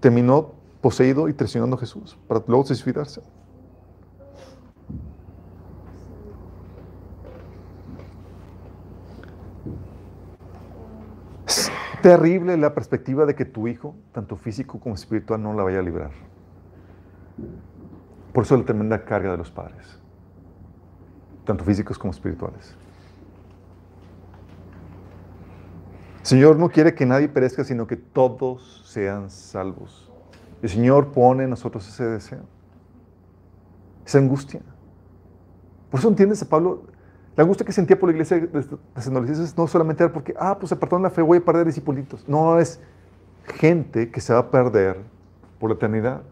[0.00, 3.20] Terminó poseído y traicionando a Jesús para luego suicidarse.
[11.46, 15.80] Es terrible la perspectiva de que tu hijo, tanto físico como espiritual, no la vaya
[15.80, 16.10] a librar.
[18.32, 19.98] Por eso la tremenda carga de los padres,
[21.44, 22.74] tanto físicos como espirituales.
[26.20, 30.10] El Señor no quiere que nadie perezca, sino que todos sean salvos.
[30.62, 32.44] El Señor pone en nosotros ese deseo,
[34.06, 34.60] esa angustia.
[35.90, 36.84] Por eso entiendes a Pablo,
[37.34, 38.66] La angustia que sentía por la iglesia de
[39.56, 42.28] no solamente era porque, ah, pues se apartaron la fe, voy a perder discipulitos.
[42.28, 42.78] No, es
[43.58, 44.98] gente que se va a perder
[45.58, 46.22] por la eternidad.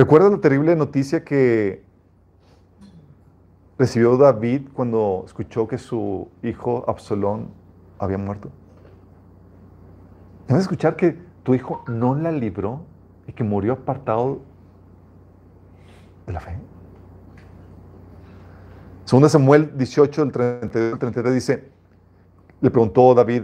[0.00, 1.84] ¿Te acuerdas la terrible noticia que
[3.78, 7.50] recibió David cuando escuchó que su hijo Absalón
[7.98, 8.50] había muerto?
[10.48, 12.80] Debes escuchar que tu hijo no la libró
[13.26, 14.40] y que murió apartado
[16.26, 16.56] de la fe.
[19.04, 21.68] Segunda Samuel 18, el 32 33 dice,
[22.62, 23.42] le preguntó David,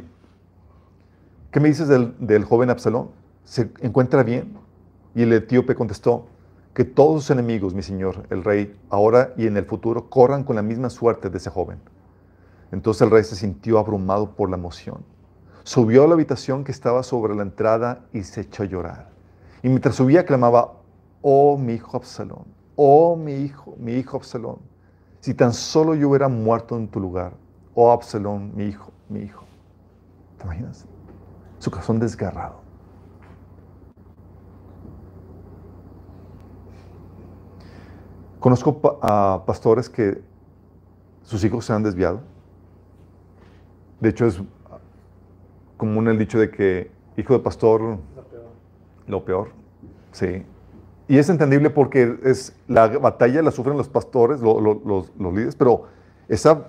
[1.51, 3.11] ¿qué me dices del, del joven Absalón?
[3.45, 4.57] ¿Se encuentra bien?
[5.15, 6.29] Y el etíope contestó,
[6.77, 10.57] que todos sus enemigos, mi señor, el rey, ahora y en el futuro, corran con
[10.57, 11.81] la misma suerte de ese joven.
[12.71, 15.03] Entonces el rey se sintió abrumado por la emoción.
[15.63, 19.09] Subió a la habitación que estaba sobre la entrada y se echó a llorar.
[19.63, 20.75] Y mientras subía clamaba,
[21.23, 22.45] oh mi hijo Absalón,
[22.75, 24.59] oh mi hijo, mi hijo Absalón,
[25.21, 27.33] si tan solo yo hubiera muerto en tu lugar,
[27.75, 29.47] oh Absalón, mi hijo, mi hijo.
[30.37, 30.85] ¿Te imaginas?
[31.59, 32.66] Su corazón desgarrado.
[38.41, 40.21] Conozco a pastores que
[41.23, 42.21] sus hijos se han desviado.
[44.01, 44.41] De hecho, es
[45.77, 48.45] común el dicho de que hijo de pastor, lo peor.
[49.07, 49.49] Lo peor.
[50.13, 50.45] Sí.
[51.09, 55.85] Y es entendible porque es, la batalla la sufren los pastores, los, los líderes, pero
[56.29, 56.67] esa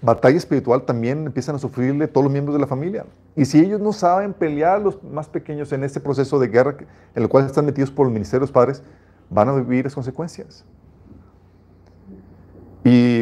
[0.00, 3.04] batalla espiritual también empiezan a sufrirle todos los miembros de la familia.
[3.34, 6.76] Y si ellos no saben pelear, los más pequeños, en este proceso de guerra
[7.14, 8.82] en el cual están metidos por el ministerio de los padres,
[9.28, 10.64] van a vivir las consecuencias.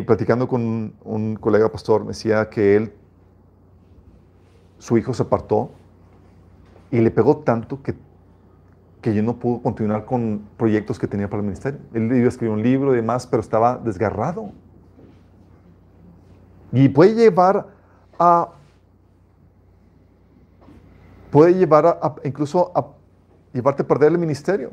[0.07, 2.93] Platicando con un colega pastor, me decía que él,
[4.79, 5.71] su hijo se apartó
[6.91, 7.95] y le pegó tanto que,
[9.01, 11.81] que yo no pudo continuar con proyectos que tenía para el ministerio.
[11.93, 14.51] Él iba a escribir un libro y demás, pero estaba desgarrado.
[16.73, 17.69] Y puede llevar
[18.19, 18.51] a
[21.31, 22.93] puede llevar a, incluso a
[23.53, 24.71] llevarte a perder el ministerio.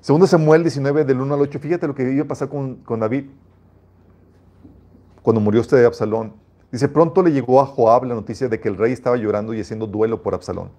[0.00, 3.00] Segundo Samuel 19, del 1 al 8, fíjate lo que iba a pasar con, con
[3.00, 3.26] David
[5.22, 6.34] cuando murió usted de Absalón.
[6.72, 9.60] Dice, pronto le llegó a Joab la noticia de que el rey estaba llorando y
[9.60, 10.70] haciendo duelo por Absalón.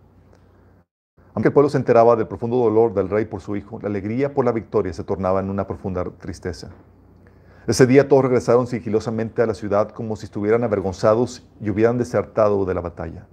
[1.34, 4.34] Aunque el pueblo se enteraba del profundo dolor del rey por su hijo, la alegría
[4.34, 6.70] por la victoria se tornaba en una profunda tristeza.
[7.68, 12.66] Ese día todos regresaron sigilosamente a la ciudad como si estuvieran avergonzados y hubieran desertado
[12.66, 13.28] de la batalla.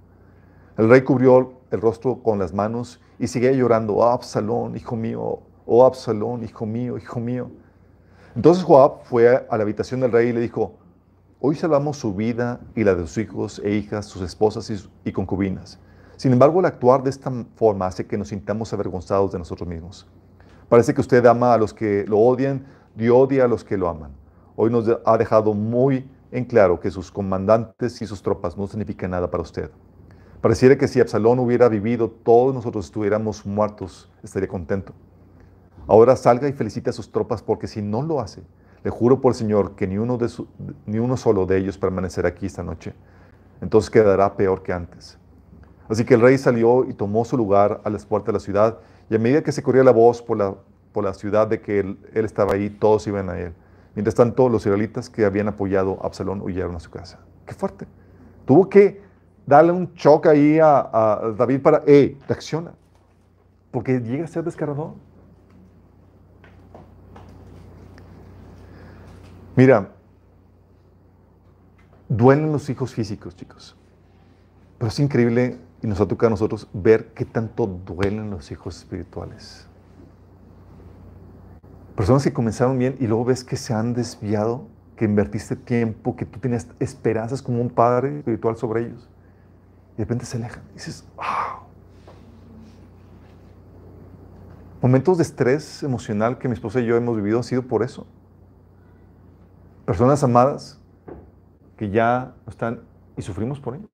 [0.77, 5.39] El rey cubrió el rostro con las manos y seguía llorando, oh Absalón, hijo mío,
[5.65, 7.49] oh Absalón, hijo mío, hijo mío.
[8.33, 10.78] Entonces Joab fue a la habitación del rey y le dijo,
[11.41, 14.69] Hoy salvamos su vida y la de sus hijos e hijas, sus esposas
[15.05, 15.79] y, concubinas.
[16.17, 20.05] Sin embargo, el actuar de esta forma hace que nos sintamos avergonzados de nosotros mismos.
[20.67, 22.65] Parece que usted ama a los que lo odian
[22.97, 24.11] y odia a los que lo aman.
[24.57, 29.11] Hoy nos ha dejado muy en claro que sus comandantes y sus tropas no significan
[29.11, 29.71] nada para usted.
[30.41, 34.91] Pareciera que si Absalón hubiera vivido, todos nosotros estuviéramos muertos, estaría contento.
[35.87, 38.43] Ahora salga y felicite a sus tropas porque si no lo hace,
[38.83, 40.29] le juro por el Señor que ni uno, de
[40.85, 42.93] ni uno solo de ellos permanecerá aquí esta noche.
[43.61, 45.17] Entonces quedará peor que antes.
[45.89, 48.77] Así que el rey salió y tomó su lugar a las puertas de la ciudad,
[49.09, 52.53] y a medida que se corría la voz por la, ciudad de que él, estaba
[52.53, 53.53] ahí, todos iban a él.
[53.95, 57.19] Mientras tanto, los israelitas que habían apoyado a Absalón huyeron a su casa.
[57.45, 57.87] ¡Qué fuerte!
[58.45, 59.01] Tuvo que
[59.47, 62.71] darle un choque ahí a, David para, ¡eh, reacciona!
[63.71, 64.93] Porque llega a ser descargador.
[69.59, 69.89] Mira,
[72.07, 73.75] duelen los hijos físicos, chicos.
[74.77, 78.77] Pero es increíble y nos ha tocado a nosotros ver qué tanto duelen los hijos
[78.77, 79.67] espirituales.
[81.93, 84.65] Personas que comenzaron bien y luego ves que se han desviado,
[84.95, 89.09] que invertiste tiempo, que tú tenías esperanzas como un padre espiritual sobre ellos.
[89.95, 90.63] Y de repente se alejan.
[90.71, 91.65] Y dices, wow.
[94.81, 98.07] Momentos de estrés emocional que mi esposa y yo hemos vivido han sido por eso.
[99.89, 100.79] Personas amadas
[101.75, 102.83] que ya están
[103.17, 103.89] y sufrimos por ellos.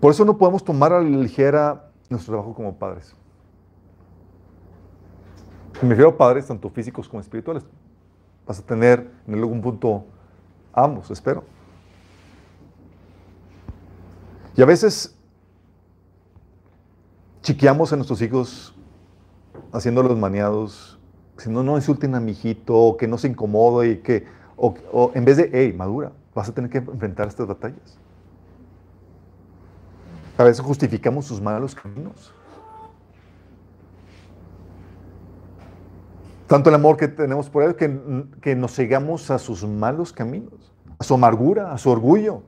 [0.00, 3.16] Por eso no podemos tomar a la ligera nuestro trabajo como padres.
[5.82, 7.64] Me refiero a padres tanto físicos como espirituales.
[8.46, 10.04] Vas a tener en algún punto
[10.72, 11.42] ambos, espero.
[14.56, 15.18] Y a veces
[17.42, 18.76] chiqueamos a nuestros hijos
[19.72, 20.99] haciéndolos maniados
[21.40, 24.26] si no, no insulten a mi hijito, o que no se incomode y que,
[24.56, 27.98] o, en vez de, hey, madura, vas a tener que enfrentar estas batallas.
[30.36, 32.32] A veces justificamos sus malos caminos.
[36.46, 40.72] Tanto el amor que tenemos por Él que, que nos cegamos a sus malos caminos,
[40.98, 42.42] a su amargura, a su orgullo,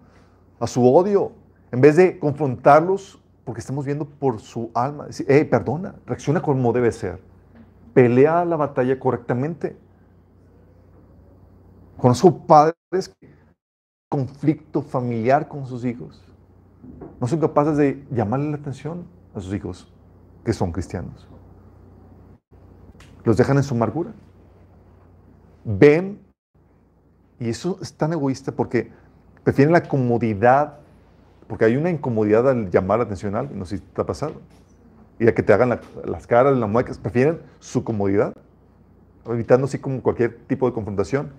[0.58, 1.32] a su odio,
[1.70, 5.06] en vez de confrontarlos porque estamos viendo por su alma.
[5.26, 7.31] Hey, perdona, reacciona como debe ser.
[7.94, 9.76] Pelea la batalla correctamente.
[11.96, 12.74] Conozco padres
[13.20, 13.32] que
[14.08, 16.22] conflicto familiar con sus hijos.
[17.20, 19.92] No son capaces de llamarle la atención a sus hijos
[20.44, 21.28] que son cristianos.
[23.24, 24.12] Los dejan en su amargura.
[25.64, 26.18] Ven,
[27.38, 28.90] y eso es tan egoísta porque
[29.44, 30.78] prefieren la comodidad,
[31.46, 34.34] porque hay una incomodidad al llamar la atención a alguien, no sé si ha pasado.
[35.22, 38.34] Y a que te hagan la- las caras, las muecas, prefieren su comodidad,
[39.24, 41.30] evitando así como cualquier tipo de confrontación,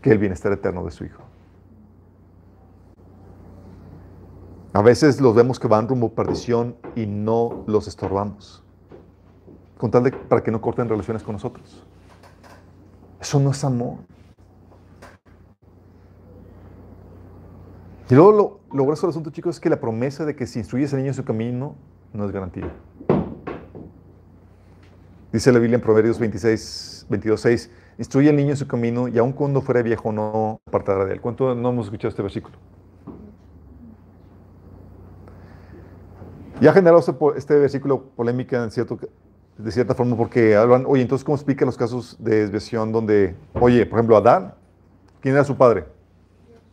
[0.00, 1.24] que el bienestar eterno de su hijo.
[4.72, 8.62] A veces los vemos que van rumbo perdición y no los estorbamos.
[9.76, 11.84] Con tal de para que no corten relaciones con nosotros.
[13.20, 13.96] Eso no es amor.
[18.08, 20.92] Y luego lo, lo del asunto, chicos, es que la promesa de que si instruyes
[20.92, 21.74] al niño en su camino
[22.12, 22.70] no es garantía.
[25.32, 29.16] Dice la Biblia en Proverbios 26, 22, 6, instruye al niño en su camino y
[29.18, 31.20] aun cuando fuera viejo no apartará de él.
[31.20, 32.56] ¿Cuánto no hemos escuchado este versículo?
[36.60, 41.36] Ya ha generado este, este versículo polémica de cierta forma porque hablan, oye, entonces ¿cómo
[41.36, 44.54] explica los casos de desviación donde, oye, por ejemplo, Adán,
[45.20, 45.84] ¿quién era su padre?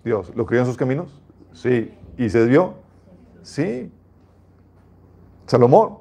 [0.04, 0.32] Dios.
[0.36, 1.22] ¿Lo crió en sus caminos?
[1.54, 1.94] Sí.
[2.18, 2.74] ¿Y se desvió?
[3.44, 3.92] Sí.
[5.48, 6.00] Salomón,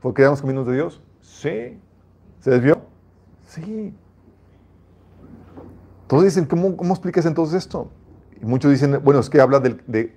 [0.00, 1.00] ¿fue criado en los caminos de Dios?
[1.20, 1.78] Sí.
[2.40, 2.80] ¿Se desvió?
[3.46, 3.94] Sí.
[6.06, 7.88] Todos dicen, ¿cómo, cómo explicas entonces esto?
[8.42, 10.16] Y muchos dicen, bueno, es que habla, del- de,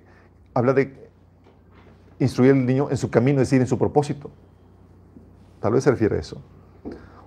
[0.54, 1.08] habla de
[2.18, 4.30] instruir al niño en su camino, es decir, en su propósito.
[5.60, 6.42] Tal vez se refiere a eso.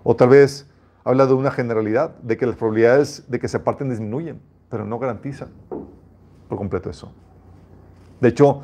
[0.03, 0.67] O tal vez
[1.03, 4.99] habla de una generalidad, de que las probabilidades de que se aparten disminuyen, pero no
[4.99, 5.47] garantiza
[6.49, 7.11] por completo eso.
[8.19, 8.63] De hecho,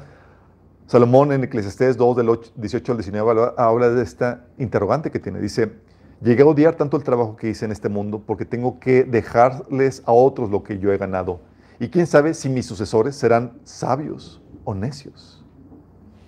[0.93, 5.39] Salomón en Eclesiastés 2, del 8 18 al 19, habla- de esta interrogante que tiene.
[5.39, 5.73] Dice,
[6.21, 10.03] llegué a odiar tanto el trabajo que hice en este mundo porque tengo que dejarles
[10.05, 11.39] a otros lo que yo he ganado.
[11.79, 15.43] Y quién sabe si mis sucesores serán sabios o necios.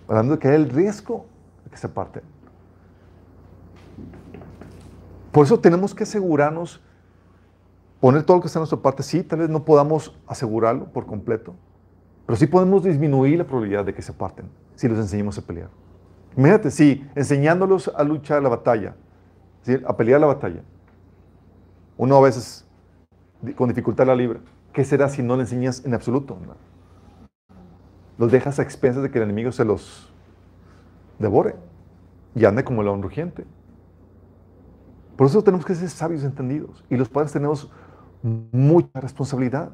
[0.07, 1.27] Hablando de que hay el riesgo
[1.63, 2.23] de que se aparten.
[5.31, 6.81] Por eso tenemos que asegurarnos,
[7.99, 9.03] poner todo lo que está en nuestra parte.
[9.03, 11.53] Sí, tal vez no podamos asegurarlo por completo,
[12.25, 15.69] pero sí podemos disminuir la probabilidad de que se aparten si los enseñamos a pelear.
[16.35, 18.95] Imagínate, si enseñándolos a luchar la batalla,
[19.61, 19.77] ¿sí?
[19.85, 20.61] a pelear la batalla,
[21.97, 22.65] uno a veces
[23.55, 24.39] con dificultad la libra,
[24.73, 26.37] ¿qué será si no le enseñas en absoluto?
[28.17, 30.11] Los dejas a expensas de que el enemigo se los
[31.19, 31.55] devore
[32.33, 33.45] y ande como león rugiente.
[35.15, 36.83] Por eso tenemos que ser sabios entendidos.
[36.89, 37.71] Y los padres tenemos
[38.51, 39.71] mucha responsabilidad.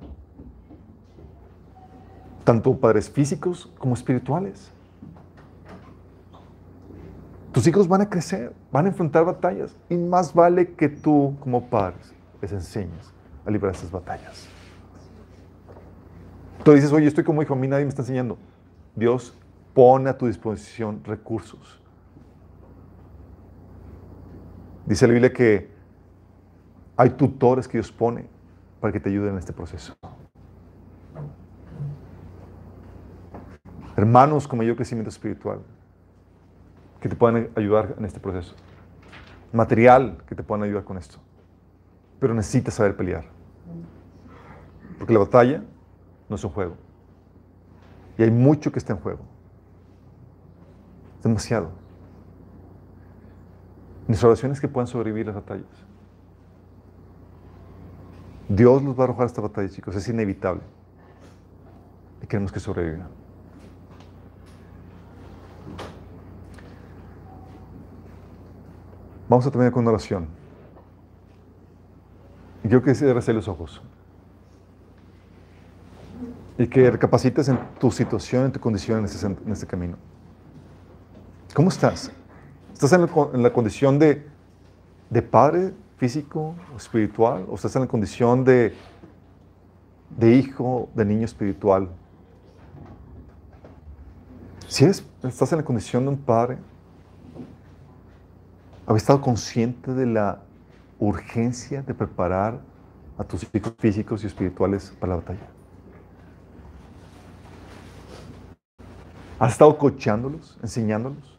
[2.44, 4.72] Tanto padres físicos como espirituales.
[7.52, 9.76] Tus hijos van a crecer, van a enfrentar batallas.
[9.90, 13.14] Y más vale que tú, como padres, les enseñes
[13.46, 14.48] a librar esas batallas.
[16.64, 18.38] Tú dices, oye, estoy como hijo, a mí nadie me está enseñando.
[18.96, 19.36] Dios
[19.74, 21.80] pone a tu disposición recursos.
[24.86, 25.72] Dice la Biblia que
[26.98, 28.26] hay tutores que Dios pone
[28.80, 29.96] para que te ayuden en este proceso.
[33.96, 35.60] Hermanos con mayor crecimiento espiritual
[37.00, 38.56] que te puedan ayudar en este proceso.
[39.52, 41.18] Material que te puedan ayudar con esto.
[42.20, 43.26] Pero necesitas saber pelear.
[44.98, 45.64] Porque la batalla
[46.30, 46.78] no es un juego.
[48.18, 49.22] Y hay mucho que está en juego.
[51.24, 51.72] Demasiado.
[54.08, 55.66] Nuestras oraciones que puedan sobrevivir las batallas.
[58.48, 59.96] Dios los va a arrojar a esta batalla, chicos.
[59.96, 60.62] Es inevitable.
[62.22, 63.21] Y queremos que sobrevivan.
[69.32, 70.28] Vamos a terminar con una oración.
[72.66, 73.82] Y quiero que cierres los ojos.
[76.58, 79.96] Y que recapacites en tu situación, en tu condición en este, este camino.
[81.54, 82.12] ¿Cómo estás?
[82.74, 84.28] ¿Estás en la, condición de,
[85.10, 87.46] de padre físico o espiritual?
[87.48, 88.76] ¿O estás en la condición de,
[90.10, 91.88] de hijo, de niño espiritual?
[94.68, 96.58] Si estás en la condición de un padre,
[98.86, 100.42] ¿habéis estado consciente de la
[101.00, 102.60] urgencia de preparar
[103.18, 105.48] a tus hijos físicos y espirituales para la batalla?
[109.40, 111.38] ¿Has estado coachándolos, enseñándolos?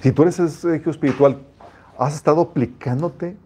[0.00, 1.40] Si tú eres ese hijo espiritual,
[1.98, 3.36] ¿Has estado aplicándote?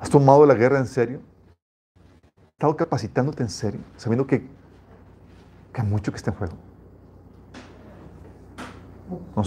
[0.00, 1.20] ¿Has tomado la guerra en serio?
[2.36, 3.80] ¿Has estado capacitándote en serio?
[3.96, 4.46] Sabiendo que
[5.74, 6.54] hay mucho que está en juego.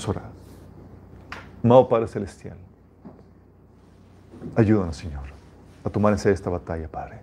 [0.07, 0.29] Orar.
[1.63, 2.57] Amado Padre Celestial,
[4.55, 5.23] ayúdanos, Señor,
[5.83, 7.19] a tomar en serio esta batalla, Padre.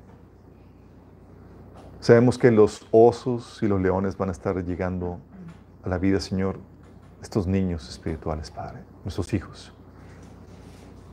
[2.00, 5.18] Sabemos que los osos y los leones van a estar llegando
[5.84, 6.58] a la vida, Señor,
[7.22, 9.72] estos niños espirituales, Padre, nuestros hijos,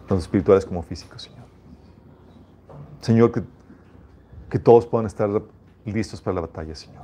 [0.08, 1.46] tanto espirituales como físicos, Señor.
[3.00, 3.44] Señor, que,
[4.50, 5.30] que todos puedan estar
[5.86, 7.04] listos para la batalla, Señor.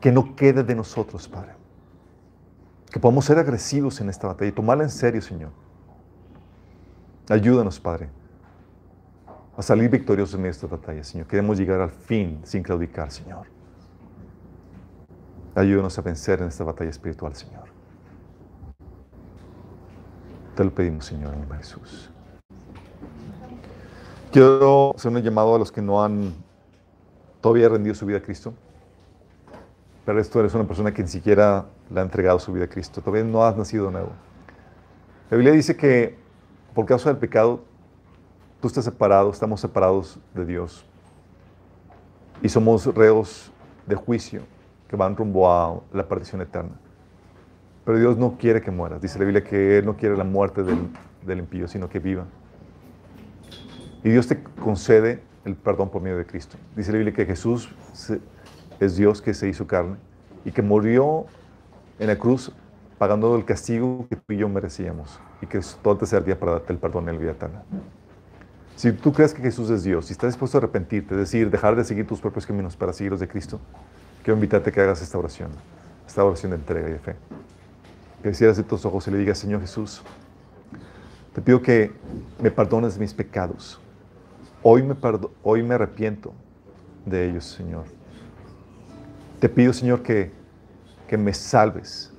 [0.00, 1.59] Que no quede de nosotros, Padre.
[2.90, 5.50] Que podamos ser agresivos en esta batalla y tomarla en serio, Señor.
[7.28, 8.08] Ayúdanos, Padre,
[9.56, 11.26] a salir victoriosos en esta batalla, Señor.
[11.28, 13.46] Queremos llegar al fin sin claudicar, Señor.
[15.54, 17.64] Ayúdanos a vencer en esta batalla espiritual, Señor.
[20.56, 22.10] Te lo pedimos, Señor, en el Jesús.
[24.32, 26.34] Quiero hacer un llamado a los que no han
[27.40, 28.54] todavía rendido su vida a Cristo.
[30.04, 33.00] Pero esto eres una persona que ni siquiera le ha entregado su vida a Cristo.
[33.00, 34.10] Todavía no has nacido de nuevo.
[35.30, 36.16] La Biblia dice que
[36.74, 37.62] por causa del pecado,
[38.60, 40.84] tú estás separado, estamos separados de Dios.
[42.42, 43.52] Y somos reos
[43.86, 44.42] de juicio
[44.88, 46.72] que van rumbo a la perdición eterna.
[47.84, 49.00] Pero Dios no quiere que mueras.
[49.00, 50.88] Dice la Biblia que Él no quiere la muerte del,
[51.26, 52.24] del impío, sino que viva.
[54.02, 56.56] Y Dios te concede el perdón por medio de Cristo.
[56.76, 58.20] Dice la Biblia que Jesús se-
[58.80, 59.96] es Dios que se hizo carne
[60.44, 61.26] y que murió
[61.98, 62.52] en la cruz
[62.98, 66.72] pagando el castigo que tú y yo merecíamos y que todo te servía para darte
[66.72, 67.62] el perdón en la vida eterna.
[68.76, 71.76] Si tú crees que Jesús es Dios y estás dispuesto a arrepentirte, es decir, dejar
[71.76, 73.60] de seguir tus propios caminos para seguir los de Cristo,
[74.22, 75.50] quiero invitarte a que hagas esta oración,
[76.06, 77.16] esta oración de entrega y de fe.
[78.22, 80.02] Que cierres de tus ojos y le digas, Señor Jesús,
[81.34, 81.92] te pido que
[82.42, 83.80] me perdones mis pecados.
[84.62, 84.96] Hoy me,
[85.42, 86.32] hoy me arrepiento
[87.04, 87.84] de ellos, Señor.
[89.40, 90.30] Te pido, Señor, que,
[91.08, 92.12] que me salves,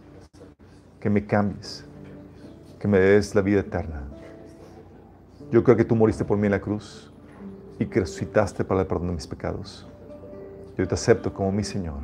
[0.99, 1.85] que me cambies,
[2.80, 4.02] que me des la vida eterna.
[5.52, 7.14] Yo creo que tú moriste por mí en la cruz
[7.77, 9.88] y que resucitaste para el perdón de mis pecados.
[10.76, 11.99] Yo te acepto como mi Señor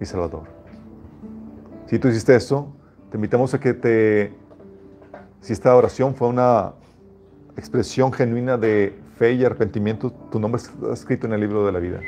[0.00, 0.44] y Salvador.
[1.84, 2.72] Si tú hiciste esto,
[3.10, 4.32] te invitamos a que te,
[5.42, 6.72] si esta oración fue una
[7.58, 11.78] expresión genuina de fe y arrepentimiento, tu nombre está escrito en el libro de la
[11.78, 12.00] vida.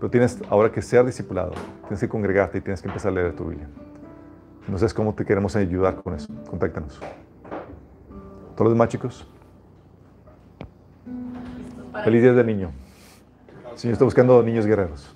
[0.00, 1.52] Pero tienes ahora que ser discipulado,
[1.82, 3.68] tienes que congregarte y tienes que empezar a leer tu Biblia.
[4.66, 6.26] No sabes cómo te queremos ayudar con eso.
[6.48, 6.98] Contáctanos.
[8.54, 9.28] Todos los demás chicos.
[12.02, 12.70] Feliz día del niño.
[13.72, 15.14] El Señor está buscando niños guerreros.